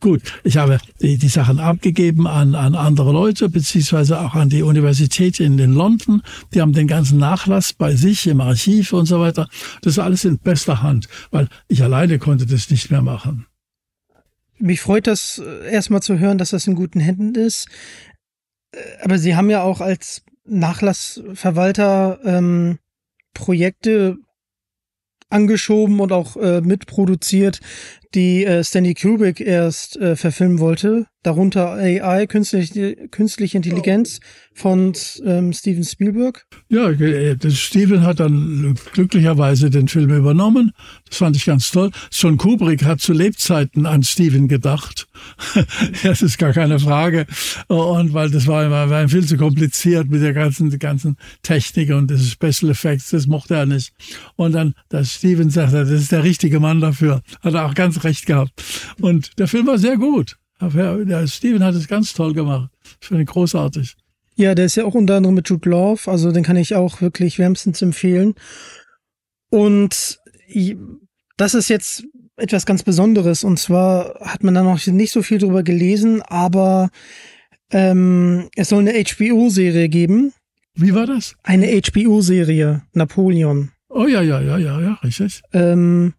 gut, 0.00 0.22
ich 0.42 0.56
habe 0.56 0.78
die, 1.00 1.18
die 1.18 1.28
Sachen 1.28 1.60
abgegeben 1.60 2.26
an, 2.26 2.54
an 2.54 2.74
andere 2.74 3.12
Leute, 3.12 3.48
beziehungsweise 3.48 4.20
auch 4.20 4.34
an 4.34 4.48
die 4.48 4.62
Universität 4.62 5.38
in, 5.38 5.58
in 5.58 5.72
London. 5.72 6.22
Die 6.52 6.60
haben 6.60 6.72
den 6.72 6.88
ganzen 6.88 7.18
Nachlass 7.18 7.72
bei 7.72 7.94
sich 7.94 8.26
im 8.26 8.40
Archiv 8.40 8.92
und 8.92 9.06
so 9.06 9.20
weiter. 9.20 9.48
Das 9.82 9.94
ist 9.94 9.98
alles 10.00 10.24
in 10.24 10.38
bester 10.38 10.82
Hand, 10.82 11.08
weil 11.30 11.48
ich 11.68 11.82
alleine 11.82 12.18
konnte 12.18 12.46
das 12.46 12.70
nicht 12.70 12.90
mehr 12.90 13.02
machen. 13.02 13.46
Mich 14.58 14.80
freut 14.80 15.06
das 15.06 15.38
äh, 15.38 15.70
erstmal 15.70 16.02
zu 16.02 16.18
hören, 16.18 16.38
dass 16.38 16.50
das 16.50 16.66
in 16.66 16.74
guten 16.74 17.00
Händen 17.00 17.34
ist. 17.34 17.68
Äh, 18.72 18.78
aber 19.02 19.18
Sie 19.18 19.36
haben 19.36 19.50
ja 19.50 19.62
auch 19.62 19.80
als 19.80 20.22
Nachlassverwalter 20.44 22.20
ähm, 22.24 22.78
Projekte 23.34 24.16
angeschoben 25.28 26.00
und 26.00 26.12
auch 26.12 26.36
äh, 26.36 26.60
mitproduziert, 26.60 27.60
die 28.14 28.44
äh, 28.44 28.62
Stanley 28.64 28.94
Kubrick 28.94 29.40
erst 29.40 29.96
äh, 29.96 30.16
verfilmen 30.16 30.58
wollte. 30.58 31.06
Darunter 31.22 31.72
AI, 31.72 32.28
künstliche, 32.28 32.94
künstliche 33.10 33.56
Intelligenz 33.56 34.20
von 34.54 34.92
ähm, 35.24 35.52
Steven 35.52 35.82
Spielberg. 35.82 36.46
Ja, 36.68 36.88
äh, 36.88 37.36
Steven 37.50 38.02
hat 38.02 38.20
dann 38.20 38.76
glücklicherweise 38.92 39.68
den 39.68 39.88
Film 39.88 40.10
übernommen. 40.14 40.70
Das 41.08 41.18
fand 41.18 41.34
ich 41.34 41.44
ganz 41.44 41.72
toll. 41.72 41.90
John 42.12 42.36
Kubrick 42.36 42.84
hat 42.84 43.00
zu 43.00 43.12
Lebzeiten 43.12 43.86
an 43.86 44.04
Steven 44.04 44.46
gedacht. 44.46 45.08
das 46.04 46.22
ist 46.22 46.38
gar 46.38 46.52
keine 46.52 46.78
Frage. 46.78 47.26
Und 47.66 48.14
weil 48.14 48.30
das 48.30 48.46
war, 48.46 48.70
war 48.70 49.08
viel 49.08 49.26
zu 49.26 49.36
kompliziert 49.36 50.08
mit 50.08 50.22
der 50.22 50.32
ganzen, 50.32 50.70
der 50.70 50.78
ganzen 50.78 51.16
Technik 51.42 51.90
und 51.90 52.08
des 52.08 52.30
Special 52.30 52.70
Effects, 52.70 53.10
das 53.10 53.26
mochte 53.26 53.56
er 53.56 53.66
nicht. 53.66 53.92
Und 54.36 54.52
dann, 54.52 54.74
dass 54.90 55.12
Steven 55.12 55.50
sagte, 55.50 55.78
das 55.78 55.90
ist 55.90 56.12
der 56.12 56.22
richtige 56.22 56.60
Mann 56.60 56.80
dafür, 56.80 57.22
hat 57.42 57.54
er 57.54 57.66
auch 57.66 57.74
ganz 57.74 57.95
recht 58.04 58.26
gehabt. 58.26 58.52
Und 59.00 59.38
der 59.38 59.48
Film 59.48 59.66
war 59.66 59.78
sehr 59.78 59.96
gut. 59.96 60.36
Der 60.60 61.26
Steven 61.26 61.62
hat 61.62 61.74
es 61.74 61.88
ganz 61.88 62.12
toll 62.14 62.32
gemacht. 62.32 62.70
Ich 63.00 63.08
finde 63.08 63.24
ihn 63.24 63.26
großartig. 63.26 63.96
Ja, 64.36 64.54
der 64.54 64.66
ist 64.66 64.76
ja 64.76 64.84
auch 64.84 64.94
unter 64.94 65.16
anderem 65.16 65.34
mit 65.34 65.48
Jude 65.48 65.68
Love, 65.68 66.10
also 66.10 66.30
den 66.30 66.44
kann 66.44 66.56
ich 66.56 66.74
auch 66.74 67.00
wirklich 67.00 67.38
wärmstens 67.38 67.80
empfehlen. 67.80 68.34
Und 69.50 70.18
das 71.36 71.54
ist 71.54 71.68
jetzt 71.68 72.04
etwas 72.36 72.66
ganz 72.66 72.82
Besonderes. 72.82 73.44
Und 73.44 73.58
zwar 73.58 74.18
hat 74.20 74.42
man 74.42 74.54
da 74.54 74.62
noch 74.62 74.84
nicht 74.86 75.12
so 75.12 75.22
viel 75.22 75.38
drüber 75.38 75.62
gelesen, 75.62 76.22
aber 76.22 76.90
ähm, 77.70 78.48
es 78.56 78.68
soll 78.68 78.86
eine 78.86 78.92
HBO-Serie 78.92 79.88
geben. 79.88 80.32
Wie 80.74 80.94
war 80.94 81.06
das? 81.06 81.34
Eine 81.42 81.68
HBO-Serie, 81.68 82.82
Napoleon. 82.92 83.70
Oh 83.88 84.06
ja, 84.06 84.20
ja, 84.20 84.40
ja, 84.40 84.58
ja, 84.58 84.80
ja, 84.80 84.98
richtig. 85.02 85.40
Ähm, 85.54 86.12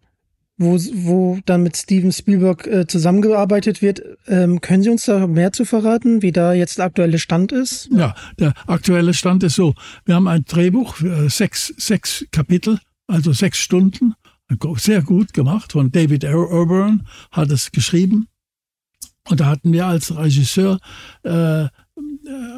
wo, 0.58 0.76
wo 0.76 1.38
dann 1.46 1.62
mit 1.62 1.76
Steven 1.76 2.12
Spielberg 2.12 2.66
äh, 2.66 2.86
zusammengearbeitet 2.86 3.80
wird. 3.80 4.02
Ähm, 4.26 4.60
können 4.60 4.82
Sie 4.82 4.90
uns 4.90 5.06
da 5.06 5.26
mehr 5.26 5.52
zu 5.52 5.64
verraten, 5.64 6.20
wie 6.20 6.32
da 6.32 6.52
jetzt 6.52 6.78
der 6.78 6.86
aktuelle 6.86 7.18
Stand 7.18 7.52
ist? 7.52 7.88
Ja, 7.92 8.14
der 8.38 8.52
aktuelle 8.66 9.14
Stand 9.14 9.44
ist 9.44 9.54
so. 9.54 9.74
Wir 10.04 10.16
haben 10.16 10.28
ein 10.28 10.44
Drehbuch, 10.44 11.00
äh, 11.00 11.28
sechs, 11.28 11.72
sechs 11.76 12.26
Kapitel, 12.32 12.80
also 13.06 13.32
sechs 13.32 13.58
Stunden, 13.58 14.14
sehr 14.76 15.02
gut 15.02 15.32
gemacht 15.32 15.72
von 15.72 15.92
David 15.92 16.24
Urban, 16.24 17.06
hat 17.30 17.50
es 17.50 17.70
geschrieben. 17.70 18.28
Und 19.28 19.40
da 19.40 19.46
hatten 19.46 19.72
wir 19.72 19.86
als 19.86 20.16
Regisseur 20.16 20.78
äh, 21.22 21.66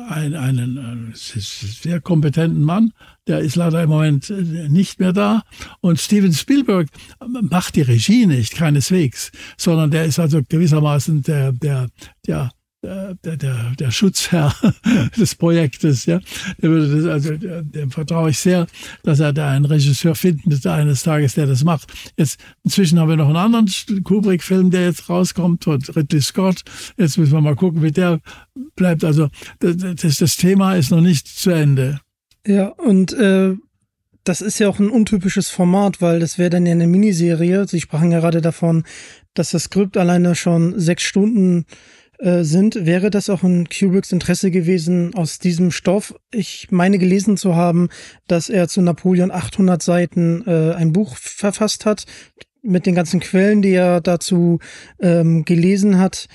einen, 0.08 0.34
einen 0.78 1.12
sehr 1.14 2.00
kompetenten 2.00 2.62
Mann, 2.62 2.92
der 3.26 3.40
ist 3.40 3.56
leider 3.56 3.82
im 3.82 3.90
Moment 3.90 4.30
äh, 4.30 4.68
nicht 4.68 4.98
mehr 4.98 5.12
da. 5.12 5.42
Und 5.80 6.00
Steven 6.00 6.32
Spielberg 6.32 6.88
macht 7.26 7.76
die 7.76 7.82
Regie 7.82 8.26
nicht, 8.26 8.54
keineswegs, 8.54 9.30
sondern 9.56 9.90
der 9.90 10.04
ist 10.04 10.18
also 10.18 10.40
gewissermaßen 10.46 11.22
der, 11.22 11.52
der, 11.52 11.88
der 12.26 12.50
der, 12.82 13.36
der, 13.36 13.72
der 13.78 13.90
Schutzherr 13.90 14.54
des 15.18 15.34
Projektes, 15.34 16.06
ja. 16.06 16.20
Der 16.62 16.70
würde 16.70 17.02
das, 17.02 17.06
also, 17.06 17.36
dem 17.36 17.90
vertraue 17.90 18.30
ich 18.30 18.38
sehr, 18.38 18.66
dass 19.02 19.20
er 19.20 19.32
da 19.32 19.50
einen 19.50 19.66
Regisseur 19.66 20.14
findet 20.14 20.66
eines 20.66 21.02
Tages, 21.02 21.34
der 21.34 21.46
das 21.46 21.64
macht. 21.64 21.92
Jetzt, 22.16 22.40
inzwischen 22.64 22.98
haben 22.98 23.08
wir 23.08 23.16
noch 23.16 23.28
einen 23.28 23.36
anderen 23.36 23.68
Kubrick-Film, 24.02 24.70
der 24.70 24.86
jetzt 24.86 25.08
rauskommt, 25.08 25.64
von 25.64 25.82
Ridley 25.94 26.22
Scott. 26.22 26.62
Jetzt 26.96 27.18
müssen 27.18 27.32
wir 27.32 27.40
mal 27.40 27.56
gucken, 27.56 27.82
wie 27.82 27.92
der 27.92 28.20
bleibt. 28.76 29.04
Also, 29.04 29.28
das, 29.58 30.16
das 30.16 30.36
Thema 30.36 30.74
ist 30.74 30.90
noch 30.90 31.02
nicht 31.02 31.28
zu 31.28 31.50
Ende. 31.50 32.00
Ja, 32.46 32.68
und, 32.68 33.12
äh, 33.12 33.54
das 34.24 34.42
ist 34.42 34.58
ja 34.58 34.68
auch 34.68 34.78
ein 34.78 34.90
untypisches 34.90 35.48
Format, 35.48 36.02
weil 36.02 36.20
das 36.20 36.38
wäre 36.38 36.50
dann 36.50 36.66
ja 36.66 36.72
eine 36.72 36.86
Miniserie. 36.86 37.66
Sie 37.66 37.80
sprachen 37.80 38.12
ja 38.12 38.20
gerade 38.20 38.42
davon, 38.42 38.84
dass 39.34 39.50
das 39.50 39.64
Skript 39.64 39.96
alleine 39.96 40.34
schon 40.34 40.78
sechs 40.78 41.04
Stunden 41.04 41.64
äh, 42.20 42.44
sind, 42.44 42.86
wäre 42.86 43.10
das 43.10 43.30
auch 43.30 43.42
in 43.42 43.68
Kubricks 43.68 44.12
Interesse 44.12 44.50
gewesen 44.50 45.14
aus 45.14 45.38
diesem 45.38 45.70
Stoff. 45.70 46.14
Ich 46.30 46.68
meine 46.70 46.98
gelesen 46.98 47.36
zu 47.36 47.56
haben, 47.56 47.88
dass 48.26 48.48
er 48.48 48.68
zu 48.68 48.82
Napoleon 48.82 49.30
800 49.30 49.82
Seiten 49.82 50.44
äh, 50.46 50.74
ein 50.74 50.92
Buch 50.92 51.16
verfasst 51.16 51.86
hat 51.86 52.04
mit 52.62 52.86
den 52.86 52.94
ganzen 52.94 53.20
Quellen, 53.20 53.62
die 53.62 53.72
er 53.72 54.00
dazu 54.00 54.58
ähm, 55.00 55.44
gelesen 55.44 55.98
hat. 55.98 56.28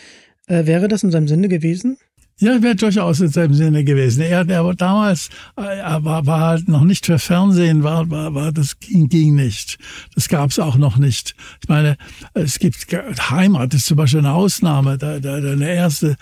Äh, 0.47 0.65
wäre 0.65 0.87
das 0.87 1.03
in 1.03 1.11
seinem 1.11 1.27
Sinne 1.27 1.49
gewesen? 1.49 1.97
Ja, 2.37 2.61
wäre 2.61 2.75
durchaus 2.75 3.21
in 3.21 3.29
seinem 3.29 3.53
Sinne 3.53 3.85
gewesen. 3.85 4.19
Er, 4.19 4.43
der 4.43 4.73
damals 4.73 5.29
äh, 5.55 5.61
war, 5.61 6.25
war 6.25 6.41
halt 6.41 6.67
noch 6.67 6.83
nicht 6.83 7.05
für 7.05 7.17
Fernsehen, 7.17 7.81
war, 7.81 8.09
war, 8.09 8.35
war 8.35 8.51
das 8.51 8.77
ging, 8.77 9.07
ging 9.07 9.35
nicht. 9.35 9.77
Das 10.15 10.27
gab 10.27 10.51
es 10.51 10.59
auch 10.59 10.75
noch 10.75 10.97
nicht. 10.97 11.33
Ich 11.61 11.69
meine, 11.69 11.95
es 12.33 12.59
gibt 12.59 12.87
Heimat 13.29 13.73
ist 13.73 13.85
zum 13.85 13.95
Beispiel 13.95 14.19
eine 14.19 14.33
Ausnahme. 14.33 14.97
Der, 14.97 15.21
der, 15.21 15.39
der 15.39 15.73
erste 15.73 16.17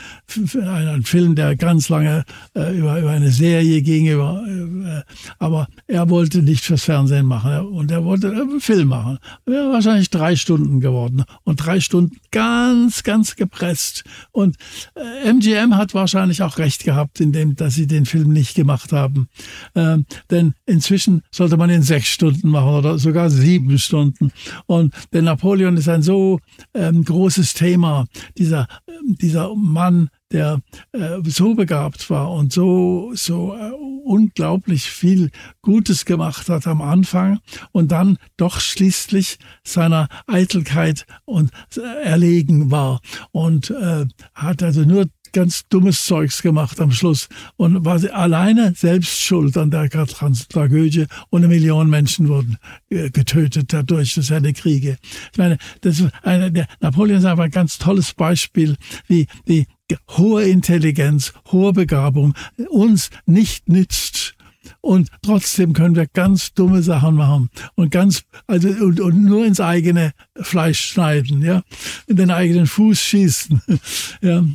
ein 0.55 1.01
Film, 1.01 1.33
der 1.33 1.55
ganz 1.55 1.89
lange 1.89 2.25
äh, 2.55 2.77
über, 2.77 2.99
über 2.99 3.09
eine 3.09 3.31
Serie 3.31 3.81
ging, 3.81 4.05
über, 4.05 4.43
äh, 4.47 5.01
aber 5.39 5.67
er 5.87 6.11
wollte 6.11 6.43
nicht 6.43 6.63
fürs 6.63 6.83
Fernsehen 6.83 7.25
machen 7.25 7.57
und 7.57 7.89
er 7.89 8.05
wollte 8.05 8.29
einen 8.29 8.59
Film 8.59 8.89
machen. 8.89 9.17
Wäre 9.47 9.71
wahrscheinlich 9.71 10.11
drei 10.11 10.35
Stunden 10.35 10.79
geworden 10.79 11.23
und 11.43 11.55
drei 11.55 11.79
Stunden 11.79 12.17
ganz, 12.29 13.01
ganz 13.01 13.35
gepresst. 13.35 14.03
Und 14.31 14.57
äh, 14.93 15.31
MGM 15.31 15.75
hat 15.75 15.95
wahrscheinlich 16.03 16.41
auch 16.43 16.57
recht 16.57 16.83
gehabt, 16.83 17.21
in 17.21 17.31
dem, 17.31 17.55
dass 17.55 17.75
sie 17.75 17.87
den 17.87 18.05
Film 18.05 18.33
nicht 18.33 18.55
gemacht 18.55 18.91
haben. 18.91 19.29
Ähm, 19.73 20.05
denn 20.29 20.53
inzwischen 20.65 21.21
sollte 21.31 21.55
man 21.55 21.69
ihn 21.69 21.81
sechs 21.81 22.09
Stunden 22.09 22.49
machen 22.49 22.75
oder 22.75 22.99
sogar 22.99 23.29
sieben 23.29 23.79
Stunden. 23.79 24.33
Und 24.65 24.93
der 25.13 25.21
Napoleon 25.21 25.77
ist 25.77 25.87
ein 25.87 26.01
so 26.01 26.39
ähm, 26.73 27.05
großes 27.05 27.53
Thema. 27.53 28.05
Dieser, 28.37 28.67
ähm, 28.87 29.15
dieser 29.21 29.55
Mann, 29.55 30.09
der 30.33 30.59
äh, 30.91 31.19
so 31.25 31.53
begabt 31.53 32.09
war 32.09 32.31
und 32.31 32.51
so 32.51 33.11
so 33.13 33.55
äh, 33.55 33.71
unglaublich 34.03 34.89
viel 34.89 35.29
Gutes 35.61 36.05
gemacht 36.05 36.49
hat 36.49 36.67
am 36.67 36.81
Anfang 36.81 37.39
und 37.71 37.91
dann 37.91 38.17
doch 38.35 38.59
schließlich 38.59 39.37
seiner 39.63 40.09
Eitelkeit 40.27 41.05
und 41.25 41.51
äh, 41.77 42.03
erlegen 42.03 42.71
war 42.71 42.99
und 43.31 43.69
äh, 43.69 44.05
hat 44.33 44.63
also 44.63 44.81
nur 44.81 45.05
ganz 45.33 45.67
dummes 45.67 46.05
Zeugs 46.05 46.41
gemacht 46.41 46.79
am 46.79 46.91
Schluss 46.91 47.27
und 47.57 47.83
war 47.83 47.99
alleine 48.13 48.73
selbst 48.75 49.19
schuld 49.19 49.57
an 49.57 49.71
der 49.71 49.89
Tragödie 49.89 51.07
und 51.29 51.41
eine 51.41 51.49
Million 51.49 51.89
Menschen 51.89 52.29
wurden 52.29 52.57
äh, 52.89 53.09
getötet 53.09 53.73
dadurch, 53.73 54.13
durch 54.13 54.27
seine 54.27 54.53
Kriege. 54.53 54.97
Ich 55.31 55.37
meine, 55.37 55.57
das 55.81 55.99
ist 55.99 56.11
eine, 56.21 56.51
der 56.51 56.67
Napoleon 56.79 57.19
ist 57.19 57.25
einfach 57.25 57.43
ein 57.45 57.51
ganz 57.51 57.77
tolles 57.77 58.13
Beispiel, 58.13 58.77
wie, 59.07 59.27
wie 59.45 59.65
hohe 60.11 60.43
Intelligenz, 60.43 61.33
hohe 61.51 61.73
Begabung 61.73 62.33
uns 62.69 63.09
nicht 63.25 63.67
nützt. 63.67 64.35
Und 64.79 65.09
trotzdem 65.21 65.73
können 65.73 65.95
wir 65.95 66.07
ganz 66.07 66.53
dumme 66.53 66.83
Sachen 66.83 67.15
machen 67.15 67.49
und 67.75 67.91
ganz, 67.91 68.23
also, 68.47 68.69
und, 68.69 69.01
und 69.01 69.25
nur 69.25 69.45
ins 69.45 69.59
eigene 69.59 70.13
Fleisch 70.37 70.79
schneiden, 70.79 71.41
ja, 71.41 71.63
in 72.07 72.15
den 72.15 72.31
eigenen 72.31 72.67
Fuß 72.67 72.97
schießen, 72.97 73.61
ja 74.21 74.45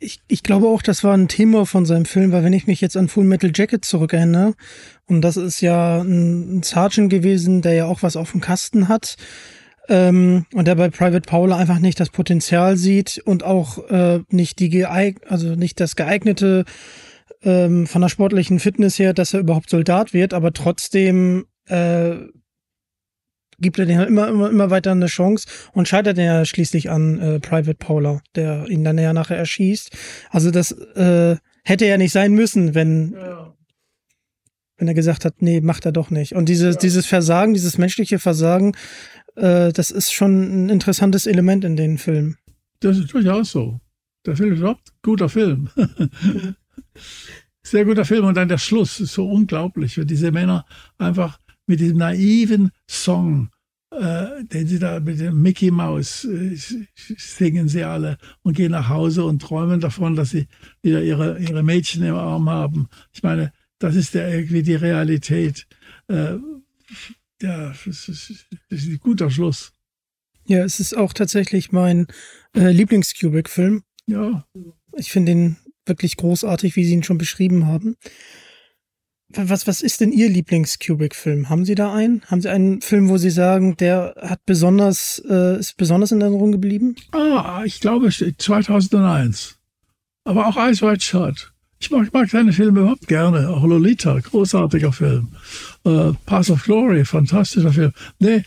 ich, 0.00 0.20
ich 0.28 0.42
glaube 0.42 0.68
auch, 0.68 0.82
das 0.82 1.04
war 1.04 1.16
ein 1.16 1.28
Thema 1.28 1.66
von 1.66 1.86
seinem 1.86 2.04
Film, 2.04 2.32
weil 2.32 2.44
wenn 2.44 2.52
ich 2.52 2.66
mich 2.66 2.80
jetzt 2.80 2.96
an 2.96 3.08
Full 3.08 3.24
Metal 3.24 3.50
Jacket 3.54 3.84
zurückerinnere, 3.84 4.54
und 5.06 5.22
das 5.22 5.36
ist 5.36 5.60
ja 5.60 6.00
ein, 6.02 6.62
Sergeant 6.62 7.10
gewesen, 7.10 7.62
der 7.62 7.74
ja 7.74 7.86
auch 7.86 8.02
was 8.02 8.16
auf 8.16 8.32
dem 8.32 8.40
Kasten 8.40 8.88
hat, 8.88 9.16
ähm, 9.88 10.46
und 10.54 10.66
der 10.66 10.76
bei 10.76 10.88
Private 10.88 11.28
Paula 11.28 11.56
einfach 11.56 11.78
nicht 11.78 12.00
das 12.00 12.10
Potenzial 12.10 12.76
sieht 12.76 13.20
und 13.24 13.44
auch 13.44 13.78
äh, 13.90 14.20
nicht 14.30 14.58
die 14.58 14.70
geeig 14.70 15.20
also 15.28 15.56
nicht 15.56 15.78
das 15.78 15.94
geeignete 15.94 16.64
ähm, 17.42 17.86
von 17.86 18.00
der 18.00 18.08
sportlichen 18.08 18.60
Fitness 18.60 18.98
her, 18.98 19.12
dass 19.12 19.34
er 19.34 19.40
überhaupt 19.40 19.68
Soldat 19.68 20.14
wird, 20.14 20.32
aber 20.32 20.54
trotzdem 20.54 21.44
äh, 21.66 22.12
gibt 23.58 23.78
er 23.78 23.86
den 23.86 23.98
halt 23.98 24.08
immer, 24.08 24.28
immer, 24.28 24.50
immer 24.50 24.70
weiter 24.70 24.92
eine 24.92 25.06
Chance 25.06 25.46
und 25.72 25.88
scheitert 25.88 26.18
ja 26.18 26.44
schließlich 26.44 26.90
an 26.90 27.18
äh, 27.18 27.40
Private 27.40 27.74
Paula, 27.74 28.20
der 28.34 28.68
ihn 28.68 28.84
dann 28.84 28.98
ja 28.98 29.12
nachher 29.12 29.36
erschießt. 29.36 29.90
Also 30.30 30.50
das 30.50 30.72
äh, 30.72 31.36
hätte 31.64 31.86
ja 31.86 31.96
nicht 31.96 32.12
sein 32.12 32.32
müssen, 32.32 32.74
wenn, 32.74 33.12
ja. 33.12 33.54
wenn 34.76 34.88
er 34.88 34.94
gesagt 34.94 35.24
hat, 35.24 35.40
nee, 35.40 35.60
macht 35.60 35.86
er 35.86 35.92
doch 35.92 36.10
nicht. 36.10 36.34
Und 36.34 36.48
dieses, 36.48 36.74
ja. 36.76 36.80
dieses 36.80 37.06
Versagen, 37.06 37.54
dieses 37.54 37.78
menschliche 37.78 38.18
Versagen, 38.18 38.74
äh, 39.36 39.72
das 39.72 39.90
ist 39.90 40.12
schon 40.12 40.66
ein 40.66 40.68
interessantes 40.68 41.26
Element 41.26 41.64
in 41.64 41.76
den 41.76 41.98
Filmen. 41.98 42.36
Das 42.80 42.98
ist 42.98 43.12
durchaus 43.12 43.50
so. 43.50 43.80
Der 44.26 44.36
Film 44.36 44.52
ist 44.52 44.58
überhaupt 44.60 44.92
guter 45.02 45.28
Film. 45.28 45.68
Sehr 47.62 47.84
guter 47.84 48.04
Film. 48.04 48.26
Und 48.26 48.36
dann 48.36 48.48
der 48.48 48.58
Schluss 48.58 49.00
ist 49.00 49.14
so 49.14 49.28
unglaublich, 49.28 49.96
wenn 49.96 50.06
diese 50.06 50.32
Männer 50.32 50.66
einfach 50.98 51.38
mit 51.66 51.80
diesem 51.80 51.98
naiven 51.98 52.70
Song, 52.88 53.50
äh, 53.90 54.44
den 54.44 54.66
sie 54.66 54.78
da 54.78 55.00
mit 55.00 55.20
dem 55.20 55.40
Mickey 55.40 55.70
Mouse 55.70 56.24
äh, 56.24 56.56
singen 56.96 57.68
sie 57.68 57.84
alle 57.84 58.18
und 58.42 58.56
gehen 58.56 58.72
nach 58.72 58.88
Hause 58.88 59.24
und 59.24 59.40
träumen 59.40 59.80
davon, 59.80 60.16
dass 60.16 60.30
sie 60.30 60.46
wieder 60.82 61.02
ihre, 61.02 61.38
ihre 61.38 61.62
Mädchen 61.62 62.02
im 62.02 62.14
Arm 62.14 62.48
haben. 62.48 62.88
Ich 63.12 63.22
meine, 63.22 63.52
das 63.78 63.96
ist 63.96 64.14
ja 64.14 64.28
irgendwie 64.28 64.62
die 64.62 64.74
Realität. 64.74 65.66
Äh, 66.08 66.36
ja, 67.42 67.68
das 67.84 68.08
ist, 68.08 68.46
das 68.70 68.80
ist 68.80 68.88
ein 68.88 68.98
guter 68.98 69.30
Schluss. 69.30 69.72
Ja, 70.46 70.64
es 70.64 70.80
ist 70.80 70.96
auch 70.96 71.12
tatsächlich 71.12 71.72
mein 71.72 72.06
äh, 72.54 72.70
Lieblings-Kubrick-Film. 72.70 73.82
Ja. 74.06 74.46
Ich 74.96 75.10
finde 75.10 75.32
ihn 75.32 75.56
wirklich 75.86 76.16
großartig, 76.16 76.76
wie 76.76 76.84
Sie 76.84 76.92
ihn 76.92 77.02
schon 77.02 77.18
beschrieben 77.18 77.66
haben. 77.66 77.96
Was, 79.36 79.66
was 79.66 79.82
ist 79.82 80.00
denn 80.00 80.12
Ihr 80.12 80.28
Lieblings-Kubrick-Film? 80.28 81.48
Haben 81.48 81.64
Sie 81.64 81.74
da 81.74 81.92
einen? 81.92 82.22
Haben 82.26 82.40
Sie 82.40 82.50
einen 82.50 82.80
Film, 82.80 83.08
wo 83.08 83.16
Sie 83.16 83.30
sagen, 83.30 83.76
der 83.76 84.14
hat 84.20 84.44
besonders, 84.46 85.22
äh, 85.28 85.58
ist 85.58 85.76
besonders 85.76 86.12
in 86.12 86.20
Erinnerung 86.20 86.52
geblieben? 86.52 86.94
Ah, 87.12 87.62
ich 87.64 87.80
glaube 87.80 88.10
2001. 88.10 89.56
Aber 90.24 90.46
auch 90.46 90.56
Ice 90.56 90.86
White 90.86 91.04
Shot. 91.04 91.52
Ich 91.80 91.90
mag, 91.90 92.12
mag 92.12 92.30
seine 92.30 92.52
Filme 92.52 92.80
überhaupt 92.80 93.08
gerne. 93.08 93.48
Auch 93.50 93.64
Lolita, 93.64 94.18
großartiger 94.18 94.92
Film. 94.92 95.28
Äh, 95.84 96.12
Path 96.24 96.50
of 96.50 96.62
Glory, 96.64 97.04
fantastischer 97.04 97.72
Film. 97.72 97.92
Nee, 98.20 98.42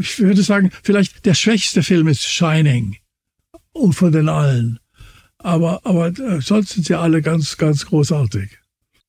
ich 0.00 0.18
würde 0.18 0.42
sagen, 0.42 0.70
vielleicht 0.82 1.24
der 1.26 1.34
schwächste 1.34 1.82
Film 1.82 2.08
ist 2.08 2.24
Shining. 2.24 2.96
Und 3.72 3.92
von 3.92 4.12
den 4.12 4.28
allen. 4.28 4.80
Aber, 5.38 5.80
aber 5.84 6.08
äh, 6.08 6.40
sonst 6.40 6.70
sind 6.70 6.86
sie 6.86 6.98
alle 6.98 7.22
ganz, 7.22 7.56
ganz 7.56 7.86
großartig. 7.86 8.58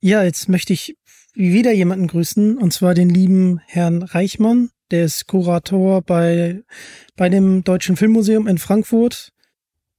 Ja, 0.02 0.22
jetzt 0.22 0.50
möchte 0.50 0.74
ich 0.74 0.98
wieder 1.34 1.72
jemanden 1.72 2.08
grüßen, 2.08 2.58
und 2.58 2.74
zwar 2.74 2.94
den 2.94 3.10
lieben 3.10 3.60
Herrn 3.66 4.04
Reichmann. 4.04 4.70
Der 4.92 5.06
ist 5.06 5.28
Kurator 5.28 6.02
bei, 6.02 6.62
bei 7.16 7.30
dem 7.30 7.64
Deutschen 7.64 7.96
Filmmuseum 7.96 8.48
in 8.48 8.58
Frankfurt. 8.58 9.34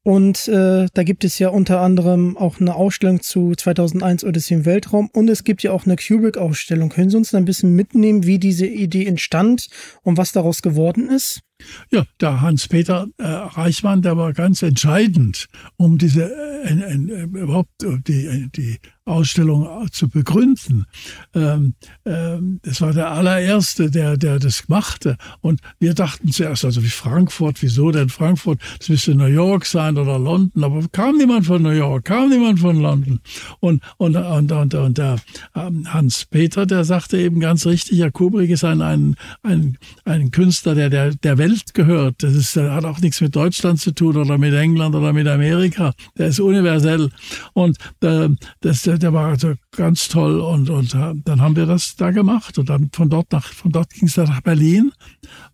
Und 0.05 0.49
äh, 0.49 0.87
da 0.93 1.03
gibt 1.03 1.25
es 1.25 1.39
ja 1.39 1.49
unter 1.49 1.81
anderem 1.81 2.37
auch 2.37 2.61
eine 2.61 2.75
Ausstellung 2.75 3.23
zu 3.23 3.55
2001 3.55 4.23
Odyssey 4.23 4.59
im 4.59 4.67
Weltraum 4.67 5.09
und 5.15 5.31
es 5.31 5.45
gibt 5.45 5.63
ja 5.63 5.73
auch 5.73 5.87
eine 5.87 5.97
Kubrick-Ausstellung. 5.97 6.91
Können 6.91 7.09
Sie 7.09 7.17
uns 7.17 7.31
da 7.31 7.39
ein 7.39 7.47
bisschen 7.47 7.75
mitnehmen, 7.75 8.27
wie 8.27 8.39
diese 8.39 8.67
Idee 8.67 9.07
entstand 9.07 9.69
und 10.03 10.19
was 10.19 10.33
daraus 10.33 10.61
geworden 10.61 11.09
ist? 11.09 11.41
Ja, 11.91 12.05
der 12.21 12.41
Hans-Peter 12.41 13.07
äh, 13.19 13.25
Reichmann, 13.25 14.03
der 14.03 14.17
war 14.17 14.33
ganz 14.33 14.63
entscheidend, 14.63 15.47
um 15.77 15.99
diese 15.99 16.25
äh, 16.65 16.73
äh, 16.73 17.23
überhaupt 17.23 17.83
äh, 17.83 17.99
die, 18.07 18.27
äh, 18.27 18.49
die 18.49 18.79
Ausstellung 19.07 19.87
zu 19.93 20.09
begründen. 20.09 20.87
Ähm, 21.35 21.75
ähm, 22.07 22.61
das 22.63 22.81
war 22.81 22.93
der 22.95 23.11
allererste, 23.11 23.91
der, 23.91 24.17
der 24.17 24.39
das 24.39 24.69
machte. 24.69 25.19
Und 25.43 25.61
wir 25.79 25.93
dachten 25.93 26.33
zuerst, 26.33 26.65
also 26.65 26.83
wie 26.83 26.89
Frankfurt, 26.89 27.61
wieso 27.61 27.91
denn 27.91 28.09
Frankfurt? 28.09 28.61
Das 28.79 28.89
müsste 28.89 29.15
New 29.15 29.27
York 29.27 29.67
sein 29.67 29.99
oder 29.99 30.19
London. 30.19 30.65
Aber 30.65 30.83
kam 30.91 31.19
niemand 31.19 31.45
von 31.45 31.63
New 31.63 31.71
York, 31.71 32.07
kam 32.07 32.31
niemand 32.31 32.61
von 32.61 32.81
London. 32.81 33.21
Und, 33.61 33.83
und, 33.99 34.17
und, 34.17 34.53
und, 34.53 34.75
und 34.75 34.99
der 34.99 35.17
ähm, 35.55 35.93
Hans-Peter, 35.93 36.65
der 36.65 36.85
sagte 36.85 37.19
eben 37.19 37.41
ganz 37.41 37.67
richtig, 37.67 37.99
ja, 37.99 38.11
Kubrick 38.11 38.51
ist 38.51 38.65
ein, 38.65 38.81
ein, 38.81 39.17
ein, 39.43 39.77
ein 40.07 40.31
Künstler, 40.31 40.75
der, 40.75 40.89
der, 40.89 41.15
der 41.15 41.37
Welt 41.45 41.75
gehört. 41.75 42.23
Das 42.23 42.35
ist, 42.35 42.57
hat 42.57 42.85
auch 42.85 43.01
nichts 43.01 43.21
mit 43.21 43.37
Deutschland 43.37 43.81
zu 43.81 43.93
tun 43.93 44.17
oder 44.17 44.39
mit 44.39 44.55
England 44.55 44.95
oder 44.95 45.13
mit 45.13 45.27
Amerika. 45.29 45.93
Der 46.17 46.29
ist 46.29 46.41
universell. 46.41 47.11
Und 47.53 47.77
äh, 48.01 48.29
das, 48.61 48.83
der 48.83 49.13
war 49.13 49.29
also 49.29 49.55
ganz 49.73 50.09
toll. 50.09 50.41
Und, 50.41 50.71
und 50.71 50.95
äh, 50.95 51.15
dann 51.25 51.41
haben 51.41 51.57
wir 51.57 51.67
das 51.67 51.97
da 51.97 52.11
gemacht. 52.11 52.59
Und 52.59 52.71
dann 52.71 52.91
von 52.93 53.09
dort 53.11 53.31
nach, 53.33 53.47
von 53.53 53.73
dort 53.73 53.91
ging 53.91 54.09
es 54.09 54.17
nach 54.17 54.41
Berlin. 54.41 54.93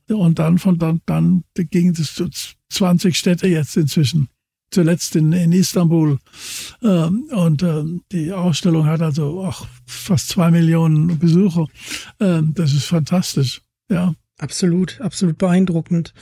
Und 0.08 0.38
dann 0.38 0.58
von 0.58 0.78
dann, 0.78 1.00
dann 1.06 1.44
ging 1.54 1.90
es 1.90 2.14
zu 2.14 2.28
20 2.70 3.16
Städte 3.16 3.48
jetzt 3.48 3.76
inzwischen 3.76 4.28
zuletzt 4.70 5.16
in, 5.16 5.32
in 5.32 5.52
Istanbul. 5.52 6.18
Ähm, 6.82 7.24
und 7.32 7.62
ähm, 7.64 8.02
die 8.12 8.32
Ausstellung 8.32 8.86
hat 8.86 9.02
also 9.02 9.44
auch 9.44 9.66
fast 9.84 10.28
zwei 10.28 10.50
Millionen 10.52 11.18
Besucher. 11.18 11.66
Ähm, 12.20 12.52
das 12.54 12.72
ist 12.72 12.84
fantastisch. 12.84 13.62
Ja. 13.90 14.14
Absolut, 14.40 14.98
absolut 15.02 15.36
beeindruckend. 15.36 16.14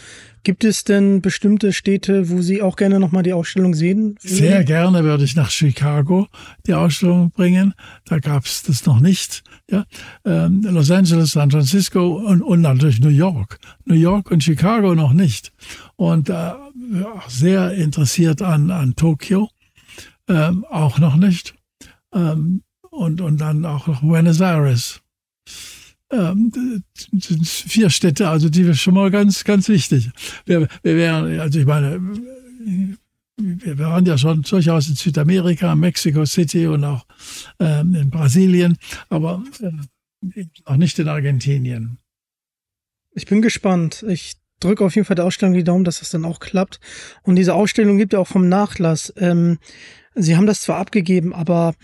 Gibt 0.43 0.65
es 0.65 0.83
denn 0.83 1.23
bestimmte 1.23 1.73
Städte, 1.73 2.31
wo 2.31 2.43
Sie 2.43 2.63
auch 2.63 2.75
gerne 2.75 2.99
nochmal 2.99 3.23
die 3.23 3.33
Ausstellung 3.33 3.75
sehen? 3.75 4.17
Sehr 4.19 4.65
gerne 4.65 5.05
würde 5.05 5.23
ich 5.23 5.37
nach 5.37 5.51
Chicago 5.51 6.27
die 6.67 6.75
Ausstellung 6.75 7.31
bringen. 7.31 7.75
Da 8.07 8.19
gab 8.19 8.45
es 8.45 8.65
das 8.65 8.85
noch 8.87 8.99
nicht. 8.99 9.45
Ja, 9.71 9.85
ähm, 10.25 10.63
Los 10.63 10.91
Angeles, 10.91 11.31
San 11.31 11.53
Francisco 11.53 12.17
und, 12.17 12.43
und 12.43 12.61
natürlich 12.61 12.99
New 12.99 13.09
York. 13.09 13.61
New 13.85 13.95
York 13.95 14.33
und 14.33 14.43
Chicago 14.43 14.97
noch 14.97 15.13
nicht. 15.13 15.53
Und 15.95 16.29
äh, 16.29 16.55
sehr 17.29 17.71
interessiert 17.71 18.43
an, 18.43 18.73
an 18.73 18.97
Tokio, 18.97 19.49
ähm, 20.27 20.65
auch 20.69 20.99
noch 20.99 21.15
nicht. 21.15 21.55
Ähm, 22.13 22.63
und, 22.91 23.21
und 23.21 23.41
dann 23.41 23.65
auch 23.65 23.87
noch 23.87 24.01
Buenos 24.01 24.41
Aires 24.41 25.03
ähm, 26.11 26.83
vier 27.45 27.91
Städte, 27.91 28.29
also 28.29 28.49
die 28.49 28.63
ist 28.63 28.81
schon 28.81 28.95
mal 28.95 29.11
ganz, 29.11 29.45
ganz 29.45 29.69
wichtig. 29.69 30.11
Wir, 30.47 30.69
wir 30.83 30.97
wären, 30.97 31.41
also 31.41 31.59
ich 31.59 31.67
meine, 31.67 32.01
wir 33.37 33.79
waren 33.79 34.05
ja 34.05 34.19
schon 34.19 34.43
durchaus 34.43 34.89
in 34.89 34.97
Südamerika, 34.97 35.75
Mexico 35.75 36.25
City 36.25 36.67
und 36.67 36.85
auch 36.85 37.07
ähm, 37.61 37.95
in 37.95 38.11
Brasilien, 38.11 38.77
aber 39.09 39.45
äh, 39.61 40.45
noch 40.67 40.77
nicht 40.77 40.99
in 40.99 41.09
Argentinien. 41.09 41.99
Ich 43.13 43.27
bin 43.27 43.43
gespannt. 43.43 44.05
Ich 44.09 44.35
drücke 44.61 44.85
auf 44.85 44.95
jeden 44.95 45.05
Fall 45.05 45.17
der 45.17 45.25
Ausstellung 45.25 45.55
die 45.55 45.65
Daumen, 45.65 45.85
dass 45.85 46.01
das 46.01 46.11
dann 46.11 46.25
auch 46.25 46.41
klappt. 46.41 46.81
Und 47.23 47.37
diese 47.37 47.55
Ausstellung 47.55 47.99
gibt 47.99 48.13
ja 48.13 48.19
auch 48.19 48.29
vom 48.29 48.49
Nachlass. 48.49 49.13
Ähm, 49.17 49.59
Sie 50.15 50.37
haben 50.37 50.47
das 50.47 50.63
zwar 50.63 50.79
abgegeben, 50.79 51.33
aber 51.33 51.75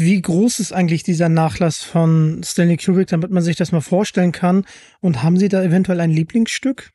wie 0.00 0.20
groß 0.20 0.58
ist 0.60 0.72
eigentlich 0.72 1.02
dieser 1.02 1.28
Nachlass 1.28 1.82
von 1.82 2.42
Stanley 2.42 2.76
Kubrick, 2.76 3.08
damit 3.08 3.30
man 3.30 3.42
sich 3.42 3.56
das 3.56 3.72
mal 3.72 3.80
vorstellen 3.80 4.32
kann? 4.32 4.64
Und 5.00 5.22
haben 5.22 5.36
Sie 5.36 5.48
da 5.48 5.62
eventuell 5.62 6.00
ein 6.00 6.10
Lieblingsstück? 6.10 6.90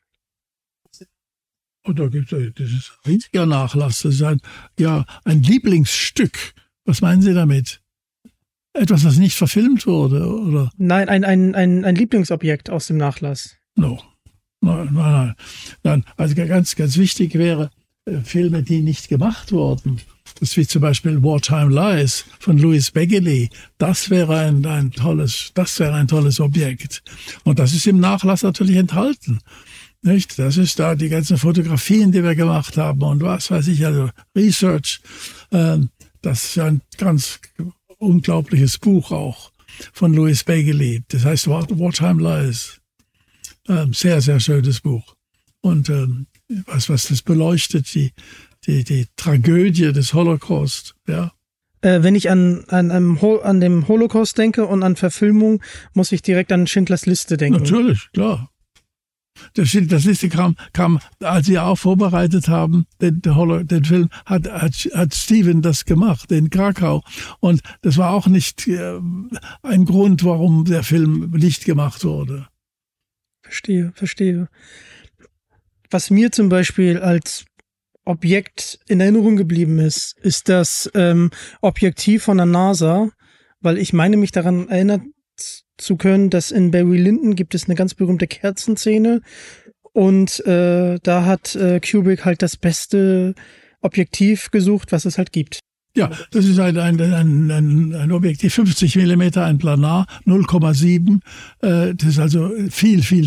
Oh, 1.84 1.92
da 1.92 2.08
gibt 2.08 2.32
es 2.32 2.54
das 2.54 2.70
ist 2.70 2.92
ein 3.04 3.12
riesiger 3.12 3.46
Nachlass. 3.46 4.02
Das 4.02 4.14
ist 4.14 4.22
ein, 4.22 4.40
ja, 4.78 5.04
ein 5.24 5.42
Lieblingsstück. 5.42 6.54
Was 6.84 7.00
meinen 7.00 7.22
Sie 7.22 7.32
damit? 7.32 7.80
Etwas, 8.72 9.04
was 9.04 9.16
nicht 9.16 9.36
verfilmt 9.36 9.86
wurde, 9.86 10.26
oder? 10.26 10.70
Nein, 10.76 11.08
ein, 11.08 11.24
ein, 11.24 11.54
ein, 11.54 11.84
ein 11.84 11.94
Lieblingsobjekt 11.94 12.68
aus 12.68 12.88
dem 12.88 12.98
Nachlass. 12.98 13.56
No. 13.76 14.02
Nein, 14.60 14.88
nein, 14.92 15.12
nein. 15.12 15.34
nein. 15.82 16.04
Also 16.16 16.34
ganz, 16.34 16.76
ganz 16.76 16.96
wichtig 16.98 17.34
wäre, 17.34 17.70
äh, 18.04 18.18
Filme, 18.20 18.62
die 18.62 18.82
nicht 18.82 19.08
gemacht 19.08 19.52
wurden 19.52 20.00
das 20.38 20.50
ist 20.50 20.56
wie 20.58 20.66
zum 20.66 20.82
Beispiel 20.82 21.22
Wartime 21.22 21.74
Lies 21.74 22.26
von 22.38 22.58
Louis 22.58 22.90
Begley. 22.90 23.48
Das 23.78 24.10
wäre 24.10 24.38
ein, 24.38 24.64
ein 24.66 24.92
tolles, 24.92 25.50
das 25.54 25.78
wäre 25.80 25.94
ein 25.94 26.08
tolles 26.08 26.40
Objekt. 26.40 27.02
Und 27.44 27.58
das 27.58 27.72
ist 27.72 27.86
im 27.86 28.00
Nachlass 28.00 28.42
natürlich 28.42 28.76
enthalten. 28.76 29.40
Nicht? 30.02 30.38
Das 30.38 30.58
ist 30.58 30.78
da 30.78 30.94
die 30.94 31.08
ganzen 31.08 31.38
Fotografien, 31.38 32.12
die 32.12 32.22
wir 32.22 32.34
gemacht 32.34 32.76
haben 32.76 33.02
und 33.02 33.22
was 33.22 33.50
weiß 33.50 33.66
ich, 33.68 33.84
also 33.86 34.10
Research. 34.36 35.00
Ähm, 35.52 35.88
das 36.20 36.44
ist 36.44 36.58
ein 36.58 36.82
ganz 36.98 37.40
unglaubliches 37.98 38.78
Buch 38.78 39.12
auch 39.12 39.52
von 39.92 40.12
Louis 40.12 40.44
Begley. 40.44 41.02
Das 41.08 41.24
heißt 41.24 41.48
Wartime 41.48 42.22
Lies. 42.22 42.80
Ähm, 43.68 43.94
sehr, 43.94 44.20
sehr 44.20 44.38
schönes 44.38 44.80
Buch. 44.80 45.16
Und 45.60 45.88
ähm, 45.88 46.26
was, 46.66 46.88
was 46.88 47.08
das 47.08 47.22
beleuchtet, 47.22 47.92
die, 47.94 48.12
die, 48.66 48.84
die 48.84 49.06
Tragödie 49.16 49.92
des 49.92 50.14
Holocaust, 50.14 50.94
ja. 51.08 51.32
Äh, 51.82 52.02
wenn 52.02 52.14
ich 52.14 52.30
an, 52.30 52.64
an, 52.68 52.90
an 52.90 53.60
dem 53.60 53.88
Holocaust 53.88 54.36
denke 54.38 54.66
und 54.66 54.82
an 54.82 54.96
Verfilmung, 54.96 55.62
muss 55.94 56.12
ich 56.12 56.22
direkt 56.22 56.52
an 56.52 56.66
Schindlers 56.66 57.06
Liste 57.06 57.36
denken. 57.36 57.60
Natürlich, 57.60 58.08
klar. 58.12 58.50
Der 59.56 59.66
Schindlers 59.66 60.04
Liste 60.04 60.30
kam, 60.30 60.56
kam, 60.72 60.98
als 61.20 61.46
sie 61.46 61.58
auch 61.58 61.76
vorbereitet 61.76 62.48
haben, 62.48 62.86
den, 63.00 63.20
den, 63.20 63.66
den 63.66 63.84
Film, 63.84 64.08
hat, 64.24 64.50
hat, 64.50 64.72
hat 64.94 65.14
Steven 65.14 65.60
das 65.60 65.84
gemacht, 65.84 66.32
in 66.32 66.48
Krakau. 66.48 67.02
Und 67.40 67.60
das 67.82 67.98
war 67.98 68.12
auch 68.12 68.26
nicht 68.26 68.66
äh, 68.66 68.98
ein 69.62 69.84
Grund, 69.84 70.24
warum 70.24 70.64
der 70.64 70.82
Film 70.82 71.30
nicht 71.36 71.66
gemacht 71.66 72.04
wurde. 72.04 72.48
Verstehe, 73.42 73.92
verstehe. 73.94 74.48
Was 75.90 76.10
mir 76.10 76.32
zum 76.32 76.48
Beispiel 76.48 76.98
als 76.98 77.44
Objekt 78.06 78.78
in 78.88 79.00
Erinnerung 79.00 79.36
geblieben 79.36 79.78
ist, 79.78 80.16
ist 80.22 80.48
das 80.48 80.90
ähm, 80.94 81.30
Objektiv 81.60 82.22
von 82.22 82.38
der 82.38 82.46
NASA, 82.46 83.10
weil 83.60 83.78
ich 83.78 83.92
meine 83.92 84.16
mich 84.16 84.32
daran 84.32 84.68
erinnert 84.68 85.02
zu 85.76 85.96
können, 85.96 86.30
dass 86.30 86.50
in 86.50 86.70
Barry 86.70 86.96
Lyndon 86.96 87.34
gibt 87.34 87.54
es 87.54 87.66
eine 87.66 87.74
ganz 87.74 87.94
berühmte 87.94 88.26
Kerzenszene 88.26 89.20
und 89.92 90.44
äh, 90.46 90.98
da 91.02 91.24
hat 91.24 91.54
äh, 91.56 91.80
Kubrick 91.80 92.24
halt 92.24 92.42
das 92.42 92.56
beste 92.56 93.34
Objektiv 93.80 94.50
gesucht, 94.50 94.92
was 94.92 95.04
es 95.04 95.18
halt 95.18 95.32
gibt. 95.32 95.60
Ja, 95.96 96.10
das 96.30 96.44
ist 96.44 96.58
ein, 96.58 96.76
ein, 96.76 97.00
ein, 97.00 97.50
ein, 97.50 97.94
ein 97.94 98.12
Objektiv, 98.12 98.52
50 98.52 98.96
Millimeter, 98.96 99.46
ein 99.46 99.56
Planar, 99.56 100.06
0,7. 100.26 101.20
Äh, 101.62 101.94
das 101.94 102.08
ist 102.10 102.18
also 102.18 102.50
viel, 102.68 103.02
viel 103.02 103.26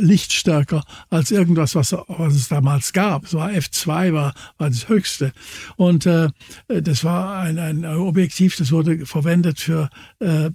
lichtstärker 0.00 0.84
als 1.08 1.30
irgendwas, 1.30 1.74
was, 1.74 1.92
was 2.08 2.34
es 2.34 2.48
damals 2.48 2.92
gab. 2.92 3.24
Es 3.24 3.32
war 3.32 3.48
F2, 3.48 4.12
war, 4.12 4.34
war 4.58 4.68
das 4.68 4.90
höchste. 4.90 5.32
Und 5.76 6.04
äh, 6.04 6.28
das 6.68 7.04
war 7.04 7.38
ein, 7.38 7.58
ein 7.58 7.86
Objektiv, 7.86 8.54
das 8.56 8.70
wurde 8.70 9.06
verwendet 9.06 9.58
für 9.58 9.88
äh, 10.18 10.50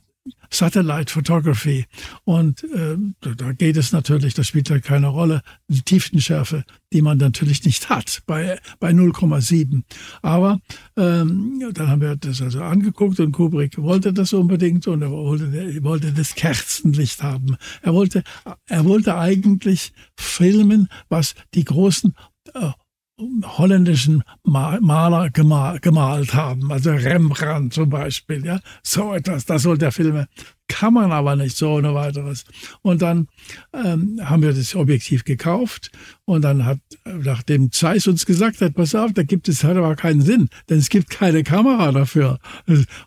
Satellite 0.49 1.11
Photography. 1.11 1.85
Und 2.23 2.63
äh, 2.63 2.97
da 3.35 3.51
geht 3.53 3.77
es 3.77 3.91
natürlich, 3.91 4.33
das 4.33 4.47
spielt 4.47 4.69
ja 4.69 4.79
keine 4.79 5.07
Rolle, 5.07 5.41
die 5.67 5.81
Tiefenschärfe, 5.81 6.63
die 6.93 7.01
man 7.01 7.17
natürlich 7.17 7.63
nicht 7.65 7.89
hat 7.89 8.23
bei, 8.25 8.59
bei 8.79 8.91
0,7. 8.91 9.83
Aber 10.21 10.59
ähm, 10.97 11.61
dann 11.73 11.89
haben 11.89 12.01
wir 12.01 12.15
das 12.15 12.41
also 12.41 12.61
angeguckt 12.61 13.19
und 13.19 13.31
Kubrick 13.31 13.77
wollte 13.77 14.13
das 14.13 14.33
unbedingt 14.33 14.87
und 14.87 15.01
er 15.01 15.11
wollte, 15.11 15.45
er 15.55 15.83
wollte 15.83 16.11
das 16.11 16.35
Kerzenlicht 16.35 17.21
haben. 17.21 17.57
Er 17.81 17.93
wollte, 17.93 18.23
er 18.67 18.85
wollte 18.85 19.17
eigentlich 19.17 19.93
filmen, 20.17 20.87
was 21.09 21.35
die 21.53 21.65
großen 21.65 22.15
äh, 22.53 22.71
holländischen 23.17 24.23
Maler 24.43 25.29
gemalt 25.29 26.33
haben, 26.33 26.71
also 26.71 26.91
Rembrandt 26.91 27.73
zum 27.73 27.89
Beispiel, 27.89 28.45
ja, 28.45 28.59
so 28.83 29.13
etwas, 29.13 29.45
das 29.45 29.63
soll 29.63 29.77
der 29.77 29.93
Filme, 29.93 30.27
kann 30.67 30.93
man 30.93 31.11
aber 31.11 31.35
nicht 31.35 31.55
so 31.55 31.75
ohne 31.75 31.93
weiteres. 31.93 32.43
Und 32.81 33.01
dann 33.01 33.27
ähm, 33.73 34.19
haben 34.21 34.41
wir 34.41 34.51
das 34.51 34.75
Objektiv 34.75 35.23
gekauft 35.23 35.91
und 36.25 36.41
dann 36.41 36.65
hat, 36.65 36.79
nachdem 37.05 37.71
Zeiss 37.71 38.07
uns 38.07 38.25
gesagt 38.25 38.59
hat, 38.59 38.73
pass 38.73 38.95
auf, 38.95 39.13
da 39.13 39.23
gibt 39.23 39.47
es 39.47 39.63
halt 39.63 39.77
aber 39.77 39.95
keinen 39.95 40.21
Sinn, 40.21 40.49
denn 40.69 40.79
es 40.79 40.89
gibt 40.89 41.09
keine 41.09 41.43
Kamera 41.43 41.91
dafür. 41.91 42.39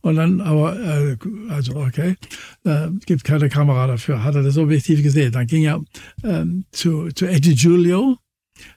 Und 0.00 0.16
dann 0.16 0.40
aber, 0.40 0.78
äh, 0.80 1.16
also 1.50 1.76
okay, 1.76 2.16
äh, 2.64 2.88
gibt 3.04 3.24
keine 3.24 3.48
Kamera 3.50 3.86
dafür, 3.86 4.24
hat 4.24 4.36
er 4.36 4.42
das 4.42 4.56
Objektiv 4.56 5.02
gesehen. 5.02 5.32
Dann 5.32 5.46
ging 5.46 5.64
er 5.64 5.82
ähm, 6.24 6.64
zu, 6.70 7.08
zu 7.08 7.26
Eddie 7.26 7.56
Giulio, 7.56 8.18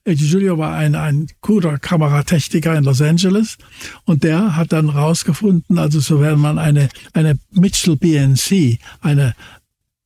Giulio 0.06 0.58
war 0.58 0.76
ein, 0.76 0.96
ein 0.96 1.28
guter 1.42 1.78
Kameratechniker 1.78 2.76
in 2.76 2.84
Los 2.84 3.02
Angeles 3.02 3.58
und 4.06 4.24
der 4.24 4.56
hat 4.56 4.72
dann 4.72 4.90
rausgefunden, 4.90 5.78
also 5.78 6.00
so 6.00 6.22
wäre 6.22 6.38
man 6.38 6.60
eine, 6.60 6.90
eine 7.14 7.38
Mitchell 7.52 7.96
BNC, 7.96 8.80
eine 9.02 9.36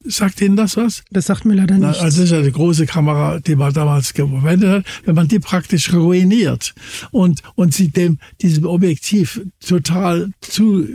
Sagt 0.07 0.39
Ihnen 0.41 0.55
das 0.55 0.77
was? 0.77 1.03
Das 1.09 1.25
sagt 1.25 1.45
mir 1.45 1.55
leider 1.55 1.75
nicht. 1.75 1.99
Also 1.99 2.03
das 2.03 2.17
ist 2.17 2.31
ja 2.31 2.41
die 2.41 2.51
große 2.51 2.85
Kamera, 2.85 3.39
die 3.39 3.55
man 3.55 3.73
damals 3.73 4.11
verwendet 4.11 4.69
hat, 4.69 4.85
wenn 5.05 5.15
man 5.15 5.27
die 5.27 5.39
praktisch 5.39 5.91
ruiniert 5.93 6.75
und, 7.11 7.41
und 7.55 7.73
sie 7.73 7.89
dem, 7.89 8.19
diesem 8.41 8.65
Objektiv 8.65 9.41
total 9.65 10.31
zu, 10.41 10.87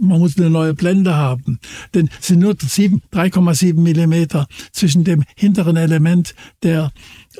man 0.00 0.20
muss 0.20 0.38
eine 0.38 0.48
neue 0.48 0.72
Blende 0.72 1.14
haben. 1.14 1.60
Denn 1.92 2.08
es 2.18 2.28
sind 2.28 2.38
nur 2.38 2.54
3,7 2.54 3.78
Millimeter 3.78 4.46
zwischen 4.72 5.04
dem 5.04 5.22
hinteren 5.36 5.76
Element 5.76 6.34
der, 6.62 6.92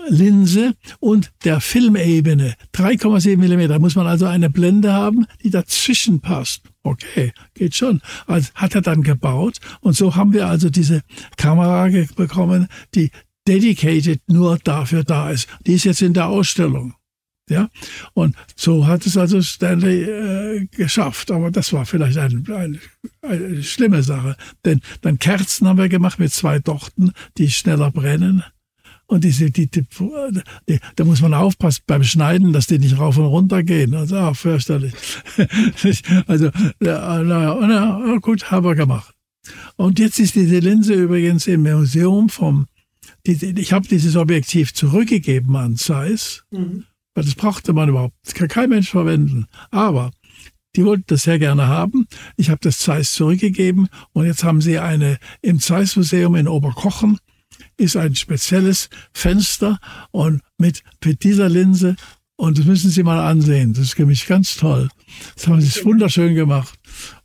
Linse 0.08 0.74
und 1.00 1.32
der 1.44 1.60
Filmebene. 1.60 2.54
3,7 2.74 3.36
Millimeter. 3.36 3.78
Muss 3.78 3.96
man 3.96 4.06
also 4.06 4.26
eine 4.26 4.50
Blende 4.50 4.92
haben, 4.92 5.26
die 5.42 5.50
dazwischen 5.50 6.20
passt. 6.20 6.62
Okay, 6.82 7.32
geht 7.54 7.74
schon. 7.74 8.00
Also 8.26 8.50
hat 8.54 8.74
er 8.74 8.82
dann 8.82 9.02
gebaut 9.02 9.58
und 9.80 9.94
so 9.94 10.16
haben 10.16 10.32
wir 10.32 10.46
also 10.46 10.70
diese 10.70 11.02
Kamera 11.36 11.88
bekommen, 12.16 12.68
die 12.94 13.10
dedicated 13.46 14.20
nur 14.28 14.58
dafür 14.58 15.04
da 15.04 15.30
ist. 15.30 15.48
Die 15.66 15.74
ist 15.74 15.84
jetzt 15.84 16.02
in 16.02 16.14
der 16.14 16.28
Ausstellung. 16.28 16.94
Ja, 17.48 17.68
und 18.14 18.36
so 18.54 18.86
hat 18.86 19.04
es 19.06 19.16
also 19.16 19.42
Stanley 19.42 20.04
äh, 20.04 20.66
geschafft. 20.66 21.32
Aber 21.32 21.50
das 21.50 21.72
war 21.72 21.84
vielleicht 21.84 22.16
ein, 22.16 22.46
ein, 22.48 22.80
eine 23.22 23.62
schlimme 23.64 24.04
Sache. 24.04 24.36
Denn 24.64 24.80
dann 25.00 25.18
Kerzen 25.18 25.66
haben 25.66 25.78
wir 25.78 25.88
gemacht 25.88 26.20
mit 26.20 26.32
zwei 26.32 26.60
Dochten, 26.60 27.12
die 27.38 27.50
schneller 27.50 27.90
brennen. 27.90 28.44
Und 29.10 29.24
diese, 29.24 29.50
die, 29.50 29.68
die, 29.68 29.84
die, 30.68 30.78
da 30.94 31.04
muss 31.04 31.20
man 31.20 31.34
aufpassen 31.34 31.82
beim 31.88 32.04
Schneiden, 32.04 32.52
dass 32.52 32.68
die 32.68 32.78
nicht 32.78 32.96
rauf 32.96 33.18
und 33.18 33.24
runter 33.24 33.64
gehen. 33.64 33.92
Also, 33.92 34.16
ah, 34.16 34.34
fürchterlich. 34.34 34.94
also, 36.28 36.50
na, 36.78 37.20
na, 37.24 37.58
na, 37.60 38.18
gut, 38.18 38.52
haben 38.52 38.64
wir 38.64 38.76
gemacht. 38.76 39.12
Und 39.74 39.98
jetzt 39.98 40.20
ist 40.20 40.36
diese 40.36 40.60
Linse 40.60 40.94
übrigens 40.94 41.48
im 41.48 41.62
Museum 41.62 42.28
vom, 42.28 42.68
ich 43.24 43.72
habe 43.72 43.88
dieses 43.88 44.14
Objektiv 44.14 44.74
zurückgegeben 44.74 45.56
an 45.56 45.74
Zeiss, 45.74 46.44
mhm. 46.52 46.84
weil 47.14 47.24
das 47.24 47.34
brauchte 47.34 47.72
man 47.72 47.88
überhaupt, 47.88 48.14
das 48.24 48.34
kann 48.34 48.46
kein 48.46 48.70
Mensch 48.70 48.90
verwenden. 48.90 49.46
Aber 49.72 50.12
die 50.76 50.84
wollten 50.84 51.06
das 51.08 51.24
sehr 51.24 51.40
gerne 51.40 51.66
haben. 51.66 52.06
Ich 52.36 52.48
habe 52.48 52.60
das 52.62 52.78
Zeiss 52.78 53.10
zurückgegeben 53.10 53.88
und 54.12 54.26
jetzt 54.26 54.44
haben 54.44 54.60
sie 54.60 54.78
eine 54.78 55.18
im 55.42 55.58
Zeiss 55.58 55.96
Museum 55.96 56.36
in 56.36 56.46
Oberkochen 56.46 57.18
ist 57.76 57.96
ein 57.96 58.14
spezielles 58.14 58.88
Fenster 59.12 59.78
und 60.10 60.42
mit, 60.58 60.82
mit 61.04 61.22
dieser 61.24 61.48
Linse 61.48 61.96
und 62.40 62.58
das 62.58 62.64
müssen 62.64 62.90
Sie 62.90 63.02
mal 63.02 63.20
ansehen. 63.28 63.74
Das 63.74 63.84
ist 63.84 63.94
für 63.96 64.06
mich 64.06 64.26
ganz 64.26 64.56
toll. 64.56 64.88
Das 65.34 65.46
haben 65.46 65.60
Sie 65.60 65.84
wunderschön 65.84 66.34
gemacht. 66.34 66.78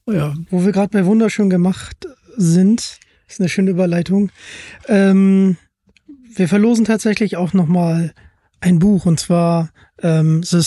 Oh 0.05 0.11
ja. 0.11 0.33
Wo 0.49 0.65
wir 0.65 0.73
gerade 0.73 0.89
bei 0.89 1.05
wunderschön 1.05 1.49
gemacht 1.49 2.05
sind, 2.36 2.99
ist 3.25 3.39
eine 3.39 3.47
schöne 3.47 3.71
Überleitung. 3.71 4.29
Ähm, 4.89 5.55
wir 6.36 6.49
verlosen 6.49 6.83
tatsächlich 6.83 7.38
auch 7.38 7.53
noch 7.53 7.67
mal 7.67 8.13
ein 8.59 8.79
Buch 8.79 9.05
und 9.05 9.17
zwar 9.17 9.69
ähm, 10.01 10.43
The, 10.43 10.61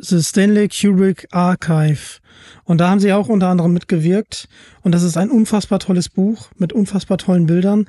The 0.00 0.22
Stanley 0.24 0.68
Kubrick 0.68 1.28
Archive. 1.30 2.18
Und 2.64 2.80
da 2.80 2.90
haben 2.90 3.00
sie 3.00 3.12
auch 3.12 3.28
unter 3.28 3.48
anderem 3.48 3.72
mitgewirkt. 3.72 4.48
Und 4.82 4.92
das 4.92 5.04
ist 5.04 5.16
ein 5.16 5.30
unfassbar 5.30 5.78
tolles 5.78 6.08
Buch 6.08 6.50
mit 6.58 6.72
unfassbar 6.72 7.18
tollen 7.18 7.46
Bildern. 7.46 7.88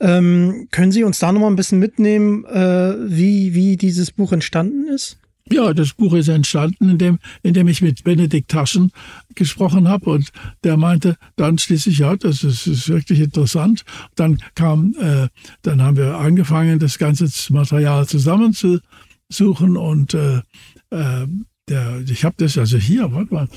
Ähm, 0.00 0.68
können 0.70 0.92
Sie 0.92 1.04
uns 1.04 1.18
da 1.18 1.32
noch 1.32 1.40
mal 1.40 1.48
ein 1.48 1.56
bisschen 1.56 1.78
mitnehmen, 1.78 2.44
äh, 2.44 2.94
wie, 2.98 3.54
wie 3.54 3.76
dieses 3.76 4.12
Buch 4.12 4.32
entstanden 4.32 4.86
ist? 4.88 5.18
Ja, 5.50 5.72
das 5.72 5.94
Buch 5.94 6.12
ist 6.12 6.28
entstanden, 6.28 6.90
indem, 6.90 7.18
indem 7.42 7.68
ich 7.68 7.80
mit 7.80 8.04
Benedikt 8.04 8.50
Taschen 8.50 8.92
gesprochen 9.34 9.88
habe 9.88 10.10
und 10.10 10.30
der 10.62 10.76
meinte 10.76 11.16
dann 11.36 11.56
schließlich, 11.56 11.98
ja, 11.98 12.16
das 12.16 12.44
ist, 12.44 12.66
ist 12.66 12.88
wirklich 12.88 13.20
interessant. 13.20 13.84
Dann 14.14 14.42
kam, 14.54 14.94
äh, 15.00 15.28
dann 15.62 15.82
haben 15.82 15.96
wir 15.96 16.18
angefangen, 16.18 16.78
das 16.78 16.98
ganze 16.98 17.28
Material 17.52 18.06
zusammenzusuchen 18.06 19.76
und 19.76 20.14
äh, 20.14 20.42
äh, 20.90 21.26
der, 21.68 22.00
ich 22.06 22.24
habe 22.24 22.34
das 22.38 22.58
also 22.58 22.76
hier, 22.76 23.10
warte 23.12 23.32
mal, 23.32 23.48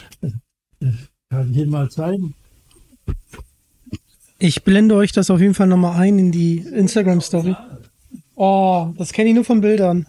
kann 1.30 1.52
ich 1.52 1.58
Ihnen 1.58 1.72
mal 1.72 1.90
zeigen. 1.90 2.36
Ich 4.44 4.64
blende 4.64 4.96
euch 4.96 5.12
das 5.12 5.30
auf 5.30 5.40
jeden 5.40 5.54
Fall 5.54 5.68
nochmal 5.68 6.02
ein 6.02 6.18
in 6.18 6.32
die 6.32 6.58
Instagram-Story. 6.58 7.56
Oh, 8.34 8.92
das 8.98 9.14
kenne 9.14 9.30
ich 9.30 9.36
nur 9.36 9.46
von 9.46 9.62
Bildern. 9.62 10.08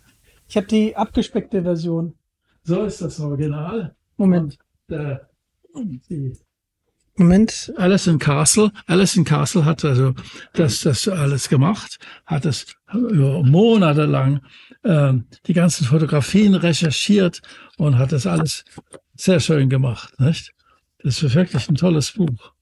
Ich 0.49 0.57
habe 0.57 0.67
die 0.67 0.97
abgespeckte 0.97 1.63
Version. 1.63 2.15
So 2.63 2.85
ist 2.85 3.03
das 3.03 3.21
Original. 3.21 3.95
Moment. 4.17 4.57
Und, 4.89 4.97
äh, 4.97 5.19
die 6.09 6.33
Moment. 7.17 7.75
Alison 7.77 8.19
Castle. 8.19 8.73
Alison 8.87 9.25
Castle 9.27 9.67
hat 9.67 9.85
also 9.85 10.15
das, 10.55 10.81
das 10.81 11.07
alles 11.09 11.51
gemacht, 11.51 11.99
hat 12.25 12.47
es 12.47 12.75
über 12.91 13.43
Monate 13.43 14.07
lang 14.07 14.41
äh, 14.83 15.13
die 15.47 15.53
ganzen 15.53 15.85
Fotografien 15.85 16.55
recherchiert 16.55 17.43
und 17.77 17.99
hat 17.99 18.13
das 18.13 18.27
alles 18.27 18.65
sehr 19.15 19.41
schön 19.41 19.69
gemacht. 19.69 20.19
Nicht? 20.19 20.55
Das 21.03 21.23
ist 21.23 21.35
wirklich 21.35 21.69
ein 21.69 21.75
tolles 21.75 22.13
Buch. 22.13 22.55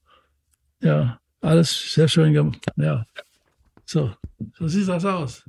Ja. 0.83 1.20
Alles 1.41 1.95
sehr 1.95 2.09
schön 2.09 2.32
gemacht. 2.32 2.64
Ja. 2.76 3.07
So, 3.84 4.12
so 4.59 4.68
sieht 4.68 4.88
das 4.88 5.05
aus. 5.05 5.49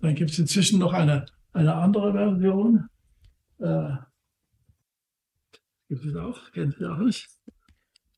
Dann 0.00 0.14
gibt 0.14 0.30
es 0.30 0.38
inzwischen 0.38 0.78
noch 0.78 0.92
eine, 0.92 1.26
eine 1.52 1.74
andere 1.74 2.12
Version. 2.12 2.88
Äh, 3.58 3.96
gibt 5.88 6.04
es 6.04 6.16
auch? 6.16 6.50
Kennt 6.52 6.78
ihr 6.80 6.92
auch 6.92 6.98
nicht? 6.98 7.28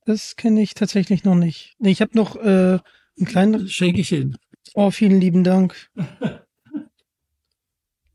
Das 0.05 0.37
kenne 0.37 0.61
ich 0.61 0.75
tatsächlich 0.75 1.25
noch 1.25 1.35
nicht. 1.35 1.75
Nee, 1.79 1.91
ich 1.91 2.01
habe 2.01 2.17
noch 2.17 2.37
äh, 2.37 2.79
einen 2.79 3.27
kleinen. 3.27 3.69
Schenke 3.69 4.01
ich 4.01 4.13
Ihnen. 4.13 4.37
Oh, 4.75 4.91
vielen 4.91 5.21
lieben 5.21 5.43
Dank. 5.43 5.91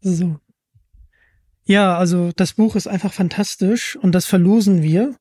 so. 0.01 0.39
Ja, 1.63 1.97
also 1.97 2.31
das 2.35 2.53
Buch 2.53 2.75
ist 2.75 2.87
einfach 2.87 3.11
fantastisch 3.11 3.95
und 3.95 4.13
das 4.13 4.25
verlosen 4.25 4.83
wir. 4.83 5.17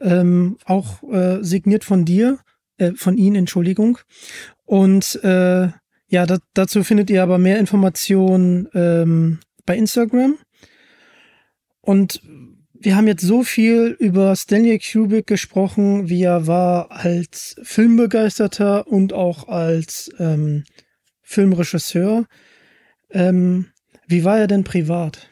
Ähm, 0.00 0.58
auch 0.64 1.02
äh, 1.10 1.42
signiert 1.42 1.82
von 1.82 2.04
dir 2.04 2.38
äh, 2.78 2.92
von 2.94 3.18
Ihnen, 3.18 3.36
Entschuldigung. 3.36 3.98
Und 4.64 5.22
äh, 5.22 5.68
Ja, 6.10 6.24
da, 6.24 6.38
dazu 6.54 6.84
findet 6.84 7.10
ihr 7.10 7.22
aber 7.22 7.36
mehr 7.36 7.58
Informationen 7.58 8.66
ähm, 8.72 9.40
bei 9.66 9.76
Instagram. 9.76 10.38
Und 11.82 12.22
wir 12.72 12.96
haben 12.96 13.06
jetzt 13.06 13.26
so 13.26 13.42
viel 13.42 13.94
über 13.98 14.34
Stanley 14.34 14.78
Kubrick 14.78 15.26
gesprochen, 15.26 16.08
wie 16.08 16.22
er 16.22 16.46
war 16.46 16.90
als 16.90 17.56
Filmbegeisterter 17.62 18.86
und 18.86 19.12
auch 19.12 19.48
als 19.48 20.10
ähm, 20.18 20.64
Filmregisseur. 21.22 22.24
Ähm, 23.10 23.66
wie 24.06 24.24
war 24.24 24.38
er 24.38 24.46
denn 24.46 24.64
privat? 24.64 25.28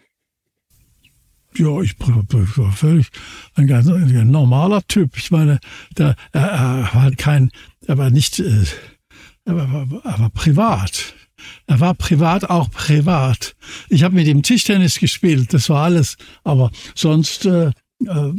Ja, 1.58 1.80
ich 1.80 1.94
war 1.98 2.72
völlig 2.72 3.08
ein 3.54 3.66
ganz 3.66 3.88
ein 3.88 4.30
normaler 4.30 4.82
Typ. 4.86 5.16
Ich 5.16 5.30
meine, 5.30 5.58
der, 5.96 6.14
er, 6.32 6.42
er 6.42 6.90
war 6.94 7.10
kein, 7.12 7.50
er 7.86 7.96
war 7.98 8.10
nicht, 8.10 8.38
äh, 8.40 8.64
er 9.44 9.56
war, 9.56 9.86
er 10.04 10.18
war 10.18 10.30
privat. 10.30 11.14
Er 11.66 11.80
war 11.80 11.94
privat 11.94 12.48
auch 12.50 12.70
privat. 12.70 13.56
Ich 13.88 14.02
habe 14.02 14.14
mit 14.14 14.26
ihm 14.26 14.42
Tischtennis 14.42 14.98
gespielt, 14.98 15.52
das 15.54 15.68
war 15.68 15.84
alles. 15.84 16.16
Aber 16.44 16.70
sonst, 16.94 17.46
äh, 17.46 17.68
äh, 18.04 18.32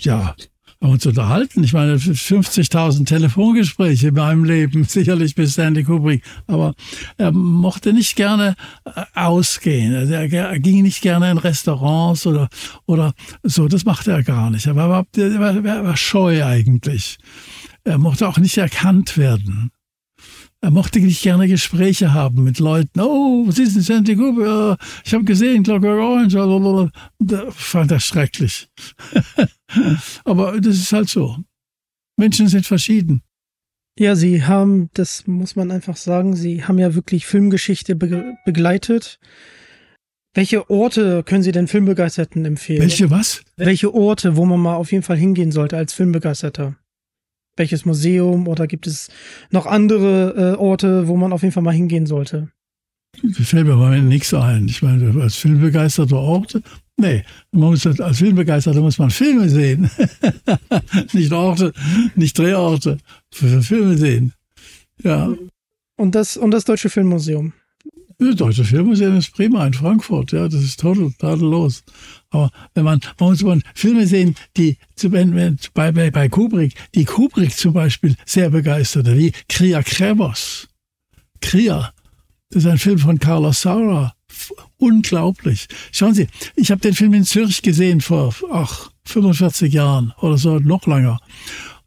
ja, 0.00 0.34
uns 0.80 1.04
unterhalten. 1.04 1.62
Ich 1.62 1.72
meine, 1.72 1.96
50.000 1.96 3.04
Telefongespräche 3.04 4.08
in 4.08 4.14
meinem 4.14 4.44
Leben, 4.44 4.84
sicherlich 4.84 5.34
bis 5.34 5.52
Stanley 5.52 5.84
Kubrick. 5.84 6.22
Aber 6.46 6.74
er 7.18 7.32
mochte 7.32 7.92
nicht 7.92 8.16
gerne 8.16 8.56
äh, 8.84 9.04
ausgehen. 9.14 9.94
Also 9.94 10.14
er, 10.14 10.58
ging 10.58 10.82
nicht 10.82 11.02
gerne 11.02 11.30
in 11.30 11.38
Restaurants 11.38 12.26
oder, 12.26 12.48
oder 12.86 13.12
so. 13.42 13.68
Das 13.68 13.84
machte 13.84 14.10
er 14.12 14.22
gar 14.22 14.50
nicht. 14.50 14.66
Er 14.66 14.76
war, 14.76 15.06
er 15.16 15.40
war, 15.40 15.64
er 15.64 15.84
war 15.84 15.96
scheu 15.96 16.44
eigentlich. 16.44 17.18
Er 17.84 17.98
mochte 17.98 18.26
auch 18.26 18.38
nicht 18.38 18.56
erkannt 18.56 19.16
werden. 19.16 19.70
Er 20.62 20.70
mochte 20.70 21.00
nicht 21.00 21.22
gerne 21.22 21.48
Gespräche 21.48 22.12
haben 22.12 22.44
mit 22.44 22.58
Leuten. 22.58 23.00
Oh, 23.00 23.46
was 23.46 23.58
ist 23.58 23.76
denn 23.76 23.82
Sandy 23.82 24.14
Cooper? 24.14 24.76
Ich 25.04 25.14
habe 25.14 25.24
gesehen, 25.24 25.62
Clockwork 25.62 26.00
Orange. 26.00 26.92
Das 27.18 27.54
fand 27.56 27.90
er 27.90 28.00
schrecklich. 28.00 28.68
Aber 30.24 30.60
das 30.60 30.76
ist 30.76 30.92
halt 30.92 31.08
so. 31.08 31.38
Menschen 32.18 32.48
sind 32.48 32.66
verschieden. 32.66 33.22
Ja, 33.98 34.14
sie 34.16 34.44
haben, 34.44 34.90
das 34.92 35.26
muss 35.26 35.56
man 35.56 35.70
einfach 35.70 35.96
sagen, 35.96 36.36
sie 36.36 36.64
haben 36.64 36.78
ja 36.78 36.94
wirklich 36.94 37.26
Filmgeschichte 37.26 37.96
be 37.96 38.34
begleitet. 38.44 39.18
Welche 40.34 40.70
Orte 40.70 41.24
können 41.24 41.42
Sie 41.42 41.52
denn 41.52 41.66
Filmbegeisterten 41.66 42.44
empfehlen? 42.44 42.82
Welche 42.82 43.10
was? 43.10 43.42
Welche 43.56 43.92
Orte, 43.92 44.36
wo 44.36 44.44
man 44.44 44.60
mal 44.60 44.76
auf 44.76 44.92
jeden 44.92 45.02
Fall 45.02 45.16
hingehen 45.16 45.50
sollte 45.50 45.76
als 45.76 45.92
Filmbegeisterter? 45.92 46.76
Welches 47.56 47.84
Museum 47.84 48.48
oder 48.48 48.66
gibt 48.66 48.86
es 48.86 49.08
noch 49.50 49.66
andere 49.66 50.54
äh, 50.54 50.58
Orte, 50.58 51.08
wo 51.08 51.16
man 51.16 51.32
auf 51.32 51.42
jeden 51.42 51.52
Fall 51.52 51.62
mal 51.62 51.74
hingehen 51.74 52.06
sollte? 52.06 52.48
Fällt 53.32 53.66
mir 53.66 53.76
mal 53.76 54.00
nichts 54.00 54.32
ein. 54.32 54.66
Ich 54.68 54.82
meine, 54.82 55.20
als 55.20 55.36
filmbegeisterter 55.36 56.16
Orte, 56.16 56.62
nee, 56.96 57.24
man 57.50 57.70
muss, 57.70 57.86
als 57.86 58.18
Filmbegeisterter 58.18 58.80
muss 58.80 58.98
man 58.98 59.10
Filme 59.10 59.48
sehen. 59.48 59.90
nicht 61.12 61.32
Orte, 61.32 61.72
nicht 62.14 62.38
Drehorte, 62.38 62.98
Filme 63.32 63.98
sehen. 63.98 64.32
Ja. 65.02 65.34
Und 65.96 66.14
das, 66.14 66.36
und 66.36 66.52
das 66.52 66.64
Deutsche 66.64 66.88
Filmmuseum. 66.88 67.52
Das 68.20 68.36
Deutsche 68.36 68.64
Filmmuseum 68.64 69.16
ist 69.16 69.32
prima 69.32 69.66
in 69.66 69.72
Frankfurt, 69.72 70.32
ja, 70.32 70.46
das 70.46 70.62
ist 70.62 70.78
total, 70.78 71.10
tadellos. 71.18 71.82
Aber 72.28 72.50
wenn 72.74 72.84
man, 72.84 73.00
man 73.18 73.30
muss 73.30 73.42
man 73.42 73.62
Filme 73.74 74.06
sehen, 74.06 74.34
die 74.58 74.76
bei, 75.72 75.90
bei, 75.90 76.10
bei 76.10 76.28
Kubrick, 76.28 76.74
die 76.94 77.06
Kubrick 77.06 77.56
zum 77.56 77.72
Beispiel 77.72 78.14
sehr 78.26 78.50
begeisterte, 78.50 79.16
wie 79.16 79.32
Kria 79.48 79.82
Krevos. 79.82 80.68
Kria, 81.40 81.94
das 82.50 82.64
ist 82.64 82.70
ein 82.70 82.76
Film 82.76 82.98
von 82.98 83.18
Carlos 83.18 83.62
Saura. 83.62 84.12
Unglaublich. 84.76 85.66
Schauen 85.90 86.12
Sie, 86.12 86.28
ich 86.56 86.70
habe 86.70 86.82
den 86.82 86.92
Film 86.92 87.14
in 87.14 87.24
Zürich 87.24 87.62
gesehen 87.62 88.02
vor 88.02 88.34
ach, 88.52 88.90
45 89.06 89.72
Jahren 89.72 90.12
oder 90.20 90.36
so, 90.36 90.58
noch 90.58 90.86
länger. 90.86 91.20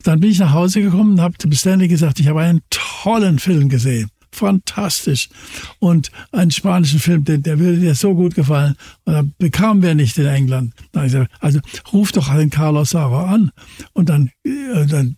Dann 0.01 0.19
bin 0.19 0.31
ich 0.31 0.39
nach 0.39 0.53
Hause 0.53 0.81
gekommen 0.81 1.13
und 1.13 1.21
habe 1.21 1.35
Stanley 1.55 1.87
gesagt, 1.87 2.19
ich 2.19 2.27
habe 2.27 2.41
einen 2.41 2.61
tollen 2.71 3.37
Film 3.37 3.69
gesehen 3.69 4.09
fantastisch. 4.33 5.29
Und 5.79 6.11
einen 6.31 6.51
spanischen 6.51 6.99
Film, 6.99 7.23
der, 7.23 7.37
der 7.37 7.59
würde 7.59 7.79
dir 7.79 7.95
so 7.95 8.15
gut 8.15 8.35
gefallen. 8.35 8.75
Und 9.05 9.13
dann 9.13 9.33
bekamen 9.37 9.81
wir 9.81 9.95
nicht 9.95 10.17
in 10.17 10.25
England. 10.25 10.73
Also 10.93 11.59
ruf 11.91 12.11
doch 12.11 12.33
den 12.35 12.49
Carlos 12.49 12.91
Sara 12.91 13.33
an. 13.33 13.51
Und 13.93 14.09
dann, 14.09 14.29
äh, 14.43 14.85
dann, 14.87 15.15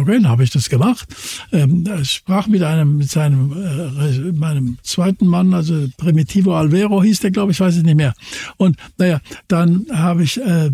okay, 0.00 0.24
habe 0.24 0.44
ich 0.44 0.50
das 0.50 0.68
gemacht. 0.68 1.08
Ähm, 1.52 1.84
sprach 2.04 2.46
mit 2.46 2.62
einem, 2.62 2.98
mit 2.98 3.10
seinem, 3.10 3.52
äh, 3.52 4.32
meinem 4.32 4.78
zweiten 4.82 5.26
Mann, 5.26 5.54
also 5.54 5.86
Primitivo 5.96 6.54
Alvero 6.54 7.02
hieß 7.02 7.20
der, 7.20 7.30
glaube 7.30 7.52
ich, 7.52 7.60
weiß 7.60 7.76
ich 7.76 7.82
nicht 7.82 7.96
mehr. 7.96 8.14
Und 8.56 8.76
naja, 8.98 9.20
dann 9.48 9.86
habe 9.92 10.22
ich 10.22 10.40
äh, 10.40 10.70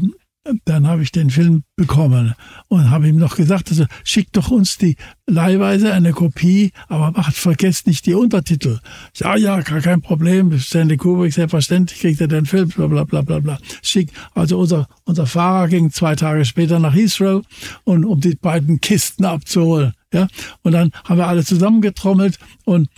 dann 0.67 0.87
habe 0.87 1.03
ich 1.03 1.11
den 1.11 1.31
Film 1.31 1.65
bekommen 1.75 2.35
und 2.69 2.91
habe 2.91 3.09
ihm 3.09 3.17
noch 3.17 3.37
gesagt, 3.37 3.71
also 3.71 3.87
schickt 4.05 4.37
doch 4.37 4.51
uns 4.51 4.77
die 4.77 4.97
leihweise 5.27 5.93
eine 5.93 6.13
Kopie, 6.13 6.73
aber 6.89 7.13
macht, 7.13 7.35
vergesst 7.35 7.87
nicht 7.87 8.05
die 8.05 8.15
Untertitel. 8.15 8.81
Ja, 9.17 9.37
ja, 9.37 9.61
gar 9.63 9.81
kein 9.81 10.03
Problem. 10.03 10.57
Stanley 10.59 10.99
Kubrick, 10.99 11.33
selbstverständlich 11.33 12.01
kriegt 12.01 12.21
er 12.21 12.29
den 12.29 12.45
Film, 12.45 12.69
bla, 12.69 12.87
bla, 12.87 13.05
bla, 13.05 13.23
bla, 13.23 13.39
bla. 13.39 13.59
Schick. 13.83 14.11
Also 14.35 14.59
unser, 14.59 14.87
unser 15.05 15.27
Fahrer 15.27 15.69
ging 15.69 15.91
zwei 15.91 16.15
Tage 16.15 16.45
später 16.45 16.79
nach 16.79 16.95
Heathrow 16.95 17.43
und 17.85 18.05
um 18.05 18.21
die 18.21 18.35
beiden 18.35 18.81
Kisten 18.81 19.25
abzuholen, 19.25 19.95
ja. 20.13 20.29
Und 20.63 20.73
dann 20.73 20.91
haben 21.05 21.19
wir 21.19 21.27
alle 21.27 21.45
zusammengetrommelt 21.45 22.39
und 22.65 22.89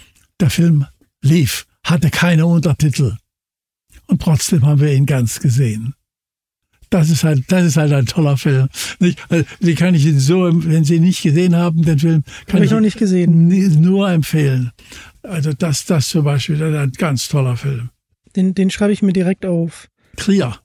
der 0.40 0.51
Film 0.51 0.86
lief, 1.22 1.66
hatte 1.84 2.11
keine 2.11 2.47
Untertitel. 2.47 3.16
Und 4.09 4.22
trotzdem 4.22 4.64
haben 4.66 4.80
wir 4.80 4.92
ihn 4.92 5.07
ganz 5.07 5.40
gesehen 5.40 5.94
das 6.91 7.11
ist 7.11 7.24
halt, 7.24 7.45
das 7.49 7.64
ist 7.64 7.76
halt 7.76 7.93
ein 7.93 8.07
toller 8.07 8.37
Film. 8.37 8.68
Nicht? 8.99 9.18
Also, 9.28 9.45
die 9.61 9.74
kann 9.74 9.95
ich 9.95 10.07
Ihnen 10.07 10.20
so, 10.20 10.51
wenn 10.64 10.84
Sie 10.84 10.97
ihn 10.97 11.03
nicht 11.03 11.22
gesehen 11.22 11.57
haben, 11.57 11.82
den 11.82 11.99
Film, 11.99 12.22
kann 12.47 12.61
Hab 12.61 12.64
ich, 12.64 12.70
noch 12.70 12.80
nicht 12.80 12.99
gesehen. 12.99 13.49
Nur 13.80 14.11
empfehlen. 14.11 14.72
Also 15.22 15.53
das, 15.53 15.84
das 15.84 16.09
zum 16.09 16.24
Beispiel, 16.24 16.59
das 16.59 16.70
ist 16.70 16.78
ein 16.78 16.93
ganz 16.93 17.28
toller 17.28 17.57
Film. 17.57 17.91
Den, 18.37 18.55
den 18.55 18.70
schreibe 18.70 18.93
ich 18.93 19.03
mir 19.03 19.12
direkt 19.12 19.45
auf. 19.45 19.89
Kria. 20.16 20.59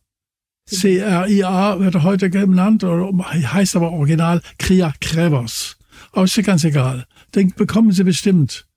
C-R-I-A 0.67 1.79
wird 1.79 2.03
heute 2.03 2.29
genannt, 2.29 2.83
oder 2.83 3.11
heißt 3.31 3.75
aber 3.75 3.91
original 3.91 4.41
Kria 4.57 4.93
Krevers. 5.01 5.77
Aber 6.11 6.25
ist 6.25 6.35
ja 6.37 6.43
ganz 6.43 6.63
egal. 6.63 7.05
Den 7.35 7.53
bekommen 7.55 7.91
Sie 7.91 8.03
bestimmt. 8.03 8.67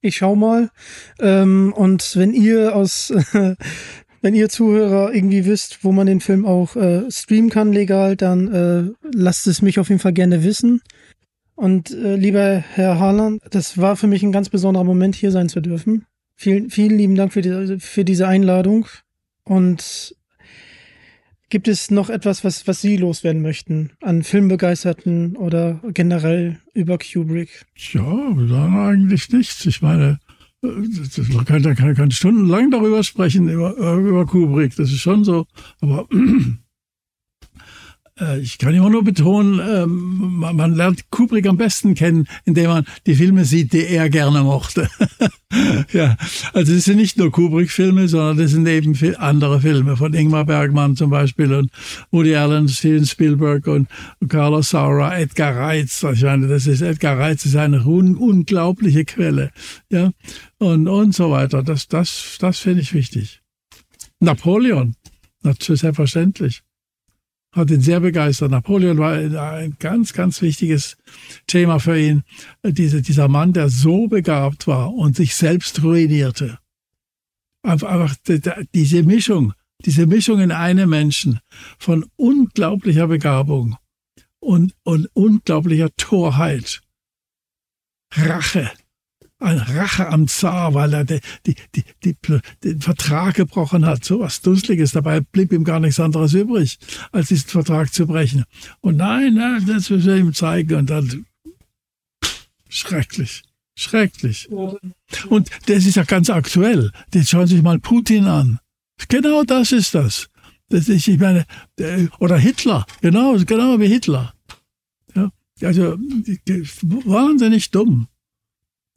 Ich 0.00 0.16
schau 0.16 0.34
mal. 0.34 0.70
Ähm, 1.18 1.72
und 1.74 2.16
wenn 2.16 2.32
ihr 2.32 2.74
aus 2.74 3.12
wenn 4.22 4.34
ihr 4.34 4.48
Zuhörer 4.48 5.14
irgendwie 5.14 5.46
wisst, 5.46 5.84
wo 5.84 5.92
man 5.92 6.06
den 6.06 6.20
Film 6.20 6.44
auch 6.44 6.76
äh, 6.76 7.10
streamen 7.10 7.50
kann 7.50 7.72
legal, 7.72 8.16
dann 8.16 8.48
äh, 8.52 9.08
lasst 9.14 9.46
es 9.46 9.62
mich 9.62 9.78
auf 9.78 9.88
jeden 9.88 10.00
Fall 10.00 10.12
gerne 10.12 10.44
wissen. 10.44 10.82
Und 11.54 11.90
äh, 11.90 12.16
lieber 12.16 12.64
Herr 12.74 12.98
Harland, 12.98 13.42
das 13.50 13.78
war 13.78 13.96
für 13.96 14.06
mich 14.06 14.22
ein 14.22 14.32
ganz 14.32 14.48
besonderer 14.48 14.84
Moment, 14.84 15.14
hier 15.14 15.30
sein 15.30 15.48
zu 15.48 15.60
dürfen. 15.60 16.06
Vielen, 16.34 16.70
vielen 16.70 16.96
lieben 16.96 17.16
Dank 17.16 17.32
für, 17.32 17.42
die, 17.42 17.78
für 17.78 18.04
diese 18.04 18.26
Einladung. 18.26 18.86
Und 19.44 20.14
gibt 21.50 21.68
es 21.68 21.90
noch 21.90 22.08
etwas, 22.08 22.44
was, 22.44 22.66
was 22.66 22.80
Sie 22.80 22.96
loswerden 22.96 23.42
möchten 23.42 23.90
an 24.00 24.22
Filmbegeisterten 24.22 25.36
oder 25.36 25.80
generell 25.92 26.58
über 26.72 26.96
Kubrick? 26.96 27.66
Ja, 27.92 28.02
sagen 28.02 28.78
eigentlich 28.78 29.30
nichts. 29.30 29.66
Ich 29.66 29.82
meine, 29.82 30.18
man 30.62 31.44
kann, 31.44 31.62
kann, 31.74 31.94
kann 31.94 32.10
stundenlang 32.10 32.70
darüber 32.70 33.02
sprechen, 33.02 33.48
über, 33.48 33.76
über 33.76 34.26
Kubrick, 34.26 34.76
das 34.76 34.90
ist 34.90 35.00
schon 35.00 35.24
so. 35.24 35.46
Aber 35.80 36.06
ich 38.40 38.58
kann 38.58 38.74
immer 38.74 38.90
nur 38.90 39.02
betonen, 39.02 39.60
ähm, 39.66 40.36
man 40.38 40.74
lernt 40.74 41.10
Kubrick 41.10 41.46
am 41.46 41.56
besten 41.56 41.94
kennen, 41.94 42.28
indem 42.44 42.68
man 42.68 42.84
die 43.06 43.14
Filme 43.14 43.44
sieht, 43.44 43.72
die 43.72 43.86
er 43.86 44.10
gerne 44.10 44.42
mochte. 44.42 44.88
ja, 45.92 46.16
also 46.52 46.72
es 46.72 46.84
sind 46.84 46.96
nicht 46.96 47.16
nur 47.16 47.30
Kubrick-Filme, 47.30 48.08
sondern 48.08 48.36
das 48.36 48.50
sind 48.50 48.66
eben 48.68 48.94
andere 49.16 49.60
Filme 49.60 49.96
von 49.96 50.12
Ingmar 50.12 50.44
Bergmann 50.44 50.96
zum 50.96 51.10
Beispiel 51.10 51.54
und 51.54 51.70
Woody 52.10 52.36
Allen, 52.36 52.68
Steven 52.68 53.06
Spielberg 53.06 53.66
und 53.66 53.88
Carlos 54.28 54.70
Saura, 54.70 55.18
Edgar 55.18 55.56
Reitz. 55.56 56.04
Ich 56.12 56.22
meine, 56.22 56.46
das 56.46 56.66
ist 56.66 56.82
Edgar 56.82 57.18
Reitz 57.18 57.46
ist 57.46 57.56
eine 57.56 57.86
un 57.86 58.16
unglaubliche 58.16 59.04
Quelle, 59.04 59.50
ja 59.90 60.10
und 60.58 60.88
und 60.88 61.14
so 61.14 61.30
weiter. 61.30 61.62
Das 61.62 61.88
das 61.88 62.36
das 62.38 62.58
finde 62.58 62.82
ich 62.82 62.92
wichtig. 62.92 63.40
Napoleon, 64.20 64.94
natürlich 65.42 65.80
selbstverständlich 65.80 66.62
hat 67.52 67.70
ihn 67.70 67.80
sehr 67.80 68.00
begeistert. 68.00 68.50
Napoleon 68.50 68.98
war 68.98 69.14
ein 69.52 69.76
ganz, 69.78 70.12
ganz 70.12 70.40
wichtiges 70.42 70.96
Thema 71.46 71.80
für 71.80 71.98
ihn. 71.98 72.22
Diese, 72.64 73.02
dieser 73.02 73.28
Mann, 73.28 73.52
der 73.52 73.68
so 73.68 74.06
begabt 74.06 74.66
war 74.66 74.94
und 74.94 75.16
sich 75.16 75.34
selbst 75.34 75.82
ruinierte. 75.82 76.58
Einfach 77.62 78.14
diese 78.74 79.02
Mischung, 79.02 79.52
diese 79.84 80.06
Mischung 80.06 80.40
in 80.40 80.52
einem 80.52 80.90
Menschen 80.90 81.40
von 81.78 82.06
unglaublicher 82.16 83.08
Begabung 83.08 83.76
und, 84.38 84.74
und 84.82 85.08
unglaublicher 85.14 85.90
Torheit, 85.96 86.80
Rache 88.12 88.70
Rache 89.40 90.08
am 90.08 90.28
Zar, 90.28 90.74
weil 90.74 90.92
er 90.92 91.04
die, 91.04 91.20
die, 91.46 91.84
die, 92.04 92.16
den 92.62 92.80
Vertrag 92.80 93.34
gebrochen 93.36 93.86
hat. 93.86 94.04
So 94.04 94.20
was 94.20 94.42
Dusseliges. 94.42 94.92
Dabei 94.92 95.20
blieb 95.20 95.52
ihm 95.52 95.64
gar 95.64 95.80
nichts 95.80 95.98
anderes 95.98 96.34
übrig, 96.34 96.78
als 97.12 97.28
diesen 97.28 97.48
Vertrag 97.48 97.92
zu 97.92 98.06
brechen. 98.06 98.44
Und 98.80 98.96
nein, 98.96 99.36
das 99.66 99.90
müssen 99.90 100.06
wir 100.06 100.16
ihm 100.16 100.34
zeigen. 100.34 100.74
Und 100.74 100.90
dann 100.90 101.26
schrecklich. 102.68 103.42
Schrecklich. 103.74 104.50
Und 104.50 105.48
das 105.66 105.86
ist 105.86 105.96
ja 105.96 106.04
ganz 106.04 106.28
aktuell. 106.28 106.92
Jetzt 107.14 107.30
schauen 107.30 107.46
Sie 107.46 107.54
sich 107.54 107.62
mal 107.62 107.78
Putin 107.78 108.26
an. 108.26 108.58
Genau 109.08 109.42
das 109.44 109.72
ist 109.72 109.94
das. 109.94 110.28
das 110.68 110.88
ist, 110.88 111.08
ich 111.08 111.18
meine, 111.18 111.46
oder 112.18 112.36
Hitler. 112.36 112.84
Genau, 113.00 113.36
genau 113.38 113.80
wie 113.80 113.88
Hitler. 113.88 114.34
Ja, 115.14 115.30
also 115.62 115.96
wahnsinnig 117.06 117.70
dumm. 117.70 118.08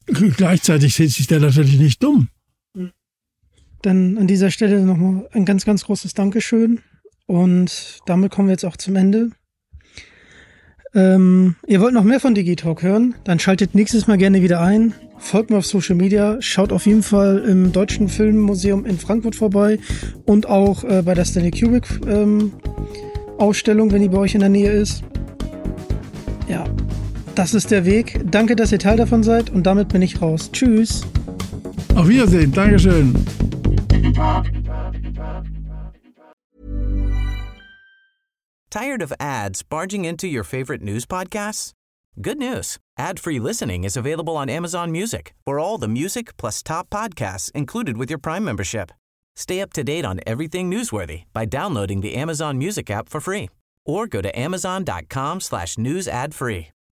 Gleichzeitig 0.06 1.00
ist 1.00 1.32
der 1.32 1.40
natürlich 1.40 1.80
nicht 1.80 2.04
dumm. 2.04 2.30
Dann 3.82 4.18
an 4.18 4.28
dieser 4.28 4.50
Stelle 4.50 4.82
nochmal 4.82 5.28
ein 5.34 5.46
ganz, 5.46 5.66
ganz 5.66 5.86
großes 5.86 6.14
Dankeschön. 6.14 6.80
Und 7.26 8.00
damit 8.06 8.32
kommen 8.32 8.48
wir 8.48 8.54
jetzt 8.54 8.66
auch 8.66 8.78
zum 8.78 8.96
Ende. 8.96 9.32
Ähm, 10.96 11.56
ihr 11.66 11.82
wollt 11.82 11.94
noch 11.94 12.04
mehr 12.04 12.20
von 12.20 12.36
Digitalk 12.36 12.84
hören? 12.84 13.16
Dann 13.24 13.40
schaltet 13.40 13.74
nächstes 13.74 14.08
Mal 14.08 14.18
gerne 14.18 14.42
wieder 14.44 14.62
ein. 14.62 14.94
Folgt 15.18 15.50
mir 15.50 15.58
auf 15.58 15.66
Social 15.66 15.96
Media. 15.96 16.38
Schaut 16.40 16.72
auf 16.72 16.86
jeden 16.86 17.02
Fall 17.02 17.40
im 17.40 17.72
Deutschen 17.72 18.10
Filmmuseum 18.10 18.86
in 18.86 19.00
Frankfurt 19.00 19.36
vorbei 19.36 19.80
und 20.26 20.48
auch 20.48 20.84
äh, 20.84 21.02
bei 21.02 21.14
der 21.14 21.26
Stanley 21.26 21.52
Kubrick 21.52 21.88
ähm, 22.08 22.54
Ausstellung, 23.38 23.92
wenn 23.92 24.02
die 24.02 24.10
bei 24.10 24.20
euch 24.20 24.36
in 24.36 24.42
der 24.42 24.50
Nähe 24.50 24.72
ist. 24.72 25.04
Ja, 26.48 26.66
das 27.36 27.54
ist 27.54 27.72
der 27.72 27.86
Weg. 27.86 28.20
Danke, 28.26 28.56
dass 28.56 28.72
ihr 28.72 28.80
Teil 28.80 28.98
davon 28.98 29.24
seid 29.24 29.50
und 29.50 29.64
damit 29.64 29.90
bin 29.90 30.02
ich 30.02 30.22
raus. 30.22 30.52
Tschüss. 30.52 31.04
Auf 31.96 32.08
Wiedersehen. 32.08 32.52
Dankeschön. 32.52 33.14
Tired 38.70 39.04
of 39.04 39.14
ads 39.20 39.62
barging 39.62 40.06
into 40.06 40.28
your 40.28 40.44
favorite 40.44 40.82
news 40.82 41.06
podcasts? 41.06 41.74
Good 42.20 42.40
news. 42.40 42.78
Ad-free 42.98 43.40
listening 43.40 43.84
is 43.84 43.96
available 43.98 44.36
on 44.36 44.50
Amazon 44.50 44.92
Music 44.92 45.34
for 45.46 45.60
all 45.60 45.78
the 45.78 45.88
music 45.88 46.36
plus 46.38 46.64
top 46.64 46.90
podcasts 46.90 47.52
included 47.52 47.98
with 47.98 48.10
your 48.10 48.20
Prime 48.20 48.44
membership. 48.44 48.92
Stay 49.36 49.62
up 49.62 49.74
to 49.74 49.84
date 49.84 50.06
on 50.06 50.20
everything 50.26 50.70
newsworthy 50.70 51.24
by 51.34 51.46
downloading 51.46 52.02
the 52.02 52.16
Amazon 52.16 52.58
Music 52.58 52.90
app 52.92 53.10
for 53.10 53.20
free 53.20 53.50
or 53.86 54.08
go 54.08 54.22
to 54.22 54.40
amazon.com 54.40 55.40
slash 55.40 55.78
news 55.78 56.08
ad 56.08 56.34
free. 56.34 56.70